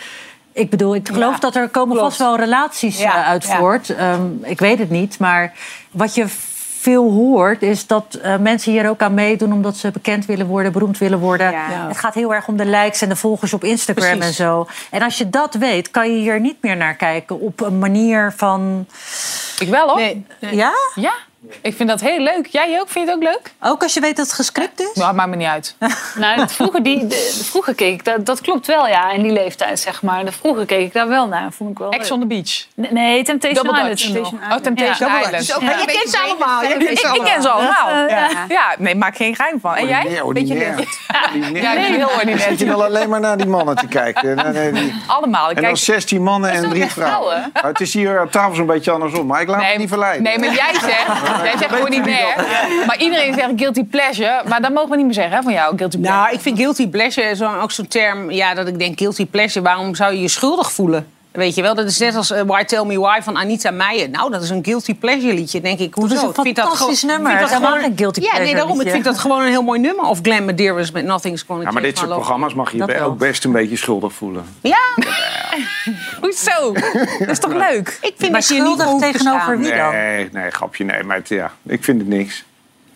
Ik 0.52 0.70
bedoel, 0.70 0.94
ik 0.94 1.08
geloof 1.08 1.32
Ja, 1.34 1.38
dat 1.40 1.54
er 1.56 1.68
komen 1.68 1.96
klopt. 1.96 2.16
vast 2.16 2.18
wel 2.28 2.36
relaties 2.36 2.98
Ja, 2.98 3.24
uit 3.24 3.44
ja. 3.46 3.56
voort. 3.56 3.90
Ehm, 3.90 4.22
ik 4.42 4.58
weet 4.58 4.78
het 4.78 4.90
niet. 4.90 5.18
Maar 5.18 5.52
wat 5.90 6.14
je 6.14 6.26
veel 6.86 7.12
hoort, 7.12 7.62
is 7.62 7.86
dat 7.86 8.18
eh, 8.22 8.36
mensen 8.36 8.72
hier 8.72 8.88
ook 8.88 9.00
aan 9.02 9.14
meedoen 9.14 9.52
omdat 9.52 9.76
ze 9.76 9.90
bekend 9.90 10.26
willen 10.26 10.46
worden, 10.46 10.72
beroemd 10.72 10.98
willen 10.98 11.18
worden. 11.18 11.52
Het 11.88 11.96
gaat 11.96 12.14
heel 12.14 12.34
erg 12.34 12.48
om 12.48 12.56
de 12.56 12.66
likes 12.66 13.02
en 13.02 13.08
de 13.08 13.16
volgers 13.16 13.52
op 13.52 13.64
Instagram 13.64 14.18
Precies. 14.18 14.38
en 14.38 14.44
zo. 14.44 14.66
En 14.90 15.02
als 15.02 15.18
je 15.18 15.30
dat 15.30 15.54
weet, 15.54 15.90
kan 15.90 16.12
je 16.12 16.18
hier 16.18 16.40
niet 16.40 16.56
meer 16.60 16.76
naar 16.76 16.94
kijken 16.94 17.40
op 17.40 17.60
een 17.60 17.78
manier 17.78 18.32
van. 18.36 18.86
Ik 19.58 19.68
wel 19.68 19.88
hoor. 19.88 20.12
Ja? 20.50 20.72
Ja. 20.94 21.12
Ik 21.62 21.76
vind 21.76 21.88
dat 21.88 22.00
heel 22.00 22.18
leuk. 22.20 22.46
Jij 22.46 22.80
ook? 22.80 22.88
Vind 22.88 23.04
je 23.08 23.12
het 23.14 23.22
ook 23.22 23.22
leuk? 23.32 23.52
Ook 23.72 23.82
als 23.82 23.94
je 23.94 24.00
weet 24.00 24.16
dat 24.16 24.26
het 24.26 24.34
gescript 24.34 24.80
is? 24.80 24.92
Nou, 24.94 25.14
maakt 25.14 25.28
me 25.30 25.36
niet 25.36 25.46
uit. 25.48 25.74
Nou, 26.14 26.36
dat 26.36 26.52
vroeger, 26.52 26.82
die, 26.82 27.06
de- 27.06 27.40
vroeger 27.50 27.74
keek 27.74 27.92
ik, 27.94 28.04
dat, 28.04 28.26
dat 28.26 28.40
klopt 28.40 28.66
wel, 28.66 28.86
ja, 28.88 29.10
in 29.10 29.22
die 29.22 29.32
leeftijd, 29.32 29.80
zeg 29.80 30.02
maar. 30.02 30.24
De 30.24 30.32
vroeger 30.32 30.66
keek 30.66 30.86
ik 30.86 30.92
daar 30.92 31.08
wel 31.08 31.26
naar, 31.28 31.52
vond 31.52 31.70
ik 31.70 31.78
wel 31.78 31.90
Ex 31.90 32.10
on 32.10 32.20
the 32.20 32.26
beach. 32.26 32.66
Nee, 32.74 32.92
nee 32.92 33.22
Temptation 33.24 33.64
Double 33.66 33.90
Island. 33.92 34.14
Dutch. 34.14 34.30
nog. 34.32 34.52
Oh, 34.52 34.56
Temptation 34.62 35.08
Ja. 35.10 35.20
Island. 35.20 35.46
Ja. 35.46 35.56
Ja. 35.60 35.78
je 35.78 35.86
kent 35.86 36.10
ze 36.10 36.18
allemaal. 36.18 36.62
Je 36.62 36.68
kent 36.68 36.98
ze 36.98 37.06
Ik, 37.08 37.14
ik 37.16 37.22
ken 37.24 37.42
ze 37.42 37.48
allemaal. 37.48 38.06
Ja. 38.08 38.28
Ja. 38.48 38.74
nee, 38.78 38.94
maak 38.94 39.16
geen 39.16 39.34
geheim 39.36 39.60
van. 39.60 39.74
En 39.74 39.86
jij? 39.86 40.20
Ordinair, 40.20 40.74
leuk. 40.76 40.88
Ja, 41.52 41.74
ben 41.74 41.82
heel 41.82 42.08
Zit 42.08 42.16
ordinair. 42.18 42.58
je 42.58 42.64
wel 42.64 42.84
alleen 42.84 43.08
maar 43.08 43.20
naar 43.20 43.36
die 43.36 43.46
mannen 43.46 43.76
te 43.76 43.86
kijken? 43.86 44.36
Nee, 44.36 44.52
nee, 44.52 44.72
die- 44.72 44.94
Allemaal. 45.06 45.44
Ik 45.50 45.56
En 45.56 45.62
dan 45.62 45.72
kijk... 45.72 45.84
16 45.84 46.22
mannen 46.22 46.50
en 46.50 46.68
drie 46.68 46.86
vrouwen. 46.90 47.50
Nou, 47.54 47.66
het 47.66 47.80
is 47.80 47.94
hier 47.94 48.22
op 48.22 48.30
tafel 48.30 48.54
zo'n 48.54 48.66
beetje 48.66 48.90
andersom, 48.90 49.26
maar 49.26 49.40
ik 49.40 49.48
laat 49.48 49.60
me 49.60 49.74
niet 49.76 49.88
verleiden. 49.88 50.22
Nee, 50.22 50.38
maar 50.38 50.52
jij 50.54 50.74
zegt, 50.80 51.06
jij 51.42 51.56
zegt 51.58 51.70
weet 51.70 51.78
je 51.78 51.84
ordinair. 51.84 52.34
Maar 52.86 52.98
iedereen 52.98 53.34
zegt 53.34 53.50
guilty 53.56 53.84
pleasure. 53.84 54.42
Maar 54.48 54.60
dat 54.60 54.72
mogen 54.72 54.90
we 54.90 54.96
niet 54.96 55.04
meer 55.04 55.14
zeggen 55.14 55.36
hè, 55.36 55.42
van 55.42 55.52
jou, 55.52 55.76
guilty 55.76 55.98
pleasure. 55.98 56.22
Nou, 56.22 56.34
ik 56.34 56.40
vind 56.40 56.58
guilty 56.58 56.88
pleasure 56.88 57.36
zo, 57.36 57.54
ook 57.60 57.70
zo'n 57.70 57.88
term... 57.88 58.30
Ja, 58.30 58.54
dat 58.54 58.68
ik 58.68 58.78
denk, 58.78 58.98
guilty 58.98 59.26
pleasure, 59.26 59.64
waarom 59.64 59.94
zou 59.94 60.12
je 60.12 60.20
je 60.20 60.28
schuldig 60.28 60.72
voelen? 60.72 61.06
Weet 61.36 61.54
je 61.54 61.62
wel, 61.62 61.74
dat 61.74 61.86
is 61.86 61.98
net 61.98 62.14
als 62.14 62.30
eh, 62.30 62.42
Why 62.46 62.62
Tell 62.64 62.84
Me 62.84 62.98
Why 63.00 63.20
van 63.22 63.36
Anita 63.36 63.70
Meijer. 63.70 64.10
Nou, 64.10 64.30
dat 64.30 64.42
is 64.42 64.50
een 64.50 64.64
guilty 64.64 64.94
pleasure 64.94 65.34
liedje, 65.34 65.60
denk 65.60 65.78
ik. 65.78 65.94
Hoezo? 65.94 66.14
is 66.14 66.22
een 66.22 66.28
Ik 66.28 66.34
vind 66.40 66.56
dat 66.56 66.64
fantastisch 66.68 67.02
nummer. 67.02 67.32
ik 67.32 67.38
dat 67.38 67.48
helemaal 67.48 67.70
gewoon- 67.70 67.84
geen 67.84 67.96
guilty 67.98 68.20
Ja, 68.20 68.24
nee, 68.26 68.34
pleasure 68.34 68.56
daarom. 68.56 68.72
Ik 68.72 68.78
liedje. 68.78 68.92
vind 68.92 69.04
dat 69.04 69.18
gewoon 69.18 69.40
een 69.42 69.48
heel 69.48 69.62
mooi 69.62 69.80
nummer. 69.80 70.04
Of 70.04 70.18
Glenn 70.22 70.44
Medeiros 70.44 70.90
met 70.90 71.04
Nothing's 71.04 71.44
Gonna 71.46 71.62
Ja, 71.62 71.70
maar 71.70 71.82
dit 71.82 71.98
soort 71.98 72.10
programma's 72.10 72.54
mag 72.54 72.72
je 72.72 72.78
Dat 72.78 72.90
je 72.90 73.00
ook 73.00 73.18
best 73.18 73.44
een 73.44 73.52
beetje 73.52 73.76
schuldig 73.76 74.12
voelen. 74.12 74.44
Ja, 74.60 74.78
Hoezo? 76.20 76.72
Dat 77.18 77.28
is 77.28 77.38
toch 77.38 77.52
leuk? 77.52 77.88
ik 78.00 78.14
vind 78.16 78.30
Maar 78.32 78.40
dat 78.40 78.48
je 78.48 78.62
niet 78.62 78.80
schuldig 78.80 79.10
tegenover 79.12 79.58
wie 79.58 79.74
dan? 79.76 79.92
Nee, 79.92 80.28
nee, 80.32 80.50
grapje, 80.50 80.84
nee. 80.84 81.02
Maar 81.02 81.16
het, 81.16 81.28
ja, 81.28 81.52
ik 81.66 81.84
vind 81.84 81.98
het 81.98 82.08
niks. 82.08 82.44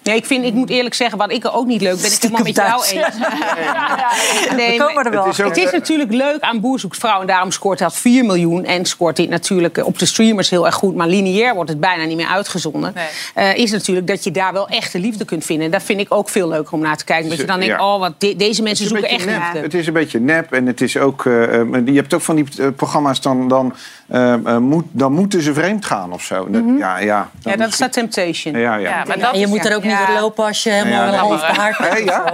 Nee, 0.02 0.16
ik, 0.16 0.24
vind, 0.26 0.44
ik 0.44 0.52
moet 0.54 0.70
eerlijk 0.70 0.94
zeggen, 0.94 1.18
wat 1.18 1.32
ik 1.32 1.46
ook 1.52 1.66
niet 1.66 1.80
leuk 1.80 2.00
ben, 2.00 2.12
ik 2.12 2.18
helemaal 2.22 2.42
met 2.42 2.56
jou 2.56 2.84
eens. 2.84 3.14
Nee, 4.56 4.78
We 4.78 4.84
komen 4.84 5.04
er 5.04 5.10
wel 5.10 5.24
Het 5.24 5.32
is 5.32 5.40
ook- 5.40 5.48
Het 5.48 5.56
is 5.64 5.70
natuurlijk 5.72 6.12
leuk 6.12 6.40
aan 6.40 6.60
Boer 6.60 6.78
zoekt 6.80 6.96
vrouw 6.96 7.20
en 7.20 7.26
daarom 7.26 7.50
scoort 7.50 7.78
hij 7.78 7.88
al 7.88 7.94
4 7.94 8.24
miljoen. 8.24 8.64
En 8.64 8.84
scoort 8.84 9.16
dit 9.16 9.28
natuurlijk 9.28 9.78
eh, 9.78 9.86
op 9.86 9.98
de 9.98 10.06
streamers 10.06 10.50
heel 10.50 10.66
erg 10.66 10.74
goed. 10.74 10.94
Maar 10.94 11.06
lineair 11.06 11.54
wordt 11.54 11.70
het 11.70 11.80
bijna 11.80 12.04
niet 12.04 12.16
meer 12.16 12.26
uitgezonden. 12.26 12.92
Nee. 12.94 13.06
Eh, 13.34 13.56
is 13.56 13.70
natuurlijk 13.70 14.06
dat 14.06 14.24
je 14.24 14.30
daar 14.30 14.52
wel 14.52 14.68
echte 14.68 14.98
liefde 14.98 15.24
kunt 15.24 15.44
vinden. 15.44 15.70
Dat 15.70 15.82
vind 15.82 16.00
ik 16.00 16.14
ook 16.14 16.28
veel 16.28 16.48
leuker 16.48 16.72
om 16.72 16.80
naar 16.80 16.96
te 16.96 17.04
kijken. 17.04 17.28
Dat 17.28 17.38
je 17.38 17.44
dan 17.44 17.58
denkt, 17.60 17.74
Ja. 17.78 17.94
oh, 17.94 18.00
wat 18.00 18.12
de- 18.18 18.36
deze 18.36 18.62
mensen 18.62 18.88
zoeken 18.88 19.08
echt 19.08 19.26
nep. 19.26 19.40
liefde. 19.42 19.58
het 19.58 19.74
is 19.74 19.86
een 19.86 19.92
beetje 19.92 20.20
nep 20.20 20.52
en 20.52 20.66
het 20.66 20.80
is 20.80 20.96
ook. 20.96 21.26
eh, 21.26 21.60
eh, 21.60 21.66
je 21.84 21.92
hebt 21.94 22.14
ook 22.14 22.20
van 22.20 22.36
die 22.36 22.46
eh, 22.58 22.66
programma's 22.76 23.20
dan. 23.20 23.48
Dan, 23.48 23.74
eh, 24.11 24.33
eh, 24.33 24.57
moet, 24.57 24.85
dan 24.90 25.12
moeten 25.12 25.42
ze 25.42 25.55
vreemd 25.55 25.85
gaan 25.87 26.12
of 26.12 26.23
zo. 26.23 26.51
Dat- 26.51 26.62
Ja, 26.79 26.99
ja. 26.99 27.31
Ja, 27.40 27.57
dat 27.57 27.68
is 27.68 27.79
dat 27.79 27.92
Temptation. 27.92 28.59
Ja, 28.59 28.75
ja. 28.77 28.88
Ja, 28.90 29.05
maar 29.07 29.33
En 29.33 29.38
je 29.38 29.46
moet 29.46 29.64
er 29.66 29.77
ook 29.77 29.83
niet 29.85 29.99
lopen 30.20 30.44
als 30.44 30.62
je 30.62 30.70
helemaal 30.70 31.03
Ja, 31.03 31.09
een 31.09 31.14
half. 31.18 31.42
Hé, 31.77 31.99
ja? 32.12 32.33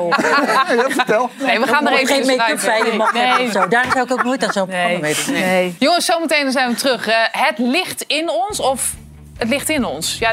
Ja, 0.77 0.89
vertel. 0.89 1.31
Nee, 1.45 1.61
we 1.61 1.67
gaan 1.67 1.87
er 1.87 1.93
even 1.93 2.07
geen 2.25 2.37
make-up 2.37 2.61
bij 2.65 2.91
je 2.91 2.97
mag 2.97 3.13
Nee. 3.13 3.47
of 3.47 3.53
zo. 3.53 3.69
Daar 3.69 3.87
zou 3.93 4.05
ik 4.05 4.13
ook 4.13 4.25
nooit 4.25 4.45
aan 4.45 4.53
zo'n 4.53 4.67
programma 4.67 4.99
meedoen. 4.99 5.33
Nee. 5.35 5.75
Jongens, 5.79 6.05
zometeen 6.05 6.53
zijn 6.53 6.71
we 6.71 6.77
terug. 6.77 7.07
Eh, 7.09 7.15
het 7.31 7.59
ligt 7.59 8.05
in 8.07 8.31
ons 8.31 8.61
of 8.61 8.95
het 9.39 9.49
ligt 9.49 9.69
in 9.69 9.85
ons? 9.85 10.17
Ja, 10.19 10.33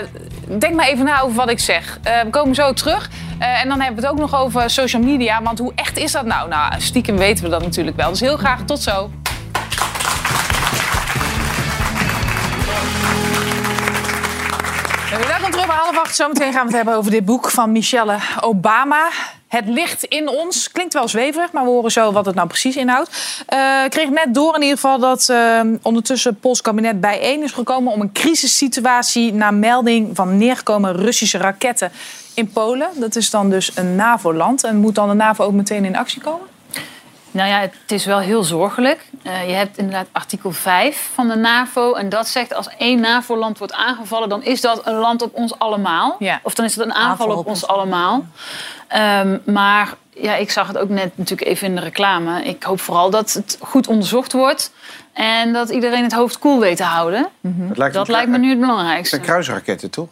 denk 0.60 0.74
maar 0.74 0.88
even 0.88 1.06
na 1.06 1.22
over 1.22 1.36
wat 1.36 1.50
ik 1.50 1.60
zeg. 1.60 2.00
Eh, 2.04 2.22
we 2.22 2.30
komen 2.30 2.56
zo 2.56 2.74
terug. 2.74 3.10
Eh, 3.40 3.62
en 3.62 3.68
dan 3.70 3.80
hebben 3.82 4.02
we 4.02 4.08
het 4.08 4.12
ook 4.16 4.20
nog 4.32 4.42
over 4.42 4.70
social 4.70 5.02
media. 5.02 5.42
Want 5.42 5.60
hoe 5.60 5.72
echt 5.76 5.98
is 5.98 6.12
dat 6.12 6.26
nou? 6.26 6.50
Nou, 6.50 6.74
stiekem 6.78 7.18
weten 7.18 7.44
we 7.44 7.50
dat 7.50 7.62
natuurlijk 7.62 7.98
wel. 7.98 8.10
Dus 8.10 8.20
heel 8.20 8.38
graag 8.38 8.60
tot 8.66 8.82
zo. 8.82 9.10
Eh, 15.74 15.80
half 15.80 15.98
acht. 15.98 16.16
Zometeen 16.16 16.54
gaan 16.54 16.62
we 16.62 16.68
het 16.68 16.76
hebben 16.76 16.96
over 16.96 17.12
dit 17.12 17.26
boek 17.26 17.50
van 17.50 17.72
Michelle 17.72 18.18
Obama. 18.42 19.10
Het 19.48 19.68
ligt 19.68 20.04
in 20.04 20.30
ons. 20.30 20.72
Klinkt 20.72 20.94
wel 20.94 21.08
zweverig, 21.08 21.52
maar 21.52 21.64
we 21.64 21.70
horen 21.70 21.92
zo 21.92 22.12
wat 22.12 22.26
het 22.26 22.36
nou 22.36 22.48
precies 22.48 22.76
inhoudt. 22.76 23.44
Eh, 23.46 23.84
ik 23.84 23.92
kreeg 23.92 24.10
net 24.10 24.34
door 24.34 24.56
in 24.56 24.62
ieder 24.62 24.76
geval 24.76 25.00
dat 25.00 25.30
eh, 25.30 25.62
ondertussen 25.82 26.32
het 26.32 26.40
Pools 26.40 26.62
kabinet 26.62 27.02
bijeen 27.02 27.44
is 27.44 27.52
gekomen... 27.52 27.94
om 27.94 28.02
een 28.02 28.12
crisissituatie 28.12 29.34
na 29.34 29.52
melding 29.52 30.16
van 30.16 30.38
neergekomen 30.38 30.96
Russische 30.96 31.38
raketten 31.38 31.92
in 32.34 32.52
Polen. 32.52 32.90
Dat 32.96 33.16
is 33.16 33.30
dan 33.30 33.50
dus 33.50 33.72
een 33.76 33.96
NAVO-land. 33.96 34.64
En 34.64 34.78
moet 34.78 34.96
dan 34.96 35.10
de 35.10 35.16
NAVO 35.16 35.44
ook 35.44 35.54
meteen 35.54 35.86
in 35.86 35.96
actie 35.96 36.22
komen? 36.22 36.53
Nou 37.34 37.50
ja, 37.50 37.60
het 37.60 37.92
is 37.92 38.06
wel 38.06 38.20
heel 38.20 38.44
zorgelijk. 38.44 39.06
Eh, 39.24 39.50
je 39.50 39.56
hebt 39.56 39.78
inderdaad 39.78 40.08
artikel 40.12 40.52
5 40.52 41.10
van 41.14 41.28
de 41.28 41.36
NAVO. 41.36 41.94
En 41.94 42.10
dat 42.10 42.28
zegt 42.28 42.54
als 42.54 42.68
één 42.78 43.00
NAVO-land 43.00 43.58
wordt 43.58 43.74
aangevallen... 43.74 44.30
dan 44.30 44.44
is 44.44 44.62
dat 44.62 44.82
een 44.88 44.96
land 44.96 45.22
op 45.22 45.34
ons 45.34 45.60
allemaal. 45.60 46.16
Ja. 46.20 46.40
Of 46.44 46.54
dan 46.54 46.66
is 46.66 46.74
dat 46.74 46.86
een 46.86 46.94
aanval, 46.94 47.38
op, 47.38 47.48
ons 47.48 47.68
allemaal. 47.68 48.26
Ehm, 48.88 49.38
maar 49.46 49.94
ja, 50.10 50.36
ik 50.36 50.52
zag 50.52 50.68
het 50.68 50.78
ook 50.78 50.90
net 50.90 51.18
natuurlijk 51.18 51.50
even 51.50 51.68
in 51.68 51.76
de 51.76 51.82
reclame. 51.82 52.44
Ik 52.44 52.64
hoop 52.64 52.80
vooral 52.80 53.10
dat 53.10 53.34
het 53.34 53.58
goed 53.62 53.88
onderzocht 53.88 54.34
wordt. 54.34 54.72
En 55.14 55.54
dat 55.54 55.70
iedereen 55.70 56.04
het 56.04 56.14
hoofd 56.14 56.40
koel 56.40 56.60
weet 56.60 56.78
te 56.78 56.84
houden. 56.84 57.30
Het 57.68 57.78
lijkt 57.78 57.94
Dat 57.94 58.08
lijkt 58.08 58.30
me 58.30 58.38
nu 58.38 58.50
het 58.50 58.58
Het 58.58 58.68
belangrijkste. 58.68 59.16
zijn 59.16 59.28
kruisraketten, 59.28 59.90
toch? 59.90 60.08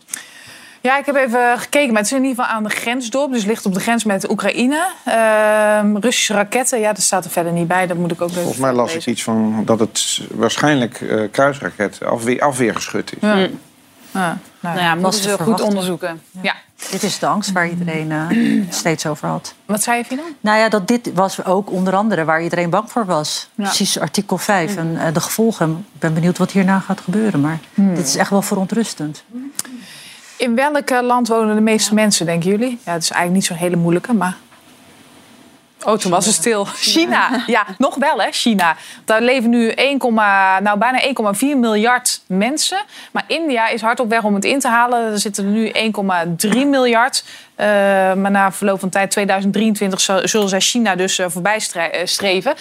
Ja, 0.82 0.98
ik 0.98 1.06
heb 1.06 1.15
even 1.15 1.60
gekeken. 1.60 1.88
Maar 1.94 2.02
het 2.02 2.12
is 2.12 2.17
in 2.17 2.24
ieder 2.24 2.44
geval 2.44 2.56
aan 2.58 2.63
de 2.63 2.70
grensdorp. 2.70 3.32
Dus 3.32 3.46
ligt 3.46 3.65
op 3.65 3.74
de 3.74 3.80
grens 3.80 4.04
met 4.04 4.30
Oekraïne. 4.30 4.88
Ehm, 5.06 5.98
Russische 5.98 6.34
raketten, 6.34 6.80
ja, 6.80 6.94
dat 6.94 7.02
staat 7.04 7.26
er 7.26 7.32
verder 7.32 7.52
niet 7.52 7.67
bij. 7.67 7.88
Dat 7.88 7.98
moet 7.98 8.12
ik 8.12 8.22
ook 8.22 8.32
Volgens 8.32 8.58
mij 8.58 8.74
las 8.74 8.96
ik 8.96 9.06
iets 9.06 9.24
van 9.24 9.62
dat 9.65 9.80
het 9.80 10.22
waarschijnlijk 10.32 11.02
eh 11.02 11.22
kruisraket 11.32 12.04
afweer, 12.04 12.41
afweergeschut 12.41 13.12
is. 13.12 13.22
Ja. 13.22 13.36
Mm. 13.36 13.60
Ja, 14.12 14.38
nou, 14.60 14.76
Nou 14.76 14.80
ja, 14.80 14.98
was 14.98 15.02
moeten 15.02 15.22
te 15.22 15.44
ze 15.44 15.52
goed 15.52 15.62
onderzoeken. 15.62 16.22
ja. 16.41 16.56
Dit 16.91 17.04
is 17.04 17.20
de 17.20 17.26
angst 17.26 17.52
waar 17.52 17.70
iedereen 17.70 18.12
eh, 18.12 18.63
steeds 18.70 19.06
over 19.06 19.28
had. 19.28 19.54
Wat 19.65 19.84
zei 19.84 19.98
je, 19.98 20.06
Fino? 20.06 20.22
Nou 20.39 20.58
ja, 20.58 20.70
dat 20.70 20.88
dit 20.88 21.13
was 21.13 21.46
ook 21.46 21.72
onder 21.72 21.96
andere 21.96 22.26
waar 22.26 22.44
iedereen 22.44 22.70
bang 22.70 22.91
voor 22.91 23.06
was. 23.06 23.50
Ja. 23.56 23.63
Precies 23.63 24.00
artikel 24.00 24.38
5 24.38 24.76
en 24.76 24.98
eh, 24.98 25.13
de 25.13 25.20
gevolgen. 25.20 25.86
Ik 25.94 26.00
ben 26.00 26.13
benieuwd 26.13 26.38
wat 26.38 26.52
hierna 26.52 26.80
gaat 26.80 27.00
gebeuren. 27.02 27.41
Maar 27.41 27.60
dit 27.74 28.08
is 28.08 28.15
echt 28.15 28.30
wel 28.30 28.41
verontrustend. 28.41 29.24
In 30.41 30.56
welk 30.56 30.89
land 30.89 31.27
wonen 31.27 31.56
de 31.56 31.62
meeste 31.62 31.93
mensen, 31.93 32.25
denken 32.25 32.49
jullie? 32.49 32.80
Ja, 32.86 32.91
het 32.93 33.04
is 33.04 33.10
eigenlijk 33.10 33.34
niet 33.34 33.45
zo'n 33.45 33.58
hele 33.67 33.75
moeilijke, 33.75 34.13
maar... 34.13 34.36
Oh, 35.84 35.97
toen 35.97 36.12
was 36.12 36.25
het 36.25 36.36
stil. 36.36 36.65
China. 36.65 37.43
Ja, 37.47 37.65
nog 37.77 37.95
wel 37.95 38.21
hè, 38.21 38.32
China. 38.32 38.75
Daar 39.06 39.21
leven 39.21 39.49
nu 39.49 39.69
1, 39.69 39.97
nou, 40.63 40.77
bijna 40.77 41.01
1,4 41.34 41.39
miljard 41.39 42.21
mensen. 42.27 42.82
Maar 43.12 43.23
India 43.27 43.67
is 43.67 43.82
hard 43.82 43.99
op 43.99 44.10
weg 44.10 44.23
om 44.23 44.34
het 44.34 44.45
in 44.45 44.60
te 44.60 44.67
halen. 44.67 45.12
Er 45.12 45.19
zitten 45.19 45.45
er 45.45 45.51
nu 45.51 45.71
1,3 46.54 46.67
miljard. 46.67 47.23
Eh, 47.56 47.67
maar 48.13 48.32
na 48.32 48.51
verloop 48.51 48.80
van 48.80 48.89
tijd, 48.89 49.12
2023, 49.12 50.01
zal- 50.01 50.27
zullen 50.27 50.49
zij 50.49 50.60
China 50.60 50.95
dus 50.95 51.19
eh, 51.19 51.25
voorbij 51.30 51.62
eh, 51.73 52.06
streven. 52.06 52.54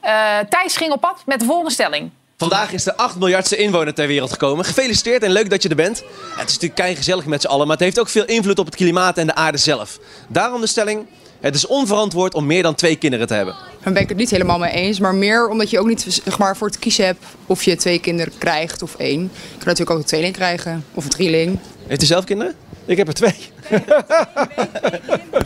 Eh, 0.00 0.38
Thijs 0.48 0.76
ging 0.76 0.92
op 0.92 1.00
pad 1.00 1.22
met 1.26 1.40
de 1.40 1.46
volgende 1.46 1.70
stelling. 1.70 2.10
Vandaag 2.42 2.72
is 2.72 2.84
de 2.84 2.96
8 2.96 3.18
miljardste 3.18 3.56
inwoner 3.56 3.94
ter 3.94 4.06
wereld 4.06 4.32
gekomen. 4.32 4.64
Gefeliciteerd 4.64 5.22
en 5.22 5.30
leuk 5.30 5.50
dat 5.50 5.62
je 5.62 5.68
er 5.68 5.76
bent. 5.76 5.98
Het 5.98 6.48
is 6.48 6.52
natuurlijk 6.52 6.74
kein 6.74 6.96
gezellig 6.96 7.26
met 7.26 7.40
z'n 7.40 7.46
allen, 7.46 7.66
maar 7.66 7.76
het 7.76 7.84
heeft 7.84 8.00
ook 8.00 8.08
veel 8.08 8.24
invloed 8.24 8.58
op 8.58 8.66
het 8.66 8.74
klimaat 8.74 9.18
en 9.18 9.26
de 9.26 9.34
aarde 9.34 9.58
zelf. 9.58 9.98
Daarom 10.28 10.60
de 10.60 10.66
stelling: 10.66 11.06
het 11.40 11.54
is 11.54 11.66
onverantwoord 11.66 12.34
om 12.34 12.46
meer 12.46 12.62
dan 12.62 12.74
twee 12.74 12.96
kinderen 12.96 13.26
te 13.26 13.34
hebben. 13.34 13.54
Daar 13.82 13.92
ben 13.92 14.02
ik 14.02 14.08
het 14.08 14.18
niet 14.18 14.30
helemaal 14.30 14.58
mee 14.58 14.72
eens. 14.72 15.00
Maar 15.00 15.14
meer 15.14 15.48
omdat 15.48 15.70
je 15.70 15.78
ook 15.78 15.86
niet 15.86 16.20
zeg 16.24 16.38
maar, 16.38 16.56
voor 16.56 16.66
het 16.66 16.78
kiezen 16.78 17.04
hebt 17.04 17.24
of 17.46 17.62
je 17.62 17.76
twee 17.76 17.98
kinderen 17.98 18.32
krijgt 18.38 18.82
of 18.82 18.94
één. 18.94 19.20
Je 19.22 19.28
kan 19.58 19.66
natuurlijk 19.66 19.90
ook 19.90 19.98
een 19.98 20.04
tweeling 20.04 20.34
krijgen 20.34 20.84
of 20.94 21.04
een 21.04 21.10
drieling. 21.10 21.58
Heeft 21.86 22.02
u 22.02 22.06
zelf 22.06 22.24
kinderen? 22.24 22.54
Ik 22.84 22.96
heb 22.96 23.08
er 23.08 23.14
twee. 23.14 23.34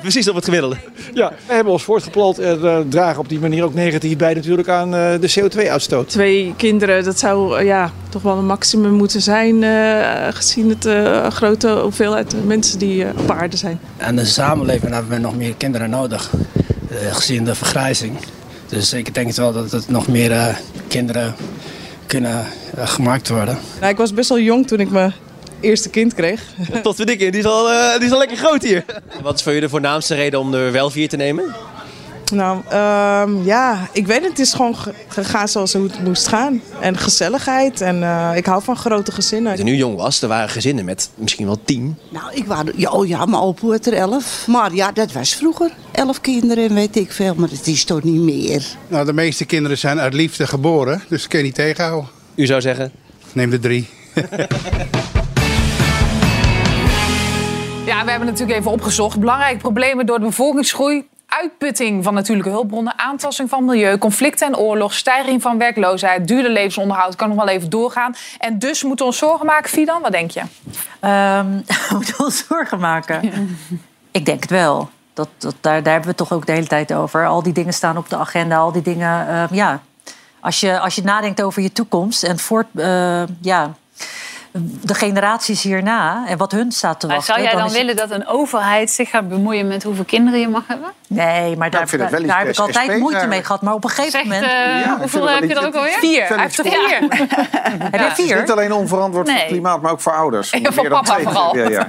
Precies 0.00 0.28
op 0.28 0.34
het 0.34 0.44
gemiddelde. 0.44 0.76
Ja, 1.14 1.32
we 1.46 1.52
hebben 1.54 1.72
ons 1.72 1.82
voortgeplant 1.82 2.38
en 2.38 2.64
eh, 2.64 2.78
dragen 2.88 3.20
op 3.20 3.28
die 3.28 3.38
manier 3.38 3.64
ook 3.64 3.74
negatief 3.74 4.16
bij 4.16 4.34
natuurlijk 4.34 4.68
aan 4.68 4.94
eh, 4.94 5.12
de 5.20 5.34
CO2-uitstoot. 5.40 6.08
Twee 6.08 6.54
kinderen, 6.56 7.04
dat 7.04 7.18
zou 7.18 7.58
eh, 7.58 7.64
ja, 7.66 7.90
toch 8.08 8.22
wel 8.22 8.36
een 8.36 8.46
maximum 8.46 8.92
moeten 8.92 9.20
zijn, 9.22 9.62
eh, 9.62 10.28
gezien 10.30 10.68
het 10.68 10.86
eh, 10.86 11.26
grote 11.30 11.68
hoeveelheid 11.68 12.46
mensen 12.46 12.78
die 12.78 13.06
op 13.18 13.30
aarde 13.30 13.56
zijn. 13.56 13.80
En 13.96 14.16
de 14.16 14.24
samenleving 14.24 14.92
hebben 14.92 15.10
we 15.12 15.18
nog 15.18 15.36
meer 15.36 15.54
kinderen 15.54 15.90
nodig, 15.90 16.30
eh, 16.90 17.14
gezien 17.14 17.44
de 17.44 17.54
vergrijzing. 17.54 18.16
Dus 18.66 18.92
ik 18.92 19.14
denk 19.14 19.26
het 19.26 19.36
wel 19.36 19.52
dat 19.52 19.72
er 19.72 19.82
nog 19.88 20.08
meer 20.08 20.32
eh, 20.32 20.46
kinderen 20.88 21.34
kunnen 22.06 22.44
gemaakt 22.76 23.28
worden. 23.28 23.58
Nou, 23.80 23.92
ik 23.92 23.96
was 23.98 24.14
best 24.14 24.28
wel 24.28 24.38
jong 24.40 24.66
toen 24.66 24.80
ik 24.80 24.90
mijn 24.90 25.12
eerste 25.66 25.90
kind 25.90 26.14
kreeg. 26.14 26.42
Tot 26.82 26.96
vind 26.96 27.10
ik, 27.10 27.18
die 27.18 27.30
is, 27.30 27.44
al, 27.44 27.70
eh, 27.70 27.94
die 27.98 28.06
is 28.06 28.12
al 28.12 28.18
lekker 28.18 28.36
groot 28.36 28.62
hier. 28.62 28.84
Wat 29.22 29.34
is 29.34 29.42
voor 29.42 29.52
u 29.54 29.60
de 29.60 29.68
voornaamste 29.68 30.14
reden 30.14 30.40
om 30.40 30.54
er 30.54 30.72
wel 30.72 30.90
vier 30.90 31.08
te 31.08 31.16
nemen? 31.16 31.44
Nou, 32.32 32.60
ehm, 32.68 33.42
ja, 33.44 33.88
ik 33.92 34.06
weet 34.06 34.20
het. 34.20 34.28
Het 34.28 34.38
is 34.38 34.52
gewoon 34.52 34.76
ge- 34.76 34.92
gegaan 35.08 35.48
zoals 35.48 35.72
het 35.72 36.04
moest 36.04 36.28
gaan. 36.28 36.60
En 36.80 36.96
gezelligheid. 36.98 37.80
En 37.80 38.02
eh, 38.02 38.30
ik 38.36 38.46
hou 38.46 38.62
van 38.62 38.76
grote 38.76 39.12
gezinnen. 39.12 39.56
Toen 39.56 39.66
u 39.66 39.74
jong 39.76 39.96
was, 39.96 40.22
er 40.22 40.28
waren 40.28 40.48
gezinnen 40.48 40.84
met 40.84 41.10
misschien 41.14 41.46
wel 41.46 41.58
tien. 41.64 41.96
Nou, 42.08 42.24
ik 42.34 42.44
was, 42.46 42.62
ja, 42.76 42.90
oh 42.90 43.06
ja, 43.08 43.24
mijn 43.24 43.42
opa 43.42 43.66
had 43.66 43.86
er 43.86 43.92
elf. 43.92 44.44
Maar 44.46 44.74
ja, 44.74 44.92
dat 44.92 45.12
was 45.12 45.34
vroeger. 45.34 45.70
Elf 45.92 46.20
kinderen 46.20 46.68
en 46.68 46.74
weet 46.74 46.96
ik 46.96 47.12
veel, 47.12 47.34
maar 47.34 47.48
het 47.50 47.66
is 47.66 47.84
toch 47.84 48.02
niet 48.02 48.20
meer. 48.20 48.64
Nou, 48.88 49.04
de 49.06 49.12
meeste 49.12 49.44
kinderen 49.44 49.78
zijn 49.78 50.00
uit 50.00 50.14
liefde 50.14 50.46
geboren, 50.46 51.02
dus 51.08 51.20
dat 51.20 51.28
kun 51.30 51.38
je 51.38 51.44
niet 51.44 51.54
tegenhouden. 51.54 52.08
U 52.34 52.46
zou 52.46 52.60
zeggen? 52.60 52.92
Neem 53.32 53.50
de 53.50 53.58
drie. 53.58 53.88
Ja, 57.96 58.04
we 58.04 58.10
hebben 58.10 58.28
natuurlijk 58.28 58.58
even 58.58 58.70
opgezocht. 58.70 59.18
Belangrijke 59.18 59.58
problemen 59.58 60.06
door 60.06 60.18
de 60.18 60.24
bevolkingsgroei. 60.24 61.08
Uitputting 61.26 62.04
van 62.04 62.14
natuurlijke 62.14 62.50
hulpbronnen, 62.50 62.98
aantasting 62.98 63.48
van 63.48 63.64
milieu, 63.64 63.98
conflicten 63.98 64.46
en 64.46 64.56
oorlog, 64.56 64.94
stijging 64.94 65.42
van 65.42 65.58
werkloosheid, 65.58 66.28
duurder 66.28 66.50
levensonderhoud, 66.50 67.16
kan 67.16 67.28
nog 67.28 67.36
wel 67.36 67.48
even 67.48 67.70
doorgaan. 67.70 68.14
En 68.38 68.58
dus 68.58 68.82
moeten 68.82 69.04
we 69.04 69.10
ons 69.10 69.20
zorgen 69.20 69.46
maken, 69.46 69.70
Fidan? 69.70 70.02
Wat 70.02 70.12
denk 70.12 70.30
je? 70.30 70.40
Moeten 71.94 72.16
we 72.16 72.24
ons 72.24 72.46
zorgen 72.48 72.78
maken? 72.78 73.48
Ik 74.10 74.26
denk 74.26 74.40
het 74.40 74.50
wel. 74.50 74.90
Dat, 75.12 75.28
dat, 75.38 75.54
daar, 75.60 75.82
daar 75.82 75.92
hebben 75.92 76.02
we 76.02 76.08
het 76.08 76.28
toch 76.28 76.32
ook 76.32 76.46
de 76.46 76.52
hele 76.52 76.66
tijd 76.66 76.94
over. 76.94 77.26
Al 77.26 77.42
die 77.42 77.52
dingen 77.52 77.74
staan 77.74 77.96
op 77.96 78.08
de 78.08 78.16
agenda, 78.16 78.56
al 78.56 78.72
die 78.72 78.82
dingen. 78.82 79.28
ehm, 79.28 79.54
ja. 79.54 79.80
als, 80.40 80.60
je, 80.60 80.80
als 80.80 80.94
je 80.94 81.02
nadenkt 81.02 81.42
over 81.42 81.62
je 81.62 81.72
toekomst 81.72 82.22
en 82.22 82.38
voort, 82.38 82.66
eh, 82.74 83.22
ja, 83.40 83.74
de 84.82 84.94
generaties 84.94 85.62
hierna 85.62 86.24
en 86.26 86.38
wat 86.38 86.52
hun 86.52 86.72
staat 86.72 87.00
te 87.00 87.06
Maar 87.06 87.16
wachten. 87.16 87.34
zou 87.34 87.46
jij 87.46 87.54
dan 87.56 87.64
het- 87.64 87.72
willen 87.72 87.96
dat 87.96 88.10
een 88.10 88.26
overheid 88.26 88.90
zich 88.90 89.10
gaat 89.10 89.28
bemoeien 89.28 89.66
met 89.66 89.82
hoeveel 89.82 90.04
kinderen 90.04 90.40
je 90.40 90.48
mag 90.48 90.62
hebben? 90.66 90.88
Nee, 91.08 91.56
maar 91.56 91.70
daar, 91.70 91.80
het 91.80 91.90
wel 91.90 92.04
iets 92.20 92.28
daar 92.28 92.38
heb 92.38 92.48
ik 92.48 92.58
altijd 92.58 92.90
SP 92.92 92.98
moeite 92.98 93.26
mee 93.26 93.42
gehad. 93.44 93.62
Maar 93.62 93.74
op 93.74 93.84
een 93.84 93.90
gegeven 93.90 94.10
Zegt, 94.10 94.24
moment... 94.24 94.44
eh, 94.44 94.80
Ja, 94.84 94.96
hoeveel 94.98 95.28
heb 95.28 95.42
je 95.42 95.54
er 95.54 95.66
ook 95.66 95.74
alweer? 95.74 95.92
Vier. 95.98 96.26
Hij 96.28 96.38
heeft 96.38 96.58
er 96.58 96.64
Ja. 96.64 96.70
vier. 96.70 96.98
Heb 97.78 97.94
je 97.94 97.98
Het 98.00 98.18
is 98.18 98.24
vier? 98.24 98.40
niet 98.40 98.50
alleen 98.50 98.72
onverantwoord 98.72 99.28
voor 99.30 99.38
het 99.38 99.46
klimaat, 99.48 99.82
maar 99.82 99.92
ook 99.92 100.00
voor 100.00 100.12
ouders. 100.12 100.50
Ja, 100.50 100.72
voor 100.72 100.88
papa 100.88 101.18
vooral. 101.20 101.56
Ja, 101.56 101.68
ja. 101.68 101.86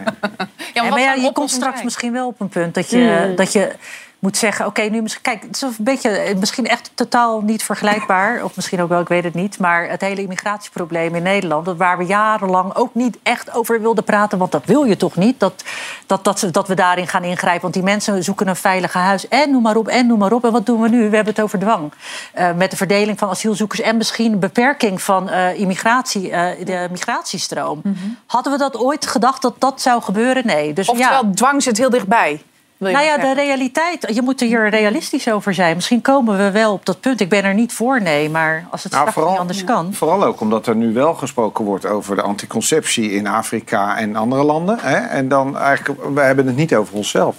Maar 0.89 0.99
ja, 0.99 1.15
een 1.15 1.21
je 1.21 1.31
komt 1.31 1.51
straks 1.51 1.83
misschien 1.83 2.11
wel 2.13 2.27
op 2.27 2.39
een 2.41 2.49
punt 2.49 2.73
dat 2.73 2.89
je, 2.89 3.25
Mm. 3.29 3.35
dat 3.35 3.53
je 3.53 3.71
moet 4.19 4.37
zeggen: 4.37 4.65
oké, 4.65 4.81
nu 4.81 5.01
misschien. 5.01 5.21
Kijk, 5.21 5.41
het 5.41 5.55
is 5.55 5.61
een 5.61 5.75
beetje, 5.79 6.09
eh, 6.09 6.35
misschien 6.35 6.67
echt 6.67 6.91
totaal 6.93 7.41
niet 7.41 7.63
vergelijkbaar. 7.63 8.43
Of 8.43 8.55
misschien 8.55 8.81
ook 8.81 8.89
wel, 8.89 9.01
ik 9.01 9.07
weet 9.07 9.23
het 9.23 9.33
niet. 9.33 9.59
Maar 9.59 9.89
het 9.89 10.01
hele 10.01 10.21
immigratieprobleem 10.21 11.15
in 11.15 11.23
Nederland, 11.23 11.65
dat 11.65 11.77
waar 11.77 11.97
we 11.97 12.05
jarenlang 12.05 12.75
ook 12.75 12.95
niet 12.95 13.17
echt 13.23 13.53
over 13.53 13.81
wilden 13.81 14.03
praten. 14.03 14.37
Want 14.37 14.51
dat 14.51 14.65
wil 14.65 14.83
je 14.83 14.97
toch 14.97 15.15
niet? 15.15 15.39
Dat, 15.39 15.63
dat, 16.05 16.23
dat, 16.23 16.47
dat 16.51 16.67
we 16.67 16.73
daarin 16.73 17.07
gaan 17.07 17.23
ingrijpen. 17.23 17.61
Want 17.61 17.73
die 17.73 17.83
mensen 17.83 18.23
zoeken 18.23 18.47
een 18.47 18.55
veilige 18.55 18.97
huis. 18.97 19.27
En 19.27 19.51
noem 19.51 19.61
maar 19.61 19.75
op, 19.75 19.87
en 19.87 20.07
noem 20.07 20.19
maar 20.19 20.33
op. 20.33 20.45
En 20.45 20.51
wat 20.51 20.65
doen 20.65 20.81
we 20.81 20.89
nu? 20.89 21.09
We 21.09 21.15
hebben 21.15 21.33
het 21.33 21.43
over 21.43 21.59
dwang. 21.59 21.91
Eh, 22.33 22.53
met 22.53 22.71
de 22.71 22.77
verdeling 22.77 23.19
van 23.19 23.29
asielzoekers 23.29 23.81
en 23.81 23.97
misschien 23.97 24.39
beperking 24.39 25.01
van 25.01 25.29
eh, 25.29 25.59
immigratie, 25.59 26.29
de 26.63 26.87
migratiestroom. 26.91 27.81
Hadden 28.25 28.51
we 28.51 28.57
dat 28.57 28.77
ooit 28.77 29.07
gedacht 29.07 29.41
dat 29.41 29.55
dat 29.59 29.81
zou 29.81 30.01
gebeuren? 30.01 30.45
Nee. 30.45 30.73
Dus, 30.73 30.89
Oftewel, 30.89 31.25
ja. 31.25 31.31
dwang 31.33 31.63
zit 31.63 31.77
heel 31.77 31.89
dichtbij. 31.89 32.41
Nou 32.77 33.05
ja, 33.05 33.17
de 33.17 33.33
realiteit. 33.33 34.11
Je 34.13 34.21
moet 34.21 34.41
er 34.41 34.47
hier 34.47 34.69
realistisch 34.69 35.29
over 35.29 35.53
zijn. 35.53 35.75
Misschien 35.75 36.01
komen 36.01 36.37
we 36.37 36.51
wel 36.51 36.73
op 36.73 36.85
dat 36.85 36.99
punt. 36.99 37.21
Ik 37.21 37.29
ben 37.29 37.43
er 37.43 37.53
niet 37.53 37.73
voor, 37.73 38.01
nee. 38.01 38.29
Maar 38.29 38.67
als 38.71 38.83
het 38.83 38.91
Nou, 38.91 39.09
straks 39.09 39.29
niet 39.29 39.37
anders 39.39 39.63
kan. 39.63 39.93
Vooral 39.93 40.23
ook 40.23 40.41
omdat 40.41 40.67
er 40.67 40.75
nu 40.75 40.93
wel 40.93 41.13
gesproken 41.13 41.65
wordt 41.65 41.85
over 41.85 42.15
de 42.15 42.21
anticonceptie 42.21 43.11
in 43.11 43.27
Afrika 43.27 43.97
en 43.97 44.15
andere 44.15 44.43
landen. 44.43 44.77
Hè? 44.81 44.95
En 44.97 45.27
dan 45.27 45.57
eigenlijk, 45.57 46.13
we 46.13 46.21
hebben 46.21 46.47
het 46.47 46.55
niet 46.55 46.75
over 46.75 46.93
onszelf. 46.95 47.35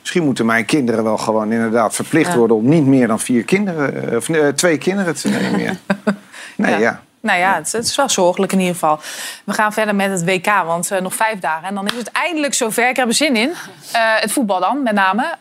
Misschien 0.00 0.24
moeten 0.24 0.46
mijn 0.46 0.64
kinderen 0.64 1.04
wel 1.04 1.18
gewoon 1.18 1.52
inderdaad 1.52 1.94
verplicht 1.94 2.32
Ja. 2.32 2.36
worden 2.38 2.56
om 2.56 2.68
niet 2.68 2.86
meer 2.86 3.06
dan 3.06 3.20
vier 3.20 3.44
kinderen, 3.44 4.10
eh, 4.10 4.16
of 4.16 4.28
eh, 4.28 4.48
twee 4.48 4.78
kinderen 4.78 5.14
te 5.14 5.28
nemen. 5.28 5.60
Ja. 5.60 5.72
Nee, 6.56 6.78
ja. 6.78 7.02
Nou 7.20 7.38
ja, 7.38 7.54
het, 7.54 7.72
het 7.72 7.84
is 7.84 7.96
wel 7.96 8.08
zorgelijk 8.08 8.52
in 8.52 8.58
ieder 8.58 8.74
geval. 8.74 9.00
We 9.44 9.52
gaan 9.52 9.72
verder 9.72 9.94
met 9.94 10.10
het 10.10 10.24
WK, 10.24 10.46
want 10.46 10.90
eh, 10.90 11.00
nog 11.00 11.14
vijf 11.14 11.38
dagen. 11.38 11.68
En 11.68 11.74
dan 11.74 11.86
is 11.86 11.96
het 11.96 12.10
eindelijk 12.10 12.54
zover. 12.54 12.88
Ik 12.88 12.96
heb 12.96 13.08
er 13.08 13.14
zin 13.14 13.36
in. 13.36 13.50
Eh, 13.92 14.02
het 14.16 14.32
voetbal 14.32 14.60
dan, 14.60 14.82
met 14.82 14.94
name. 14.94 15.34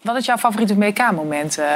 Wat 0.00 0.16
is 0.16 0.26
jouw 0.26 0.36
favoriete 0.36 0.74
WK-moment, 0.74 1.58
eh, 1.58 1.66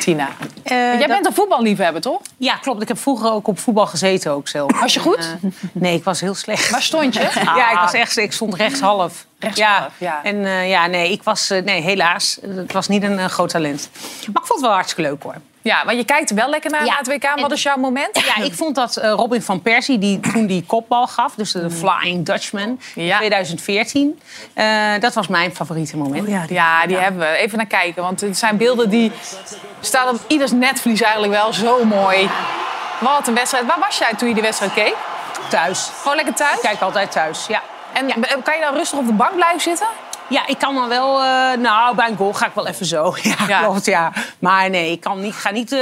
Tina? 0.00 0.28
Jij 0.64 1.06
bent 1.06 1.26
een 1.26 1.34
voetballiefhebber, 1.34 2.02
toch? 2.02 2.20
Ja, 2.36 2.56
klopt. 2.56 2.82
Ik 2.82 2.88
heb 2.88 2.98
vroeger 2.98 3.30
ook 3.30 3.46
op 3.48 3.58
voetbal 3.58 3.86
gezeten 3.86 4.32
ook 4.32 4.48
zelf. 4.48 4.80
Was 4.80 4.94
je 4.94 5.00
goed? 5.00 5.36
Nee, 5.72 5.94
ik 5.94 6.04
was 6.04 6.20
heel 6.20 6.34
slecht. 6.34 6.70
Waar 6.70 6.82
stond 6.82 7.14
je? 7.14 7.20
Ja, 7.56 7.70
ik 7.70 7.78
was 7.78 7.92
echt, 7.92 8.16
ik 8.16 8.32
stond 8.32 8.54
rechtshalf. 8.54 9.26
Rechtshalf, 9.38 9.92
ja. 9.98 10.20
En 10.22 10.66
ja, 10.68 10.86
nee, 10.86 11.12
ik 11.12 11.22
was, 11.22 11.48
nee, 11.48 11.80
helaas, 11.80 12.38
het 12.42 12.72
was 12.72 12.88
niet 12.88 13.02
een 13.02 13.30
groot 13.30 13.48
talent. 13.48 13.90
Maar 13.92 14.42
ik 14.42 14.46
vond 14.46 14.48
het 14.48 14.60
wel 14.60 14.70
hartstikke 14.70 15.10
leuk 15.10 15.22
hoor. 15.22 15.34
Ja, 15.66 15.84
maar 15.84 15.94
je 15.94 16.04
kijkt 16.04 16.30
wel 16.30 16.48
lekker 16.48 16.70
naar, 16.70 16.84
Ja. 16.84 16.96
het 16.96 17.06
WK. 17.06 17.40
Wat 17.40 17.52
is 17.52 17.62
jouw 17.62 17.76
moment? 17.76 18.24
Ja, 18.36 18.42
ik 18.44 18.54
vond 18.54 18.74
dat 18.74 18.96
eh, 18.96 19.10
Robin 19.10 19.42
van 19.42 19.62
Persie, 19.62 19.98
die 19.98 20.20
toen 20.20 20.46
die 20.46 20.64
kopbal 20.66 21.06
gaf, 21.06 21.34
dus 21.34 21.52
de 21.52 21.70
Flying 21.70 22.26
Dutchman, 22.26 22.80
in 22.94 23.12
2014, 23.16 24.20
eh, 24.54 24.66
dat 25.00 25.14
was 25.14 25.26
mijn 25.28 25.54
favoriete 25.54 25.96
moment. 25.96 26.28
ja, 26.28 26.46
die, 26.46 26.54
ja, 26.54 26.86
die 26.86 26.96
hebben 26.96 27.20
we. 27.20 27.36
Even 27.36 27.56
naar 27.56 27.66
kijken, 27.66 28.02
want 28.02 28.20
het 28.20 28.38
zijn 28.38 28.56
beelden 28.56 28.90
die 28.90 29.12
staan 29.80 30.08
op 30.08 30.20
ieders 30.26 30.50
netvlies 30.52 31.00
eigenlijk 31.00 31.32
wel. 31.32 31.52
Zo 31.52 31.84
mooi. 31.84 32.30
Wat 32.98 33.28
een 33.28 33.34
wedstrijd. 33.34 33.66
Waar 33.66 33.78
was 33.80 33.98
jij 33.98 34.14
toen 34.16 34.28
je 34.28 34.34
die 34.34 34.42
wedstrijd 34.42 34.72
keek? 34.72 34.94
Thuis. 35.48 35.90
Gewoon 36.00 36.16
lekker 36.16 36.34
thuis? 36.34 36.54
Ik 36.54 36.60
kijk 36.60 36.80
altijd 36.80 37.12
thuis, 37.12 37.46
ja. 37.46 37.62
En 37.92 38.06
kan 38.42 38.54
je 38.54 38.60
dan 38.60 38.74
rustig 38.74 38.98
op 38.98 39.06
de 39.06 39.12
bank 39.12 39.34
blijven 39.34 39.60
zitten? 39.60 39.86
Ja, 40.28 40.46
ik 40.46 40.58
kan 40.58 40.74
dan 40.74 40.88
wel... 40.88 41.22
eh, 41.22 41.58
nou, 41.58 41.94
bij 41.94 42.08
een 42.08 42.16
goal 42.16 42.32
ga 42.32 42.46
ik 42.46 42.54
wel 42.54 42.66
even 42.66 42.86
zo. 42.86 43.14
Ja, 43.48 43.60
klopt, 43.60 43.84
ja. 43.84 44.12
Maar 44.38 44.70
nee, 44.70 44.90
ik, 44.90 45.00
kan 45.00 45.20
niet, 45.20 45.34
ga 45.34 45.50
niet 45.50 45.72
eh, 45.72 45.80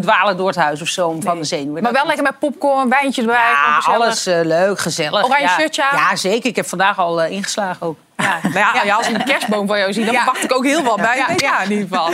dwalen 0.00 0.36
door 0.36 0.46
het 0.46 0.56
huis 0.56 0.82
of 0.82 0.88
zo 0.88 1.16
van 1.20 1.38
de 1.38 1.44
zenuwen. 1.44 1.82
Maar 1.82 1.92
wel 1.92 2.06
lekker 2.06 2.22
met 2.22 2.38
popcorn, 2.38 2.88
wijntje 2.88 3.20
erbij. 3.20 3.36
Ja, 3.36 3.82
alles 3.84 4.26
eh, 4.26 4.40
leuk, 4.42 4.78
gezellig. 4.78 5.24
Oranje 5.24 5.44
ja. 5.44 5.58
shirtje? 5.58 5.84
Ja, 5.92 6.16
zeker. 6.16 6.48
Ik 6.50 6.56
heb 6.56 6.66
vandaag 6.66 6.98
al 6.98 7.24
ingeslagen 7.24 7.86
ook. 7.86 7.96
Ja, 8.16 8.40
ja, 8.74 8.84
ja, 8.84 8.96
als 8.96 9.08
ik 9.08 9.14
een 9.14 9.24
kerstboom 9.24 9.66
van 9.66 9.78
jou 9.78 9.92
zie, 9.92 10.04
dan 10.04 10.24
wacht 10.24 10.44
ik 10.44 10.54
ook 10.54 10.64
heel 10.64 10.82
wat 10.82 10.96
bij. 10.96 11.24
Ja, 11.36 11.62
in 11.62 11.70
ieder 11.70 11.88
geval. 11.88 12.12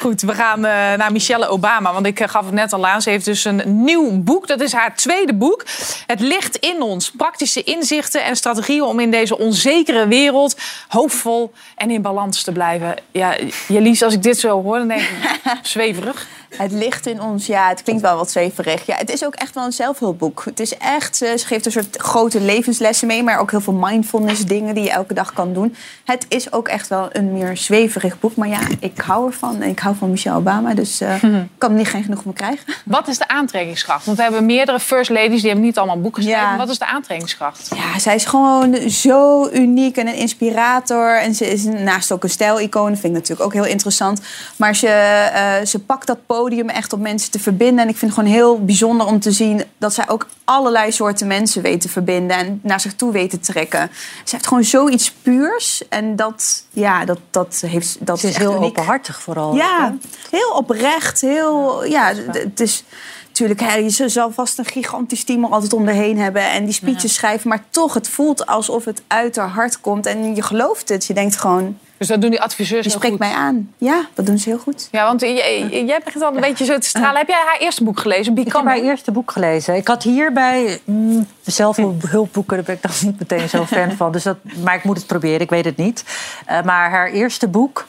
Goed, 0.00 0.20
we 0.20 0.34
gaan 0.34 0.64
eh, 0.64 0.72
naar 0.72 1.12
Michelle 1.12 1.48
Obama. 1.48 1.92
Want 1.92 2.06
ik 2.06 2.20
eh, 2.20 2.28
gaf 2.28 2.44
het 2.44 2.54
net 2.54 2.72
al 2.72 2.86
aan. 2.86 3.02
Ze 3.02 3.10
heeft 3.10 3.24
dus 3.24 3.44
een 3.44 3.62
nieuw 3.84 4.22
boek. 4.22 4.46
Dat 4.46 4.60
is 4.60 4.72
haar 4.72 4.94
tweede 4.94 5.34
boek. 5.34 5.64
Het 6.06 6.20
ligt 6.20 6.56
in 6.56 6.82
ons. 6.82 7.10
Praktische 7.10 7.62
inzichten 7.62 8.24
en 8.24 8.36
strategieën 8.36 8.82
om 8.82 9.00
in 9.00 9.10
deze 9.10 9.38
onzekere 9.38 10.06
wereld 10.06 10.56
hoopvol 10.88 11.52
en 11.76 11.90
in 11.90 12.02
balans 12.02 12.42
te 12.42 12.52
blijven. 12.52 12.94
Ja, 13.10 13.36
Jelise, 13.68 14.04
als 14.04 14.14
ik 14.14 14.22
dit 14.22 14.38
zo 14.38 14.62
hoor, 14.62 14.78
dan 14.78 14.88
denk 14.88 15.00
ik 15.00 15.40
zweverig. 15.62 16.26
Het 16.58 16.72
ligt 16.72 17.06
in 17.06 17.22
ons, 17.22 17.46
ja, 17.46 17.68
het 17.68 17.82
klinkt 17.82 18.02
wel 18.02 18.16
wat 18.16 18.30
zweverig. 18.30 18.86
Ja, 18.86 18.96
het 18.96 19.10
is 19.10 19.24
ook 19.24 19.34
echt 19.34 19.54
wel 19.54 19.64
een 19.64 19.72
zelfhulpboek. 19.72 20.42
Het 20.44 20.60
is 20.60 20.76
echt, 20.76 21.22
eh, 21.22 21.36
ze 21.36 21.46
geeft 21.46 21.66
een 21.66 21.72
soort 21.72 21.96
grote 21.96 22.40
levenslessen 22.40 23.06
mee, 23.06 23.22
maar 23.22 23.38
ook 23.38 23.50
heel 23.50 23.60
veel 23.60 23.72
mindfulness 23.72 24.44
dingen 24.44 24.74
die 24.74 24.84
je 24.84 24.90
elke 24.90 25.14
dag 25.14 25.32
kan 25.32 25.52
doen. 25.52 25.74
Het 26.04 26.26
is 26.28 26.52
ook 26.52 26.68
echt 26.68 26.88
wel 26.88 27.08
een 27.12 27.32
meer 27.32 27.56
zweverig 27.56 28.20
boek. 28.20 28.36
Maar 28.36 28.48
ja, 28.48 28.60
ik 28.80 28.98
hou 28.98 29.26
ervan 29.26 29.62
en 29.62 29.68
ik 29.68 29.78
hou 29.78 29.96
van 29.96 30.10
Michelle 30.10 30.36
Obama, 30.36 30.74
dus 30.74 31.00
eh, 31.00 31.22
ik 31.22 31.48
kan 31.58 31.70
er 31.70 31.76
niet 31.76 31.88
geen 31.88 32.04
genoeg 32.04 32.22
van 32.22 32.32
krijgen. 32.32 32.74
Wat 32.84 33.08
is 33.08 33.18
de 33.18 33.28
aantrekkingskracht? 33.28 34.04
Want 34.04 34.16
we 34.16 34.22
hebben 34.22 34.46
meerdere 34.46 34.80
first 34.80 35.10
ladies, 35.10 35.40
die 35.40 35.46
hebben 35.46 35.64
niet 35.64 35.78
allemaal 35.78 35.96
een 35.96 36.02
boek 36.02 36.16
geschreven. 36.16 36.56
Wat 36.56 36.68
is 36.68 36.78
de 36.78 36.86
aantrekkingskracht? 36.86 37.70
Ja, 37.74 37.98
zij 37.98 38.14
is 38.14 38.24
gewoon 38.24 38.90
zo 38.90 39.48
uniek 39.48 39.96
en 39.96 40.06
een 40.06 40.14
inspirator. 40.14 41.18
En 41.20 41.34
ze 41.34 41.46
is 41.52 41.64
naast 41.64 42.12
ook 42.12 42.22
een 42.22 42.30
stijlicoon. 42.30 42.90
Dat 42.90 43.00
vind 43.00 43.12
ik 43.12 43.20
natuurlijk 43.20 43.46
ook 43.46 43.52
heel 43.52 43.72
interessant. 43.72 44.20
Maar 44.56 44.76
ze, 44.76 44.88
eh, 44.88 45.66
ze 45.66 45.78
pakt 45.78 46.06
dat 46.06 46.26
podium 46.26 46.44
podium 46.48 46.68
echt 46.68 46.92
om 46.92 47.00
mensen 47.00 47.30
te 47.30 47.38
verbinden. 47.38 47.84
En 47.84 47.88
ik 47.88 47.96
vind 47.96 48.10
het 48.10 48.20
gewoon 48.20 48.34
heel 48.36 48.64
bijzonder 48.64 49.06
om 49.06 49.20
te 49.20 49.32
zien 49.32 49.64
dat 49.78 49.94
zij 49.94 50.08
ook 50.08 50.26
allerlei 50.44 50.92
soorten 50.92 51.26
mensen 51.26 51.62
weet 51.62 51.80
te 51.80 51.88
verbinden 51.88 52.36
en 52.36 52.60
naar 52.62 52.80
zich 52.80 52.94
toe 52.94 53.12
weet 53.12 53.30
te 53.30 53.40
trekken. 53.40 53.90
Ze 54.24 54.34
heeft 54.34 54.46
gewoon 54.46 54.64
zoiets 54.64 55.12
puurs. 55.12 55.82
En 55.88 56.16
dat, 56.16 56.64
ja, 56.70 57.04
dat, 57.04 57.18
dat 57.30 57.62
heeft. 57.66 57.96
Dat 58.00 58.20
Ze 58.20 58.28
is 58.28 58.36
heel 58.36 58.54
uniek. 58.54 58.68
openhartig 58.68 59.20
vooral. 59.20 59.54
Ja, 59.54 59.96
heel 60.30 60.50
oprecht. 60.50 61.20
Heel, 61.20 61.84
ja, 61.84 62.12
het 62.32 62.60
is 62.60 62.84
natuurlijk, 63.26 63.60
hè, 63.60 63.74
je 63.74 64.08
zal 64.08 64.30
vast 64.30 64.58
een 64.58 64.64
gigantisch 64.64 65.24
team 65.24 65.44
er 65.44 65.50
altijd 65.50 65.72
om 65.72 65.86
heen 65.86 66.18
hebben 66.18 66.50
en 66.50 66.64
die 66.64 66.74
speeches 66.74 67.14
schrijven, 67.14 67.48
maar 67.48 67.64
toch, 67.70 67.94
het 67.94 68.08
voelt 68.08 68.46
alsof 68.46 68.84
het 68.84 69.02
uit 69.06 69.36
haar 69.36 69.48
hart 69.48 69.80
komt 69.80 70.06
en 70.06 70.34
je 70.34 70.42
gelooft 70.42 70.88
het. 70.88 71.06
Je 71.06 71.14
denkt 71.14 71.36
gewoon. 71.36 71.78
Dus 71.98 72.08
dat 72.08 72.20
doen 72.20 72.30
die 72.30 72.40
adviseurs 72.40 72.82
Die 72.82 72.90
spreekt 72.90 73.10
goed. 73.10 73.18
mij 73.18 73.32
aan. 73.32 73.72
Ja, 73.78 74.06
dat 74.14 74.26
doen 74.26 74.38
ze 74.38 74.48
heel 74.48 74.58
goed. 74.58 74.88
Ja, 74.90 75.04
want 75.04 75.20
jij, 75.20 76.00
begint 76.04 76.24
al 76.24 76.34
een 76.34 76.40
beetje 76.40 76.64
zo 76.64 76.78
te 76.78 76.86
stralen. 76.86 77.16
Heb 77.16 77.28
jij 77.28 77.42
haar 77.46 77.58
eerste 77.58 77.84
boek 77.84 78.00
gelezen? 78.00 78.36
Ik 78.36 78.52
heb 78.52 78.64
haar 78.64 78.78
eerste 78.78 79.12
boek 79.12 79.30
gelezen. 79.30 79.76
Ik 79.76 79.88
had 79.88 80.02
hierbij 80.02 80.80
mm, 80.84 81.26
zelfhulpboeken, 81.42 82.56
daar 82.56 82.64
ben 82.64 82.74
ik 82.74 82.82
dan 82.82 82.90
niet 83.00 83.18
meteen 83.18 83.48
zo 83.48 83.64
fan 83.64 83.92
van. 83.92 84.12
Dus 84.12 84.22
dat, 84.22 84.36
maar 84.64 84.74
ik 84.74 84.84
moet 84.84 84.96
het 84.96 85.06
proberen, 85.06 85.40
ik 85.40 85.50
weet 85.50 85.64
het 85.64 85.76
niet. 85.76 86.04
Eh, 86.46 86.62
maar 86.62 86.90
haar 86.90 87.10
eerste 87.10 87.48
boek 87.48 87.86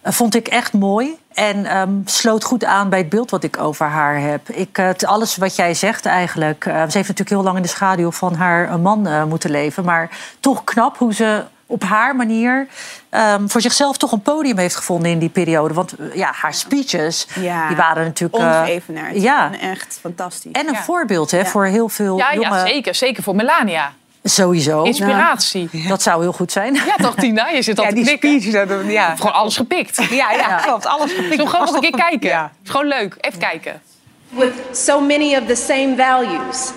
eh, 0.00 0.12
vond 0.12 0.34
ik 0.34 0.48
echt 0.48 0.72
mooi. 0.72 1.18
En 1.34 1.64
ehm, 1.64 1.90
sloot 2.04 2.44
goed 2.44 2.64
aan 2.64 2.88
bij 2.88 2.98
het 2.98 3.08
beeld 3.08 3.30
wat 3.30 3.44
ik 3.44 3.58
over 3.58 3.86
haar 3.86 4.20
heb. 4.20 4.48
Ik, 4.48 4.78
eh, 4.78 4.90
alles 5.00 5.36
wat 5.36 5.56
jij 5.56 5.74
zegt 5.74 6.06
eigenlijk. 6.06 6.62
ze 6.64 6.70
heeft 6.70 6.94
natuurlijk 6.94 7.28
heel 7.28 7.42
lang 7.42 7.56
in 7.56 7.62
de 7.62 7.68
schaduw 7.68 8.10
van 8.10 8.34
haar 8.34 8.78
man 8.78 9.28
moeten 9.28 9.50
leven. 9.50 9.84
Maar 9.84 10.10
toch 10.40 10.64
knap 10.64 10.98
hoe 10.98 11.14
ze 11.14 11.44
op 11.70 11.82
haar 11.82 12.16
manier 12.16 12.66
ehm, 13.08 13.46
voor 13.48 13.60
zichzelf 13.60 13.96
toch 13.96 14.12
een 14.12 14.22
podium 14.22 14.58
heeft 14.58 14.76
gevonden 14.76 15.10
in 15.10 15.18
die 15.18 15.28
periode. 15.28 15.74
Want 15.74 15.92
eh, 15.98 16.14
ja, 16.14 16.30
haar 16.32 16.54
speeches 16.54 17.26
Ja, 17.40 17.66
die 17.68 17.76
waren 17.76 18.04
natuurlijk... 18.04 18.42
eh, 18.42 18.48
Ongeëvenaard. 18.60 19.22
ja. 19.22 19.50
Echt 19.60 19.98
fantastisch. 20.00 20.52
En 20.52 20.68
een 20.68 20.76
voorbeeld 20.76 21.30
hè, 21.30 21.44
voor 21.44 21.64
heel 21.64 21.88
veel 21.88 22.16
Ja, 22.16 22.34
jonge... 22.34 22.46
ja, 22.56 22.66
zeker. 22.66 22.94
Zeker 22.94 23.22
voor 23.22 23.34
Melania. 23.34 23.92
Sowieso. 24.24 24.82
Inspiratie. 24.82 25.68
Dat 25.88 26.02
zou 26.02 26.20
heel 26.22 26.32
goed 26.32 26.52
zijn. 26.52 26.74
Ja, 26.74 26.94
toch, 26.96 27.14
Tina? 27.14 27.48
Je 27.48 27.62
zit 27.62 27.78
al 27.78 27.84
Ja, 27.84 27.88
te 27.90 27.94
die 27.96 28.04
knikken. 28.04 28.40
speech, 28.40 28.66
dat, 28.68 28.78
ja. 28.90 29.16
Gewoon 29.16 29.32
alles 29.32 29.56
gepikt. 29.56 29.96
Ja, 30.10 30.30
ja, 30.32 30.56
klopt. 30.56 30.86
Alles 30.86 31.10
gepikt. 31.12 31.28
Zullen 31.30 31.44
we 31.44 31.50
gewoon 31.50 31.66
eens 31.66 31.74
een 31.74 31.80
keer 31.80 32.00
kijken? 32.08 32.38
Het 32.38 32.50
is 32.64 32.70
gewoon 32.70 32.86
leuk. 32.86 33.16
Even 33.20 33.38
kijken. 33.38 33.80
with 34.28 34.52
so 34.72 35.00
many 35.00 35.36
of 35.36 35.46
the 35.46 35.54
same 35.54 35.94
values. 35.96 36.70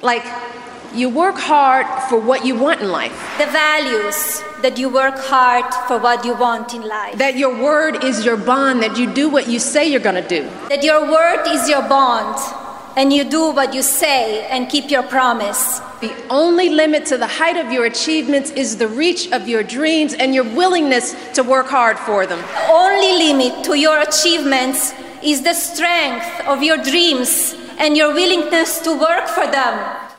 Like, 0.00 0.22
you 0.94 1.08
work 1.08 1.36
hard 1.36 1.86
for 2.08 2.18
what 2.18 2.44
you 2.44 2.54
want 2.54 2.80
in 2.80 2.88
life. 2.88 3.12
The 3.38 3.46
values 3.46 4.42
that 4.62 4.78
you 4.78 4.88
work 4.88 5.18
hard 5.18 5.72
for 5.86 5.98
what 5.98 6.24
you 6.24 6.34
want 6.34 6.74
in 6.74 6.82
life. 6.82 7.16
That 7.18 7.36
your 7.36 7.62
word 7.62 8.04
is 8.04 8.24
your 8.24 8.36
bond, 8.36 8.82
that 8.82 8.96
you 8.96 9.12
do 9.12 9.28
what 9.28 9.48
you 9.48 9.58
say 9.58 9.90
you're 9.90 10.00
gonna 10.00 10.26
do. 10.26 10.42
That 10.68 10.82
your 10.82 11.10
word 11.10 11.46
is 11.46 11.68
your 11.68 11.82
bond 11.82 12.36
and 12.96 13.12
you 13.12 13.24
do 13.24 13.50
what 13.52 13.72
you 13.72 13.82
say 13.82 14.46
and 14.48 14.68
keep 14.68 14.90
your 14.90 15.02
promise. 15.02 15.80
The 16.00 16.12
only 16.28 16.70
limit 16.70 17.06
to 17.06 17.18
the 17.18 17.26
height 17.26 17.56
of 17.56 17.72
your 17.72 17.84
achievements 17.84 18.50
is 18.50 18.76
the 18.76 18.88
reach 18.88 19.30
of 19.32 19.48
your 19.48 19.62
dreams 19.62 20.14
and 20.14 20.34
your 20.34 20.44
willingness 20.44 21.14
to 21.34 21.42
work 21.42 21.68
hard 21.68 21.98
for 21.98 22.26
them. 22.26 22.40
The 22.40 22.72
only 22.72 23.12
limit 23.12 23.64
to 23.64 23.78
your 23.78 24.00
achievements 24.00 24.92
is 25.22 25.42
the 25.42 25.54
strength 25.54 26.28
of 26.46 26.62
your 26.62 26.78
dreams 26.78 27.54
and 27.78 27.96
your 27.96 28.12
willingness 28.12 28.80
to 28.80 28.92
work 28.98 29.28
for 29.28 29.46
them. 29.46 30.09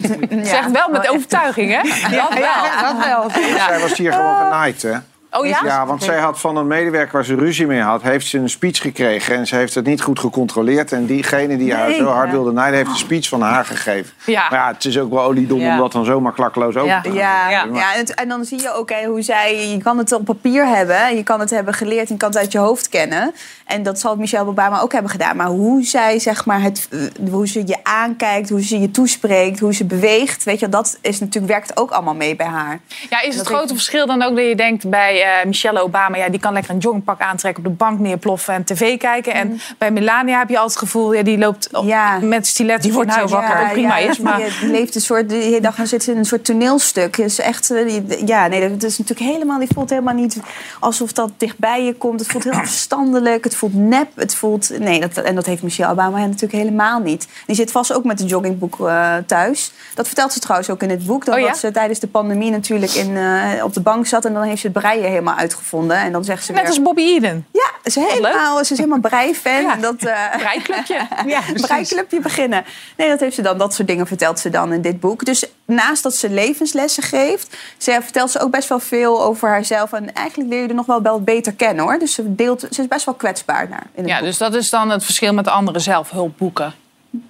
Zeg 0.42 0.66
wel 0.66 0.88
met 0.88 1.08
overtuiging, 1.08 1.70
hè? 1.70 1.80
Ja, 2.10 2.22
Dat 2.22 2.34
wel. 2.34 2.42
ja, 2.42 2.92
dat 2.92 3.04
wel. 3.04 3.30
Zij 3.56 3.80
was 3.80 3.98
hier 3.98 4.12
gewoon 4.12 4.36
genaaid, 4.36 4.82
hè? 4.82 4.92
Oh 5.32 5.46
ja? 5.46 5.60
Ja, 5.64 5.86
want 5.86 6.02
zij 6.02 6.18
had 6.18 6.40
van 6.40 6.56
een 6.56 6.66
medewerker 6.66 7.12
waar 7.12 7.24
ze 7.24 7.34
ruzie 7.34 7.66
mee 7.66 7.80
had, 7.80 8.02
heeft 8.02 8.26
ze 8.26 8.38
een 8.38 8.50
speech 8.50 8.78
gekregen. 8.80 9.36
En 9.36 9.46
ze 9.46 9.56
heeft 9.56 9.74
het 9.74 9.86
niet 9.86 10.02
goed 10.02 10.18
gecontroleerd. 10.18 10.92
En 10.92 11.06
diegene 11.06 11.56
die 11.56 11.74
haar 11.74 11.92
zo 11.92 12.06
hard 12.06 12.26
ja. 12.26 12.32
wilde 12.32 12.52
naaien, 12.52 12.74
heeft 12.74 12.90
een 12.90 12.96
speech 12.96 13.28
van 13.28 13.40
haar 13.40 13.64
gegeven. 13.64 14.12
Ja. 14.26 14.46
Maar 14.50 14.58
ja, 14.58 14.66
het 14.72 14.84
is 14.84 14.98
ook 14.98 15.10
wel 15.12 15.22
oliedom 15.22 15.58
Ja. 15.60 15.72
om 15.72 15.78
dat 15.78 15.92
dan 15.92 16.04
zomaar 16.04 16.32
klakkeloos 16.32 16.76
open 16.76 16.88
Ja, 16.88 17.00
te 17.00 17.12
ja, 17.12 17.40
gaan. 17.40 17.50
ja. 17.50 17.64
Maar- 17.64 18.02
en, 18.14 18.28
dan 18.28 18.44
zie 18.44 18.60
je 18.60 18.72
ook 18.74 18.90
hè, 18.90 19.04
hoe 19.06 19.22
zij... 19.22 19.68
Je 19.68 19.78
kan 19.82 19.98
het 19.98 20.12
op 20.12 20.24
papier 20.24 20.66
hebben, 20.66 21.16
je 21.16 21.22
kan 21.22 21.40
het 21.40 21.50
hebben 21.50 21.74
geleerd... 21.74 22.08
en 22.08 22.14
je 22.14 22.20
kan 22.20 22.28
het 22.28 22.38
uit 22.38 22.52
je 22.52 22.58
hoofd 22.58 22.88
kennen. 22.88 23.34
En 23.66 23.82
dat 23.82 24.00
zal 24.00 24.16
Michelle 24.16 24.48
Obama 24.48 24.80
ook 24.80 24.92
hebben 24.92 25.10
gedaan. 25.10 25.36
Maar 25.36 25.46
hoe 25.46 25.84
zij, 25.84 26.18
zeg 26.18 26.46
maar, 26.46 26.60
het, 26.62 26.88
eh, 26.90 27.30
hoe 27.30 27.48
ze 27.48 27.62
je 27.66 27.76
aankijkt, 27.82 28.48
hoe 28.48 28.62
ze 28.62 28.80
je 28.80 28.90
toespreekt... 28.90 29.60
hoe 29.60 29.74
ze 29.74 29.84
beweegt, 29.84 30.44
weet 30.44 30.60
je, 30.60 30.68
dat 30.68 30.98
is 31.00 31.20
natuurlijk, 31.20 31.52
werkt 31.52 31.76
ook 31.76 31.90
allemaal 31.90 32.14
mee 32.14 32.36
bij 32.36 32.46
haar. 32.46 32.80
Ja, 33.10 33.20
is 33.20 33.26
het 33.36 33.36
Dat 33.36 33.46
grote 33.54 33.74
verschil 33.74 34.06
dan 34.06 34.22
ook 34.22 34.36
dat 34.36 34.46
je 34.46 34.56
denkt 34.56 34.90
bij 34.90 35.21
eh, 35.22 35.44
Michelle 35.46 35.82
Obama... 35.82 36.16
Ja, 36.16 36.28
die 36.28 36.40
kan 36.40 36.52
lekker 36.52 36.70
een 36.72 36.78
joggingpak 36.78 37.20
aantrekken, 37.20 37.64
op 37.64 37.70
de 37.70 37.76
bank 37.76 37.98
neerploffen 37.98 38.54
en 38.54 38.64
tv 38.64 38.98
kijken. 38.98 39.34
En 39.34 39.60
bij 39.78 39.90
Melania 39.90 40.38
heb 40.38 40.48
je 40.48 40.58
altijd 40.58 40.80
het 40.80 40.88
gevoel, 40.88 41.12
ja, 41.12 41.22
die 41.22 41.38
loopt 41.38 41.76
op, 41.76 41.84
met 42.20 42.46
stiletto 42.46 42.82
Die 42.82 42.92
wordt 42.92 43.12
zo 43.12 43.26
wakker. 43.26 43.60
ook 43.62 43.72
prima 43.72 43.96
ja, 43.98 44.08
is. 44.10 44.18
Maar 44.18 44.36
Die, 44.42 44.50
die 44.60 44.70
leeft 44.70 44.94
een 44.94 45.00
soort, 45.00 45.28
de 45.28 45.34
hele 45.34 45.60
dag 45.60 45.74
zit 45.82 46.06
in 46.06 46.16
een 46.16 46.24
soort 46.24 46.44
toneelstuk. 46.44 47.16
Is 47.16 47.38
echt, 47.38 47.70
eh, 47.70 47.86
die- 47.86 48.26
ja, 48.26 48.46
nee, 48.46 48.68
dat 48.70 48.82
is 48.82 48.98
natuurlijk 48.98 49.30
helemaal, 49.30 49.58
die 49.58 49.68
voelt 49.74 49.90
helemaal 49.90 50.14
niet 50.14 50.36
alsof 50.80 51.12
dat 51.12 51.30
dichtbij 51.36 51.84
je 51.84 51.94
komt. 51.94 52.20
Het 52.20 52.28
voelt 52.28 52.44
heel 52.44 52.52
afstandelijk, 52.66 53.44
het 53.44 53.54
voelt 53.56 53.74
nep, 53.74 54.08
het 54.16 54.34
voelt, 54.34 54.78
nee, 54.78 55.00
dat, 55.00 55.16
en 55.16 55.34
dat 55.34 55.46
heeft 55.46 55.62
Michelle 55.62 55.90
Obama 55.92 56.18
natuurlijk 56.18 56.52
helemaal 56.52 56.98
niet. 57.00 57.28
Die 57.46 57.56
zit 57.56 57.70
vast 57.70 57.92
ook 57.92 58.04
met 58.04 58.20
een 58.20 58.26
joggingboek 58.26 58.80
eh, 58.88 59.14
thuis. 59.26 59.72
Dat 59.94 60.06
vertelt 60.06 60.32
ze 60.32 60.40
trouwens 60.40 60.70
ook 60.70 60.82
in 60.82 60.90
het 60.90 61.06
boek. 61.06 61.24
Dat, 61.24 61.34
Oh 61.34 61.40
ja? 61.40 61.46
dat 61.46 61.58
ze 61.58 61.70
tijdens 61.70 61.98
de 61.98 62.06
pandemie 62.06 62.50
natuurlijk 62.50 62.92
in, 62.92 63.16
op 63.62 63.74
de 63.74 63.80
bank 63.80 64.06
zat 64.06 64.24
en 64.24 64.32
dan 64.32 64.42
heeft 64.42 64.60
ze 64.60 64.66
het 64.66 64.76
breien 64.78 65.10
helemaal 65.12 65.36
uitgevonden. 65.36 65.96
En 65.96 66.12
dan 66.12 66.24
zegt 66.24 66.44
ze 66.44 66.52
net 66.52 66.60
weer, 66.60 66.70
als 66.70 66.82
Bobby 66.82 67.02
Eden. 67.02 67.46
ja, 67.52 67.90
ze, 67.90 68.00
is 68.00 68.12
helemaal, 68.12 68.64
ze 68.64 68.72
is 68.72 68.78
helemaal 68.78 69.00
brei-fan. 69.00 69.62
Ja. 69.62 69.76
Dat, 69.76 69.94
eh, 70.04 70.36
Breiklubje. 70.38 71.06
ja, 71.26 71.40
breiklubje 71.60 72.20
beginnen. 72.20 72.64
Nee, 72.96 73.08
dat 73.08 73.20
heeft 73.20 73.34
ze 73.34 73.42
dan. 73.42 73.58
Dat 73.58 73.74
soort 73.74 73.88
dingen 73.88 74.06
vertelt 74.06 74.38
ze 74.38 74.50
dan 74.50 74.72
in 74.72 74.80
dit 74.82 75.00
boek. 75.00 75.24
Dus 75.24 75.44
naast 75.64 76.02
dat 76.02 76.14
ze 76.14 76.30
levenslessen 76.30 77.02
geeft, 77.02 77.56
ze 77.76 77.98
vertelt 78.02 78.30
ze 78.30 78.40
ook 78.40 78.50
best 78.50 78.68
wel 78.68 78.80
veel 78.80 79.22
over 79.22 79.48
haarzelf. 79.48 79.92
En 79.92 80.12
eigenlijk 80.14 80.50
leer 80.50 80.62
je 80.62 80.68
er 80.68 80.74
nog 80.74 80.86
wel 80.86 81.02
wel 81.02 81.20
beter 81.22 81.52
kennen 81.52 81.84
hoor. 81.84 81.98
Dus 81.98 82.14
ze, 82.14 82.34
deelt, 82.34 82.60
ze 82.70 82.80
is 82.80 82.88
best 82.88 83.04
wel 83.04 83.14
kwetsbaar 83.14 83.68
naar. 83.68 83.86
In 83.94 84.02
het 84.02 84.08
Ja, 84.12 84.16
boek. 84.18 84.26
dus 84.26 84.38
dat 84.38 84.54
is 84.54 84.70
dan 84.70 84.90
het 84.90 85.04
verschil 85.04 85.34
met 85.34 85.44
de 85.44 85.50
andere 85.50 85.78
zelfhulpboeken. 85.78 86.74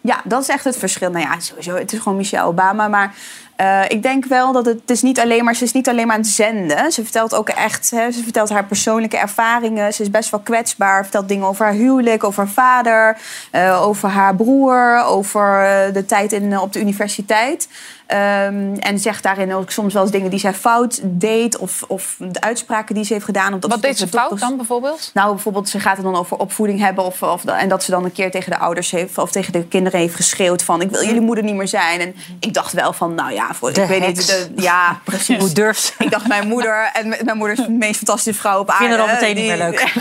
Ja, 0.01 0.21
dat 0.25 0.43
is 0.43 0.49
echt 0.49 0.65
het 0.65 0.77
verschil. 0.77 1.11
Nou 1.11 1.25
ja, 1.25 1.41
sowieso, 1.41 1.75
het 1.75 1.93
is 1.93 1.99
gewoon 1.99 2.19
Michelle 2.19 2.47
Obama. 2.47 2.89
Maar 2.89 3.15
eh, 3.57 3.83
ik 3.89 4.03
denk 4.03 4.25
wel 4.25 4.53
dat 4.53 4.67
het, 4.67 4.81
het 4.81 4.91
is 4.91 5.03
niet 5.03 5.21
alleen 5.21 5.45
maar... 5.45 5.55
Ze 5.55 5.65
is 5.65 5.73
niet 5.73 5.89
alleen 5.89 6.07
maar 6.07 6.17
aan 6.17 6.23
het 6.23 6.31
zenden. 6.31 6.93
Ze 6.93 7.03
vertelt 7.03 7.35
ook 7.35 7.49
echt... 7.49 7.91
Hè, 7.91 8.11
ze 8.11 8.23
vertelt 8.23 8.49
haar 8.49 8.65
persoonlijke 8.65 9.17
ervaringen. 9.17 9.95
Ze 9.95 10.03
is 10.03 10.11
best 10.11 10.31
wel 10.31 10.41
kwetsbaar. 10.41 11.03
Vertelt 11.03 11.29
dingen 11.29 11.47
over 11.47 11.65
haar 11.65 11.75
huwelijk, 11.75 12.25
over 12.25 12.45
haar 12.45 12.53
vader... 12.53 13.19
eh, 13.51 13.83
over 13.87 14.09
haar 14.09 14.37
broer, 14.37 15.03
over 15.05 15.65
eh, 15.65 15.93
de 15.93 16.05
tijd 16.07 16.33
in, 16.33 16.59
op 16.59 16.73
de 16.73 16.81
universiteit. 16.81 17.69
Ehm, 18.13 18.75
en 18.79 18.99
zegt 18.99 19.23
daarin 19.23 19.55
ook 19.55 19.71
soms 19.71 19.93
wel 19.95 20.03
eens 20.03 20.11
dingen 20.13 20.31
die 20.31 20.39
zij 20.39 20.55
fout 20.55 21.01
deed... 21.03 21.57
of, 21.57 21.83
of 21.89 22.17
de 22.19 22.41
uitspraken 22.41 22.95
die 22.95 23.05
ze 23.05 23.13
heeft 23.13 23.25
gedaan. 23.25 23.53
Omdat 23.53 23.71
Wat 23.71 23.83
deed 23.83 23.99
ze 23.99 24.09
fout 24.09 24.39
dan 24.41 24.57
bijvoorbeeld? 24.57 25.11
nou, 25.15 25.31
bijvoorbeeld, 25.35 25.69
ze 25.69 25.81
gaat 25.81 25.97
het 25.97 26.05
dan 26.05 26.17
over 26.17 26.37
opvoeding 26.37 26.81
hebben. 26.81 27.05
Of, 27.05 27.23
of, 27.23 27.45
en 27.45 27.69
dat 27.69 27.83
ze 27.83 27.91
dan 27.91 28.05
een 28.05 28.13
keer 28.13 28.31
tegen 28.31 28.51
de 28.51 28.59
ouders 28.59 28.91
heeft, 28.91 29.19
of 29.19 29.31
tegen 29.31 29.53
de 29.53 29.65
kinderen 29.69 30.01
heeft 30.01 30.15
geschreeuwd 30.15 30.63
van... 30.63 30.81
ik 30.81 30.91
wil 30.91 31.05
jullie 31.05 31.21
moeder 31.21 31.45
niet 31.45 31.55
meer 31.55 31.69
zijn. 31.69 32.01
En 32.01 32.15
ik 32.41 32.55
dacht 32.55 32.73
wel 32.73 32.93
van, 32.93 33.15
nou 33.15 33.33
ja, 33.33 33.55
voor, 33.55 33.73
De 33.73 33.81
ik 33.83 33.89
weet 33.89 34.05
heks. 34.05 34.19
niet... 34.19 34.27
De, 34.57 34.63
ja, 34.63 34.99
precies. 35.05 35.39
Hoe 35.39 35.53
durft 35.53 35.81
ze? 35.83 35.93
Ik 35.99 36.11
dacht, 36.11 36.27
mijn 36.29 36.49
moeder, 36.49 36.91
en 36.93 37.09
mijn 37.09 37.37
moeder 37.37 37.59
is 37.59 37.65
de 37.65 37.71
meest 37.73 37.97
fantastische 37.97 38.41
vrouw 38.41 38.61
op 38.61 38.71
aarde. 38.71 38.85
vind 38.85 38.97
haar 38.99 39.09
al 39.09 39.15
meteen 39.15 39.35
niet 39.35 39.45
Die- 39.45 39.57
meer 39.57 39.59
leuk. 39.59 39.93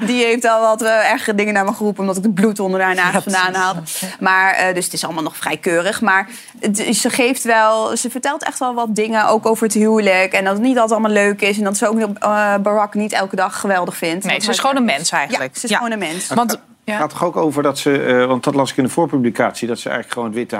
die 0.08 0.24
heeft 0.24 0.44
al 0.44 0.60
wat 0.60 0.82
uh, 0.82 1.10
ergere 1.12 1.34
dingen 1.36 1.54
naar 1.54 1.64
me 1.64 1.72
geroepen... 1.72 2.00
omdat 2.00 2.16
ik 2.16 2.22
het 2.22 2.34
bloed 2.34 2.60
onder 2.60 2.80
haar 2.82 2.94
nagels 2.94 3.22
vandaan 3.22 3.54
haalde. 3.54 3.80
Maar, 4.20 4.52
eh, 4.54 4.74
dus 4.74 4.84
het 4.84 4.92
is 4.94 5.04
allemaal 5.04 5.22
nog 5.22 5.36
vrij 5.36 5.56
keurig. 5.56 6.00
Maar 6.00 6.28
het, 6.60 6.62
is- 6.62 6.67
ze 6.74 7.10
geeft 7.10 7.42
wel... 7.42 7.96
Ze 7.96 8.10
vertelt 8.10 8.44
echt 8.44 8.58
wel 8.58 8.74
wat 8.74 8.94
dingen, 8.94 9.28
ook 9.28 9.46
over 9.46 9.64
het 9.64 9.74
huwelijk. 9.74 10.32
En 10.32 10.44
dat 10.44 10.52
het 10.52 10.62
niet 10.62 10.78
altijd 10.78 10.92
allemaal 11.00 11.24
leuk 11.24 11.40
is. 11.40 11.58
En 11.58 11.64
dat 11.64 11.76
ze 11.76 11.88
ook 11.88 11.98
eh, 11.98 12.54
Barack 12.62 12.94
niet 12.94 13.12
elke 13.12 13.36
dag 13.36 13.60
geweldig 13.60 13.96
vindt. 13.96 14.24
Nee, 14.24 14.40
ze 14.40 14.50
is 14.50 14.58
gewoon 14.58 14.76
een 14.76 14.84
mens 14.84 15.10
eigenlijk. 15.10 15.54
Ja, 15.54 15.60
ze 15.60 15.66
is 15.68 15.76
gewoon 15.76 15.92
een 15.92 15.98
mens. 15.98 16.28
Want, 16.28 16.50
Het 16.84 16.96
gaat 16.96 17.10
toch 17.10 17.24
ook 17.24 17.36
over 17.36 17.62
dat 17.62 17.78
ze, 17.78 18.02
eh, 18.02 18.26
want 18.26 18.44
dat 18.44 18.54
las 18.54 18.70
ik 18.70 18.76
in 18.76 18.84
de 18.84 18.90
voorpublicatie, 18.90 19.68
dat 19.68 19.78
ze 19.78 19.88
eigenlijk 19.88 20.12
gewoon 20.12 20.28
het, 20.28 20.38
Witte 20.38 20.56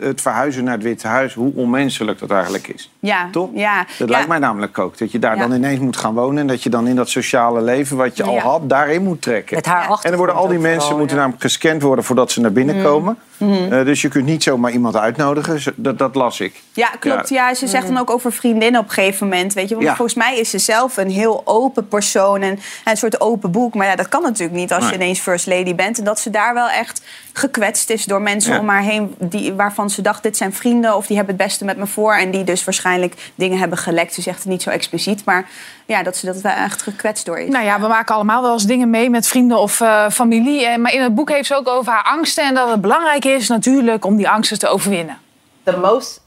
eh, 0.00 0.08
het 0.08 0.20
verhuizen 0.20 0.64
naar 0.64 0.74
het 0.74 0.82
Witte 0.82 1.06
Huis, 1.06 1.34
hoe 1.34 1.52
onmenselijk 1.54 2.18
dat 2.18 2.30
eigenlijk 2.30 2.68
is. 2.68 2.90
Ja, 2.98 3.28
Toch? 3.30 3.48
Ja, 3.54 3.78
Dat 3.98 4.08
ja. 4.08 4.14
lijkt 4.14 4.28
mij 4.28 4.38
namelijk 4.38 4.78
ook. 4.78 4.98
Dat 4.98 5.12
je 5.12 5.18
daar 5.18 5.36
Ja. 5.36 5.40
dan 5.46 5.52
ineens 5.56 5.80
moet 5.80 5.96
gaan 5.96 6.14
wonen 6.14 6.38
en 6.38 6.46
dat 6.46 6.62
je 6.62 6.70
dan 6.70 6.86
in 6.86 6.96
dat 6.96 7.08
sociale 7.08 7.62
leven 7.62 7.96
wat 7.96 8.16
je 8.16 8.22
al 8.22 8.32
Ja. 8.34 8.40
had, 8.40 8.68
daarin 8.68 9.02
moet 9.02 9.22
trekken. 9.22 9.54
Met 9.56 9.66
haar 9.66 9.88
en 9.88 9.98
dan 10.02 10.16
worden 10.16 10.34
al 10.36 10.48
die 10.48 10.58
mensen 10.58 10.80
vooral, 10.80 10.98
moeten 10.98 11.16
ja. 11.16 11.22
namelijk 11.22 11.42
gescand 11.44 11.82
worden 11.82 12.04
voordat 12.04 12.30
ze 12.30 12.40
naar 12.40 12.52
binnen 12.52 12.74
Mhm. 12.76 12.84
komen. 12.84 13.18
Mhm. 13.38 13.72
Eh, 13.72 13.84
dus 13.84 14.02
je 14.02 14.08
kunt 14.08 14.24
niet 14.24 14.42
zomaar 14.42 14.70
iemand 14.72 14.96
uitnodigen. 14.96 15.74
Dat, 15.76 15.98
dat 15.98 16.14
las 16.14 16.40
ik. 16.40 16.62
Ja, 16.72 16.88
klopt. 17.00 17.28
Ja. 17.28 17.54
ze 17.54 17.66
zegt 17.66 17.86
dan 17.86 17.98
ook 17.98 18.10
over 18.10 18.32
vriendinnen 18.32 18.80
op 18.80 18.86
een 18.86 18.92
gegeven 18.92 19.28
moment. 19.28 19.52
Weet 19.52 19.68
je? 19.68 19.74
Want 19.74 19.86
Ja. 19.86 19.94
volgens 19.96 20.16
mij 20.16 20.38
is 20.38 20.50
ze 20.50 20.58
zelf 20.58 20.96
een 20.96 21.10
heel 21.10 21.42
open 21.44 21.88
persoon 21.88 22.42
en 22.42 22.58
een 22.84 22.96
soort 22.96 23.20
open 23.20 23.50
boek. 23.50 23.74
Maar 23.74 23.86
ja, 23.86 23.96
dat 23.96 24.08
kan 24.08 24.22
natuurlijk 24.22 24.58
niet 24.58 24.72
als 24.72 24.84
je 24.84 24.90
Nee. 24.90 24.98
ineens 24.98 25.20
first 25.20 25.38
first 25.38 25.46
lady 25.58 25.74
bent. 25.74 25.98
En 25.98 26.04
dat 26.04 26.20
ze 26.20 26.30
daar 26.30 26.54
wel 26.54 26.68
echt 26.68 27.02
gekwetst 27.32 27.90
is 27.90 28.04
door 28.04 28.22
mensen 28.22 28.52
Ja. 28.52 28.60
om 28.60 28.68
haar 28.68 28.82
heen... 28.82 29.14
Die, 29.18 29.52
waarvan 29.52 29.90
ze 29.90 30.02
dacht, 30.02 30.22
dit 30.22 30.36
zijn 30.36 30.52
vrienden 30.52 30.96
of 30.96 31.06
die 31.06 31.16
hebben 31.16 31.34
het 31.36 31.44
beste 31.44 31.64
met 31.64 31.76
me 31.76 31.86
voor. 31.86 32.14
En 32.14 32.30
die 32.30 32.44
dus 32.44 32.64
waarschijnlijk 32.64 33.14
dingen 33.34 33.58
hebben 33.58 33.78
gelekt. 33.78 34.14
Ze 34.14 34.22
zegt 34.22 34.38
het 34.38 34.48
niet 34.48 34.62
zo 34.62 34.70
expliciet, 34.70 35.24
maar 35.24 35.48
ja, 35.88 36.02
dat 36.02 36.16
ze 36.16 36.26
dat 36.26 36.40
wel 36.40 36.52
echt 36.52 36.82
gekwetst 36.82 37.26
door 37.26 37.38
is. 37.38 37.48
Nou 37.48 37.64
ja, 37.64 37.80
we 37.80 37.86
maken 37.86 38.14
allemaal 38.14 38.42
wel 38.42 38.52
eens 38.52 38.64
dingen 38.64 38.90
mee 38.90 39.10
met 39.10 39.26
vrienden 39.26 39.58
of 39.58 39.80
eh, 39.80 40.08
familie. 40.10 40.66
Eh, 40.66 40.76
Maar 40.76 40.92
in 40.92 41.02
het 41.02 41.14
boek 41.14 41.30
heeft 41.30 41.46
ze 41.46 41.54
ook 41.54 41.68
over 41.68 41.92
haar 41.92 42.02
angsten. 42.02 42.44
En 42.44 42.54
dat 42.54 42.70
het 42.70 42.80
belangrijk 42.80 43.24
is 43.24 43.48
natuurlijk 43.48 44.04
om 44.04 44.16
die 44.16 44.28
angsten 44.28 44.58
te 44.58 44.68
overwinnen. 44.68 45.18
The 45.62 45.76
most 45.76 46.20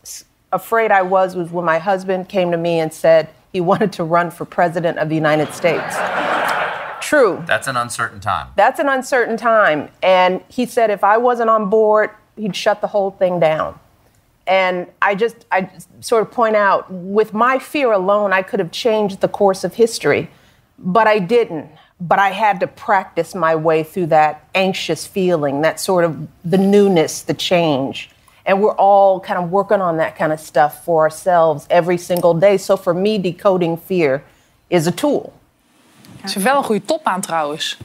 afraid 0.50 0.92
I 0.92 1.08
was 1.08 1.34
was 1.34 1.48
when 1.52 1.64
my 1.64 1.80
husband 1.80 2.28
came 2.28 2.52
to 2.52 2.58
me 2.58 2.82
and 2.82 2.94
said 2.94 3.26
he 3.52 3.64
wanted 3.64 3.92
to 3.92 4.08
run 4.16 4.32
for 4.32 4.46
president 4.46 4.98
of 4.98 5.08
the 5.08 5.16
United 5.16 5.54
States. 5.54 5.96
True. 7.00 7.38
That's 7.46 7.68
an 7.68 7.76
uncertain 7.76 8.20
time. 8.20 8.46
That's 8.56 8.80
an 8.80 8.88
uncertain 8.88 9.38
time. 9.38 9.90
And 10.00 10.42
he 10.56 10.66
said 10.66 10.90
if 10.90 11.04
I 11.04 11.18
wasn't 11.18 11.50
on 11.50 11.70
board, 11.70 12.10
he'd 12.36 12.56
shut 12.56 12.80
the 12.82 12.88
whole 12.88 13.16
thing 13.18 13.40
down. 13.40 13.74
And 14.48 14.88
I 15.02 15.16
just, 15.16 15.46
I 15.52 15.70
sort 16.00 16.22
of 16.22 16.32
point 16.32 16.56
out, 16.56 16.92
with 16.92 17.34
my 17.34 17.60
fear 17.60 17.92
alone, 17.92 18.34
I 18.34 18.42
could 18.42 18.60
have 18.60 18.72
changed 18.72 19.20
the 19.20 19.28
course 19.28 19.64
of 19.64 19.76
history, 19.76 20.28
but 20.78 21.08
I 21.08 21.20
didn't. 21.20 21.70
But 22.00 22.20
I 22.20 22.32
had 22.32 22.60
to 22.60 22.68
practice 22.68 23.36
my 23.36 23.56
way 23.56 23.84
through 23.84 24.08
that 24.08 24.48
anxious 24.54 25.06
feeling, 25.08 25.62
that 25.62 25.80
sort 25.80 26.04
of 26.04 26.28
the 26.44 26.58
newness, 26.58 27.22
the 27.22 27.36
change. 27.36 28.10
And 28.46 28.60
we're 28.62 28.76
all 28.76 29.20
kind 29.20 29.38
of 29.38 29.52
working 29.52 29.82
on 29.82 29.98
that 29.98 30.16
kind 30.18 30.32
of 30.32 30.40
stuff 30.40 30.84
for 30.84 31.04
ourselves 31.04 31.68
every 31.70 31.98
single 31.98 32.34
day. 32.34 32.58
So 32.58 32.76
for 32.76 32.94
me, 32.94 33.20
decoding 33.20 33.78
fear 33.78 34.24
is 34.70 34.88
a 34.88 34.92
tool. 34.92 35.34
Ze 36.26 36.34
heeft 36.34 36.44
wel 36.44 36.58
een 36.58 36.64
goede 36.64 36.86
top 36.86 37.06
aan 37.06 37.22
trouwens. 37.22 37.78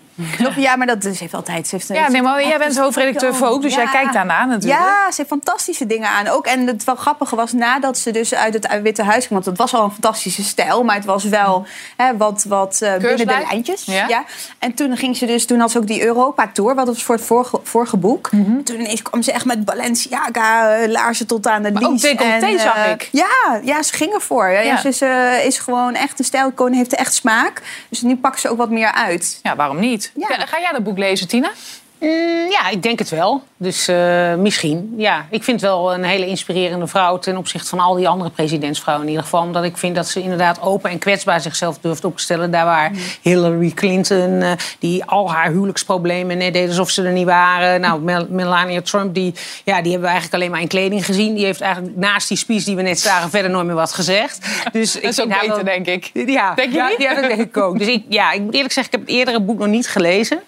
Ja, 0.57 0.77
maar 0.77 0.87
dat 0.87 1.03
ze 1.03 1.15
heeft 1.19 1.35
altijd. 1.35 1.69
Ze 1.69 1.75
heeft, 1.77 1.89
Ja, 1.89 2.09
nee, 2.09 2.23
maar 2.23 2.47
jij 2.47 2.59
bent 2.59 2.79
hoofdredacteur 2.79 3.35
Vogue, 3.35 3.61
dus 3.61 3.75
jij 3.75 3.87
kijkt 3.87 4.13
daarna 4.13 4.45
natuurlijk. 4.45 4.81
Ja, 4.83 5.11
ze 5.11 5.17
heeft 5.17 5.29
fantastische 5.29 5.87
dingen 5.87 6.09
aan 6.09 6.29
ook. 6.29 6.47
En 6.47 6.67
het 6.67 6.85
wel 6.85 6.95
grappige 6.95 7.37
was 7.37 7.53
nadat 7.53 7.99
ze 7.99 8.11
dus 8.11 8.35
uit 8.35 8.55
het 8.55 8.81
Witte 8.83 9.03
Huis 9.03 9.27
ging... 9.27 9.31
want 9.31 9.45
het 9.45 9.59
was 9.59 9.75
al 9.75 9.85
een 9.85 9.91
fantastische 9.91 10.45
stijl... 10.45 10.85
maar 10.85 10.95
het 10.95 11.05
was 11.05 11.25
wel 11.25 11.67
hè, 11.97 12.17
wat, 12.17 12.45
wat 12.49 12.81
eh, 12.81 12.97
binnen 12.97 13.27
de 13.27 13.45
lijntjes. 13.49 13.85
Ja. 13.85 14.25
En 14.59 14.75
toen 14.75 14.97
ging 14.97 15.17
ze 15.17 15.27
dus... 15.27 15.47
toen 15.47 15.61
had 15.61 15.71
ze 15.71 15.79
ook 15.79 15.87
die 15.87 16.05
Europa-tour... 16.05 16.75
wat 16.75 16.87
was 16.87 17.05
voor 17.05 17.15
het 17.15 17.25
vorige, 17.25 17.61
vorige 17.63 17.97
boek. 17.97 18.29
Toen 18.65 18.81
ineens 18.81 19.03
kwam 19.03 19.23
ze 19.23 19.33
echt 19.33 19.45
met 19.45 19.65
Balenciaga... 19.65 20.77
eh, 20.77 20.89
laarzen 20.89 21.27
tot 21.27 21.47
aan 21.47 21.63
de 21.63 21.73
Maar 21.73 21.83
ook 21.83 22.01
decolleté 22.01 22.47
En, 22.47 22.57
eh, 22.57 22.63
zag 22.63 22.87
ik. 22.87 23.09
Ja, 23.13 23.61
ja, 23.63 23.83
ze 23.83 23.95
ging 23.95 24.13
ervoor. 24.13 24.49
Ja. 24.49 24.61
Ja. 24.61 24.77
Ze 24.77 24.89
is, 24.89 25.01
is 25.47 25.59
gewoon 25.59 25.95
echt 25.95 26.19
een 26.19 26.25
stijlkoon, 26.25 26.73
heeft 26.73 26.95
echt 26.95 27.15
smaak. 27.15 27.63
Dus 27.89 28.03
nu 28.03 28.17
pakt 28.17 28.41
ze 28.41 28.49
ook 28.49 28.57
wat 28.57 28.71
meer 28.71 28.93
uit. 28.93 29.41
Ja, 29.43 29.57
waarom 29.57 29.81
niet? 29.81 30.06
Ga, 30.19 30.47
ga 30.47 30.61
jij 30.61 30.73
dat 30.73 30.85
boek 30.85 30.99
lezen, 30.99 31.29
Tina? 31.29 31.51
Mm, 31.99 32.51
ja, 32.51 32.69
ik 32.69 32.83
denk 32.83 32.99
het 32.99 33.09
wel. 33.09 33.43
Dus 33.59 33.89
eh, 33.89 34.35
misschien. 34.35 34.95
Ja, 34.97 35.27
ik 35.31 35.43
vind 35.45 35.61
het 35.61 35.71
wel 35.71 35.95
een 35.95 36.05
hele 36.05 36.27
inspirerende 36.27 36.87
vrouw 36.87 37.19
ten 37.19 37.37
opzichte 37.37 37.69
van 37.69 37.81
al 37.81 37.95
die 37.95 38.09
andere 38.09 38.31
presidentsvrouwen 38.31 39.05
in 39.07 39.11
ieder 39.11 39.25
geval. 39.25 39.43
Omdat 39.43 39.65
ik 39.65 39.77
vind 39.77 39.95
dat 39.95 40.09
ze 40.09 40.23
inderdaad 40.23 40.61
open 40.63 40.91
en 40.91 40.99
kwetsbaar 40.99 41.41
zichzelf 41.41 41.79
durft 41.79 42.05
op 42.05 42.17
te 42.17 42.23
stellen. 42.23 42.51
Daar 42.51 42.65
waar 42.65 42.91
Hillary 43.23 43.71
Clinton, 43.71 44.43
eh, 44.43 44.51
die 44.79 45.05
al 45.05 45.33
haar 45.33 45.51
huwelijksproblemen 45.51 46.39
net 46.39 46.53
deed 46.53 46.69
alsof 46.69 46.91
ze 46.91 47.03
er 47.03 47.13
niet 47.13 47.25
waren. 47.27 47.81
Nou, 47.81 48.01
Mel- 48.01 48.27
Melania 48.31 48.81
Trump, 48.83 49.15
die, 49.15 49.35
ja, 49.65 49.83
die 49.83 49.91
hebben 49.93 50.01
we 50.01 50.07
eigenlijk 50.15 50.35
alleen 50.35 50.51
maar 50.51 50.61
in 50.61 50.69
kleding 50.69 51.05
gezien. 51.05 51.35
Die 51.35 51.45
heeft 51.45 51.61
eigenlijk 51.61 51.97
naast 51.97 52.29
die 52.29 52.37
speech 52.37 52.65
die 52.65 52.77
we 52.77 52.83
net 52.83 53.01
zagen 53.01 53.31
verder 53.31 53.51
nooit 53.51 53.67
meer 53.67 53.75
wat 53.75 53.93
gezegd. 53.93 54.47
Dus 54.73 54.93
Dat 54.93 55.03
is 55.03 55.15
vind 55.15 55.21
ook 55.33 55.41
beter, 55.41 55.55
wel- 55.55 55.65
denk 55.65 55.87
ik. 55.87 56.11
Ja, 56.13 56.55
Denk 56.55 56.71
je 56.73 56.77
ja, 56.77 56.89
niet? 56.89 57.03
ja, 57.03 57.15
dat 57.15 57.25
denk 57.29 57.41
ik 57.41 57.57
ook. 57.57 57.79
Dus 57.79 57.89
ik, 57.89 58.05
ja, 58.09 58.33
ik 58.33 58.41
moet 58.41 58.55
eerlijk 58.55 58.73
zeggen, 58.73 58.93
ik 58.93 58.99
heb 58.99 59.09
het 59.09 59.17
eerdere 59.19 59.41
boek 59.41 59.59
nog 59.59 59.69
niet 59.69 59.89
gelezen. 59.89 60.41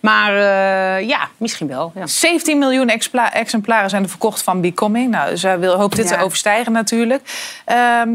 Maar 0.00 0.34
eh, 0.36 1.08
ja, 1.08 1.28
misschien 1.36 1.66
wel. 1.66 1.92
Ja. 1.94 2.06
17 2.06 2.53
miljoen 2.58 2.88
expla- 2.88 3.32
exemplaren 3.32 3.90
zijn 3.90 4.02
er 4.02 4.08
verkocht 4.08 4.42
van 4.42 4.60
Becoming. 4.60 5.10
Nou, 5.10 5.36
ze 5.36 5.58
wil, 5.58 5.74
hoopt 5.76 5.96
dit 5.96 6.08
Ja. 6.08 6.16
te 6.16 6.22
overstijgen 6.24 6.72
natuurlijk. 6.72 7.22
Ehm, 7.64 8.10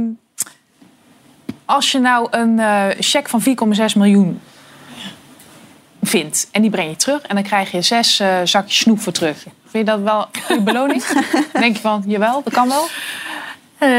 als 1.66 1.92
je 1.92 2.00
nou 2.00 2.28
een 2.32 2.60
eh, 2.60 2.86
cheque 3.00 3.30
van 3.30 3.42
4,6 3.42 3.96
miljoen 3.96 4.42
vindt 6.02 6.48
en 6.52 6.62
die 6.62 6.72
breng 6.72 6.90
je 6.90 6.96
terug... 6.96 7.22
en 7.22 7.36
dan 7.36 7.44
krijg 7.44 7.72
je 7.72 7.82
zes 7.82 8.20
eh, 8.20 8.38
zakjes 8.44 8.78
snoep 8.78 9.02
voor 9.02 9.14
terug. 9.14 9.38
Vind 9.42 9.88
je 9.88 9.92
dat 9.92 10.00
wel 10.02 10.28
een 10.48 10.64
beloning? 10.64 11.04
Denk 11.54 11.76
je 11.76 11.82
van, 11.82 12.04
jawel, 12.08 12.42
dat 12.44 12.54
kan 12.54 12.68
wel? 12.68 12.88
Eh, 13.78 13.90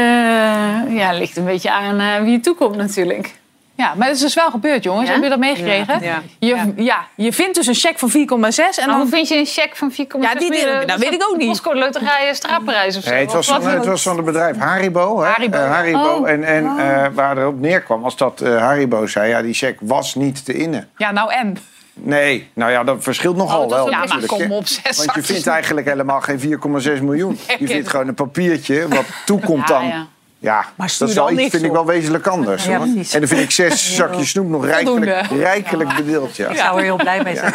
ja, 0.95 1.11
ligt 1.13 1.37
een 1.37 1.45
beetje 1.45 1.71
aan 1.71 1.99
eh, 1.99 2.21
wie 2.21 2.31
je 2.31 2.39
toekomt 2.39 2.75
natuurlijk. 2.75 3.39
Ja, 3.81 3.93
maar 3.95 4.07
het 4.07 4.15
is 4.15 4.21
dus 4.21 4.33
wel 4.33 4.49
gebeurd, 4.49 4.83
jongens. 4.83 5.07
Ja? 5.07 5.13
Heb 5.13 5.23
je 5.23 5.29
dat 5.29 5.39
meegekregen? 5.39 6.01
Ja. 6.03 6.21
Je, 6.39 6.73
ja. 6.75 7.05
je 7.15 7.33
vindt 7.33 7.55
dus 7.55 7.67
een 7.67 7.73
cheque 7.75 7.97
van 7.97 8.09
4,6 8.09 8.15
en 8.17 8.27
Maar 8.37 8.85
dan... 8.85 8.95
hoe 8.99 9.07
vind 9.07 9.27
je 9.27 9.37
een 9.37 9.45
cheque 9.45 9.75
van 9.75 9.91
4,6 9.91 9.95
Ja, 10.21 10.33
die- 10.35 10.39
die- 10.51 10.65
miljoen? 10.65 10.87
dat 10.87 10.99
weet 10.99 11.13
ik 11.13 11.23
ook 11.29 11.37
niet. 11.37 11.47
Postcode 11.47 11.79
loterij 11.79 12.33
Straatprijs 12.33 12.97
of 12.97 13.03
zo. 13.03 13.09
Nee, 13.09 13.19
het, 13.21 13.33
was 13.33 13.49
Of 13.49 13.55
van, 13.63 13.71
het 13.71 13.85
was 13.85 14.01
van 14.03 14.15
het 14.15 14.25
bedrijf 14.25 14.57
Haribo. 14.57 15.21
Hè? 15.21 15.27
Haribo. 15.29 15.57
Eh, 15.57 15.69
Haribo. 15.71 15.99
Oh. 15.99 16.29
En, 16.29 16.43
en 16.43 16.65
eh, 16.77 17.05
waar 17.13 17.37
erop 17.37 17.59
neerkwam 17.59 18.01
was 18.01 18.17
dat 18.17 18.41
eh, 18.41 18.57
Haribo 18.57 19.07
zei... 19.07 19.29
ja, 19.29 19.41
die 19.41 19.53
cheque 19.53 19.85
was 19.87 20.15
niet 20.15 20.45
te 20.45 20.53
innen. 20.53 20.89
Ja, 20.97 21.11
nou 21.11 21.33
en? 21.33 21.57
Nee, 21.93 22.49
nou 22.53 22.71
ja, 22.71 22.83
dat 22.83 23.03
verschilt 23.03 23.35
nogal 23.35 23.63
Oh, 23.63 23.69
dat 23.69 23.77
wel. 23.77 23.89
ja, 23.89 23.97
maar 24.05 24.25
kom 24.25 24.51
op, 24.51 24.67
zes 24.67 24.97
Want 24.97 25.15
je 25.15 25.23
vindt 25.33 25.47
eigenlijk 25.47 25.87
helemaal 25.87 26.21
geen 26.21 26.39
4,6 26.39 27.01
miljoen. 27.03 27.39
Je 27.59 27.67
vindt 27.67 27.89
gewoon 27.89 28.07
een 28.07 28.13
papiertje 28.13 28.87
wat 28.87 29.05
toekomt 29.25 29.67
Ja, 29.67 29.73
dan. 29.79 29.87
ja. 29.87 30.07
Ja, 30.41 30.65
Maar 30.75 30.95
dat 30.97 31.09
is 31.09 31.15
wel 31.15 31.31
iets, 31.31 31.49
vind 31.49 31.63
ik 31.63 31.71
wel 31.71 31.85
wezenlijk 31.85 32.27
anders. 32.27 32.65
Ja. 32.65 32.79
En 32.79 33.05
dan 33.19 33.27
vind 33.27 33.41
ik 33.41 33.51
zes 33.51 33.95
zakjes 33.95 34.29
snoep 34.29 34.47
nog 34.47 34.65
rijkelijk, 34.65 35.27
rijkelijk 35.31 35.95
bedeeld. 35.95 36.35
Ja. 36.35 36.49
Ik 36.49 36.57
zou 36.57 36.77
er 36.77 36.83
heel 36.83 36.95
blij 36.95 37.23
mee 37.23 37.35
zijn. 37.35 37.53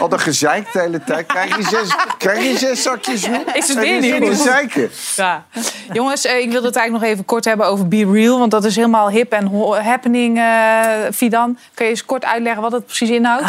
Al 0.00 0.12
een 0.12 0.20
gezeik 0.20 0.72
de 0.72 0.78
hele 0.78 1.04
tijd. 1.04 1.26
Krijg 1.26 1.56
je 1.56 1.62
zes, 1.62 1.96
krijg 2.18 2.42
je 2.42 2.58
zes 2.58 2.82
zakjes 2.82 3.22
snoep? 3.22 3.50
Is 3.54 3.68
het 3.68 3.78
weer 3.78 4.00
niet 4.00 4.14
goed? 4.14 4.38
zeiken? 4.38 4.90
Ja. 5.16 5.44
Jongens, 5.92 6.24
eh, 6.24 6.38
ik 6.38 6.50
wilde 6.50 6.66
het 6.66 6.76
eigenlijk 6.76 7.04
nog 7.04 7.14
even 7.14 7.24
kort 7.24 7.44
hebben 7.44 7.66
over 7.66 7.88
Be 7.88 8.10
Real. 8.12 8.38
Want 8.38 8.50
dat 8.50 8.64
is 8.64 8.76
helemaal 8.76 9.10
hip 9.10 9.32
en 9.32 9.50
happening, 9.82 10.38
eh 10.38 10.84
Fidan. 11.14 11.58
Kun 11.74 11.84
je 11.84 11.90
eens 11.90 12.04
kort 12.04 12.24
uitleggen 12.24 12.62
wat 12.62 12.72
het 12.72 12.86
precies 12.86 13.10
inhoudt? 13.10 13.44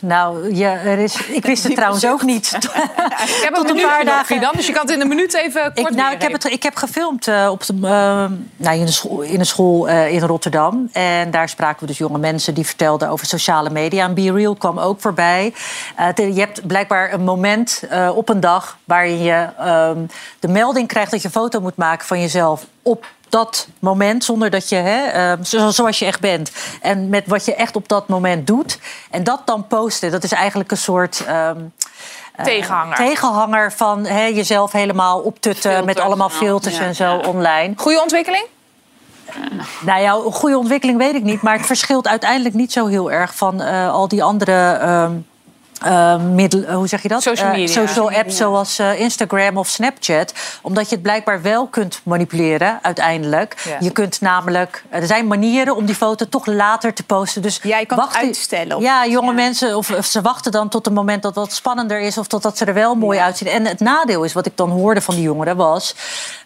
Nou, 0.00 0.54
ja, 0.54 0.72
er 0.72 0.98
is, 0.98 1.26
ik 1.26 1.44
wist 1.44 1.62
het 1.64 1.74
trouwens 1.80 2.06
ook 2.06 2.22
niet. 2.22 2.52
ik 2.52 3.40
heb 3.42 3.54
tot 3.54 3.70
een 3.70 3.76
een 3.76 3.82
paar 3.82 4.04
dagen. 4.04 4.26
Fidan, 4.26 4.52
dus 4.56 4.66
je 4.66 4.72
kan 4.72 4.82
het 4.82 4.90
in 4.90 5.00
een 5.00 5.08
minuut 5.08 5.34
even 5.34 5.62
kort 5.74 5.78
Ik, 5.78 5.96
nou, 5.96 6.14
ik, 6.14 6.22
heb 6.22 6.32
het, 6.32 6.44
ik 6.44 6.62
heb 6.62 6.74
gefilmd 6.74 7.28
eh, 7.28 7.51
op 7.52 7.66
de, 7.66 7.72
eh, 7.82 8.24
nou, 8.56 8.78
in 8.78 8.86
de 8.86 8.92
school, 8.92 9.20
in, 9.20 9.38
de 9.38 9.44
school 9.44 9.88
eh, 9.88 10.12
in 10.12 10.20
Rotterdam. 10.20 10.88
En 10.92 11.30
daar 11.30 11.48
spraken 11.48 11.80
we 11.80 11.86
dus 11.86 11.98
jonge 11.98 12.18
mensen 12.18 12.54
die 12.54 12.66
vertelden 12.66 13.08
over 13.08 13.26
sociale 13.26 13.70
media. 13.70 14.04
En 14.04 14.14
Be 14.14 14.32
Real 14.32 14.54
kwam 14.54 14.78
ook 14.78 15.00
voorbij. 15.00 15.54
Eh, 15.96 16.34
je 16.34 16.40
hebt 16.40 16.66
blijkbaar 16.66 17.12
een 17.12 17.24
moment 17.24 17.82
eh, 17.90 18.10
op 18.16 18.28
een 18.28 18.40
dag... 18.40 18.76
waarin 18.84 19.22
je 19.22 19.48
ehm, 19.58 19.98
de 20.40 20.48
melding 20.48 20.88
krijgt 20.88 21.10
dat 21.10 21.20
je 21.20 21.26
een 21.26 21.32
foto 21.34 21.60
moet 21.60 21.76
maken 21.76 22.06
van 22.06 22.20
jezelf... 22.20 22.66
op 22.82 23.06
dat 23.28 23.68
moment, 23.78 24.24
zonder 24.24 24.50
dat 24.50 24.68
je, 24.68 24.76
hè, 24.76 25.04
ehm, 25.06 25.42
zo- 25.44 25.70
zoals 25.70 25.98
je 25.98 26.04
echt 26.04 26.20
bent. 26.20 26.50
En 26.80 27.08
met 27.08 27.26
wat 27.26 27.44
je 27.44 27.54
echt 27.54 27.76
op 27.76 27.88
dat 27.88 28.08
moment 28.08 28.46
doet. 28.46 28.78
En 29.10 29.24
dat 29.24 29.40
dan 29.44 29.66
posten, 29.66 30.10
dat 30.10 30.24
is 30.24 30.32
eigenlijk 30.32 30.70
een 30.70 30.76
soort... 30.76 31.24
ehm, 31.26 31.58
Tegenhanger. 32.42 32.96
tegenhanger 32.96 33.72
van 33.72 34.04
hè, 34.06 34.24
jezelf 34.24 34.72
helemaal 34.72 35.18
optutten 35.18 35.84
met 35.84 36.00
allemaal 36.00 36.28
filters 36.28 36.78
en 36.78 36.94
zo 36.94 37.16
online. 37.16 37.74
Goede 37.76 38.00
ontwikkeling? 38.00 38.44
Nou 39.80 40.00
ja, 40.00 40.12
een 40.12 40.32
goede 40.32 40.58
ontwikkeling 40.58 40.98
weet 40.98 41.14
ik 41.14 41.22
niet. 41.22 41.42
Maar 41.42 41.56
het 41.56 41.66
verschilt 41.66 42.08
uiteindelijk 42.08 42.54
niet 42.54 42.72
zo 42.72 42.86
heel 42.86 43.10
erg 43.12 43.34
van 43.36 43.60
eh, 43.60 43.92
al 43.92 44.08
die 44.08 44.22
andere. 44.22 44.72
ehm, 44.72 45.12
eh, 45.84 46.16
middel, 46.16 46.62
eh, 46.64 46.74
hoe 46.74 46.86
zeg 46.86 47.02
je 47.02 47.08
dat? 47.08 47.22
Social 47.22 47.46
Eh, 47.48 47.52
media. 47.52 47.72
social 47.86 48.10
apps 48.12 48.36
zoals 48.36 48.78
eh, 48.78 49.00
Instagram 49.00 49.56
of 49.56 49.68
Snapchat. 49.68 50.32
Omdat 50.62 50.88
je 50.88 50.94
het 50.94 51.02
blijkbaar 51.02 51.42
wel 51.42 51.66
kunt 51.66 52.00
manipuleren 52.02 52.78
uiteindelijk. 52.82 53.56
Ja. 53.68 53.76
Je 53.80 53.90
kunt 53.90 54.20
namelijk... 54.20 54.84
Er 54.88 55.06
zijn 55.06 55.26
manieren 55.26 55.76
om 55.76 55.86
die 55.86 55.94
foto 55.94 56.28
toch 56.28 56.46
later 56.46 56.94
te 56.94 57.02
posten. 57.02 57.42
Dus 57.42 57.60
Ja, 57.62 57.78
je 57.78 57.86
kan 57.86 57.98
het 58.00 58.14
uitstellen. 58.16 58.80
Ja, 58.80 59.06
jonge 59.06 59.32
mensen, 59.32 59.76
of, 59.76 59.90
of 59.90 60.04
ze 60.06 60.20
wachten 60.20 60.52
dan 60.52 60.68
tot 60.68 60.84
het 60.84 60.94
moment 60.94 61.22
dat 61.22 61.34
wat 61.34 61.52
spannender 61.52 62.00
is... 62.00 62.18
of 62.18 62.26
totdat 62.26 62.58
ze 62.58 62.64
er 62.64 62.74
wel 62.74 62.94
mooi 62.94 63.18
uitzien. 63.18 63.48
En 63.48 63.66
het 63.66 63.80
nadeel 63.80 64.22
is, 64.24 64.32
wat 64.32 64.46
ik 64.46 64.56
dan 64.56 64.70
hoorde 64.70 65.00
van 65.00 65.14
die 65.14 65.24
jongeren, 65.24 65.56
was... 65.56 65.94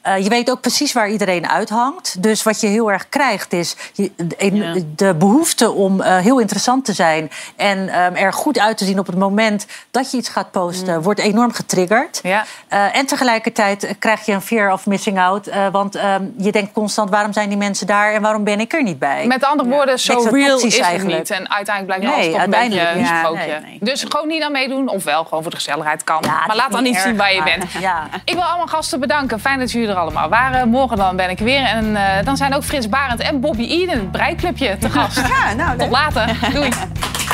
eh, 0.06 0.22
je 0.22 0.28
weet 0.28 0.50
ook 0.50 0.60
precies 0.60 0.92
waar 0.92 1.08
iedereen 1.10 1.48
uithangt. 1.48 2.22
Dus 2.22 2.42
wat 2.42 2.60
je 2.60 2.66
heel 2.66 2.92
erg 2.92 3.08
krijgt 3.08 3.52
is 3.52 3.76
je, 3.92 4.10
de, 4.16 4.84
de 4.96 5.14
behoefte 5.14 5.70
om 5.70 6.00
eh, 6.00 6.16
heel 6.16 6.38
interessant 6.38 6.84
te 6.84 6.92
zijn... 6.92 7.30
en 7.56 7.88
ehm, 7.88 8.14
er 8.14 8.32
goed 8.32 8.58
uit 8.58 8.76
te 8.78 8.84
zien 8.84 8.98
op 8.98 9.06
het 9.06 9.18
moment 9.18 9.66
dat 9.90 10.10
je 10.10 10.16
iets 10.16 10.28
gaat 10.28 10.50
posten... 10.50 11.02
wordt 11.02 11.20
enorm 11.20 11.52
getriggerd. 11.52 12.20
Ja. 12.22 12.44
Eh, 12.68 12.96
en 12.96 13.06
tegelijkertijd 13.06 13.94
krijg 13.98 14.26
je 14.26 14.32
een 14.32 14.40
fear 14.40 14.72
of 14.72 14.86
missing 14.86 15.18
out. 15.18 15.50
want 15.72 15.94
ehm, 15.94 16.24
je 16.38 16.52
denkt 16.52 16.72
constant, 16.72 17.10
waarom 17.10 17.32
zijn 17.32 17.48
die 17.48 17.58
mensen 17.58 17.86
daar... 17.86 18.12
en 18.12 18.22
waarom 18.22 18.44
ben 18.44 18.60
ik 18.60 18.72
er 18.72 18.82
niet 18.82 18.98
bij? 18.98 19.26
Met 19.26 19.44
andere 19.44 19.68
woorden, 19.68 19.98
zo 19.98 20.12
Extra 20.12 20.30
real 20.30 20.56
is 20.56 20.76
het 20.76 20.84
eigenlijk. 20.84 21.18
niet. 21.18 21.30
En 21.30 21.50
uiteindelijk 21.50 21.98
blijkt 21.98 22.16
Nee, 22.16 22.24
alles 22.24 22.34
toch 22.34 22.44
een 22.44 22.50
beetje 22.50 22.80
uiteindelijk 22.80 23.08
een 23.08 23.14
niet. 23.14 23.24
sprookje. 23.24 23.52
Ja, 23.52 23.68
nee, 23.68 23.78
Dus 23.80 24.04
gewoon 24.08 24.28
niet 24.28 24.42
aan 24.42 24.52
meedoen, 24.52 24.88
of 24.88 25.04
wel 25.04 25.24
gewoon 25.24 25.42
voor 25.42 25.50
de 25.50 25.56
gezelligheid 25.56 26.04
kan. 26.04 26.22
maar 26.46 26.56
laat 26.56 26.72
dan 26.72 26.82
niet 26.82 26.96
zien 26.96 27.16
waar 27.16 27.34
je 27.34 27.42
bent. 27.42 27.72
Ja. 27.72 28.08
Ik 28.24 28.34
wil 28.34 28.42
allemaal 28.42 28.66
gasten 28.66 29.00
bedanken. 29.00 29.40
Fijn 29.40 29.58
dat 29.58 29.70
jullie 29.70 29.88
er 29.88 29.95
allemaal 29.96 30.28
waren. 30.28 30.68
Morgen 30.68 30.96
dan 30.96 31.16
ben 31.16 31.30
ik 31.30 31.38
weer. 31.38 31.64
En 31.64 31.96
eh, 31.96 32.24
dan 32.24 32.36
zijn 32.36 32.54
ook 32.54 32.64
Frits 32.64 32.88
Barend 32.88 33.20
en 33.20 33.40
Bobby 33.40 33.62
Eden, 33.62 33.98
het 33.98 34.10
breiklubje, 34.10 34.78
te 34.78 34.90
gast. 34.90 35.20
Ja, 35.36 35.52
nou, 35.54 35.78
Tot 35.78 35.90
later. 35.90 36.38
Doei. 36.52 36.68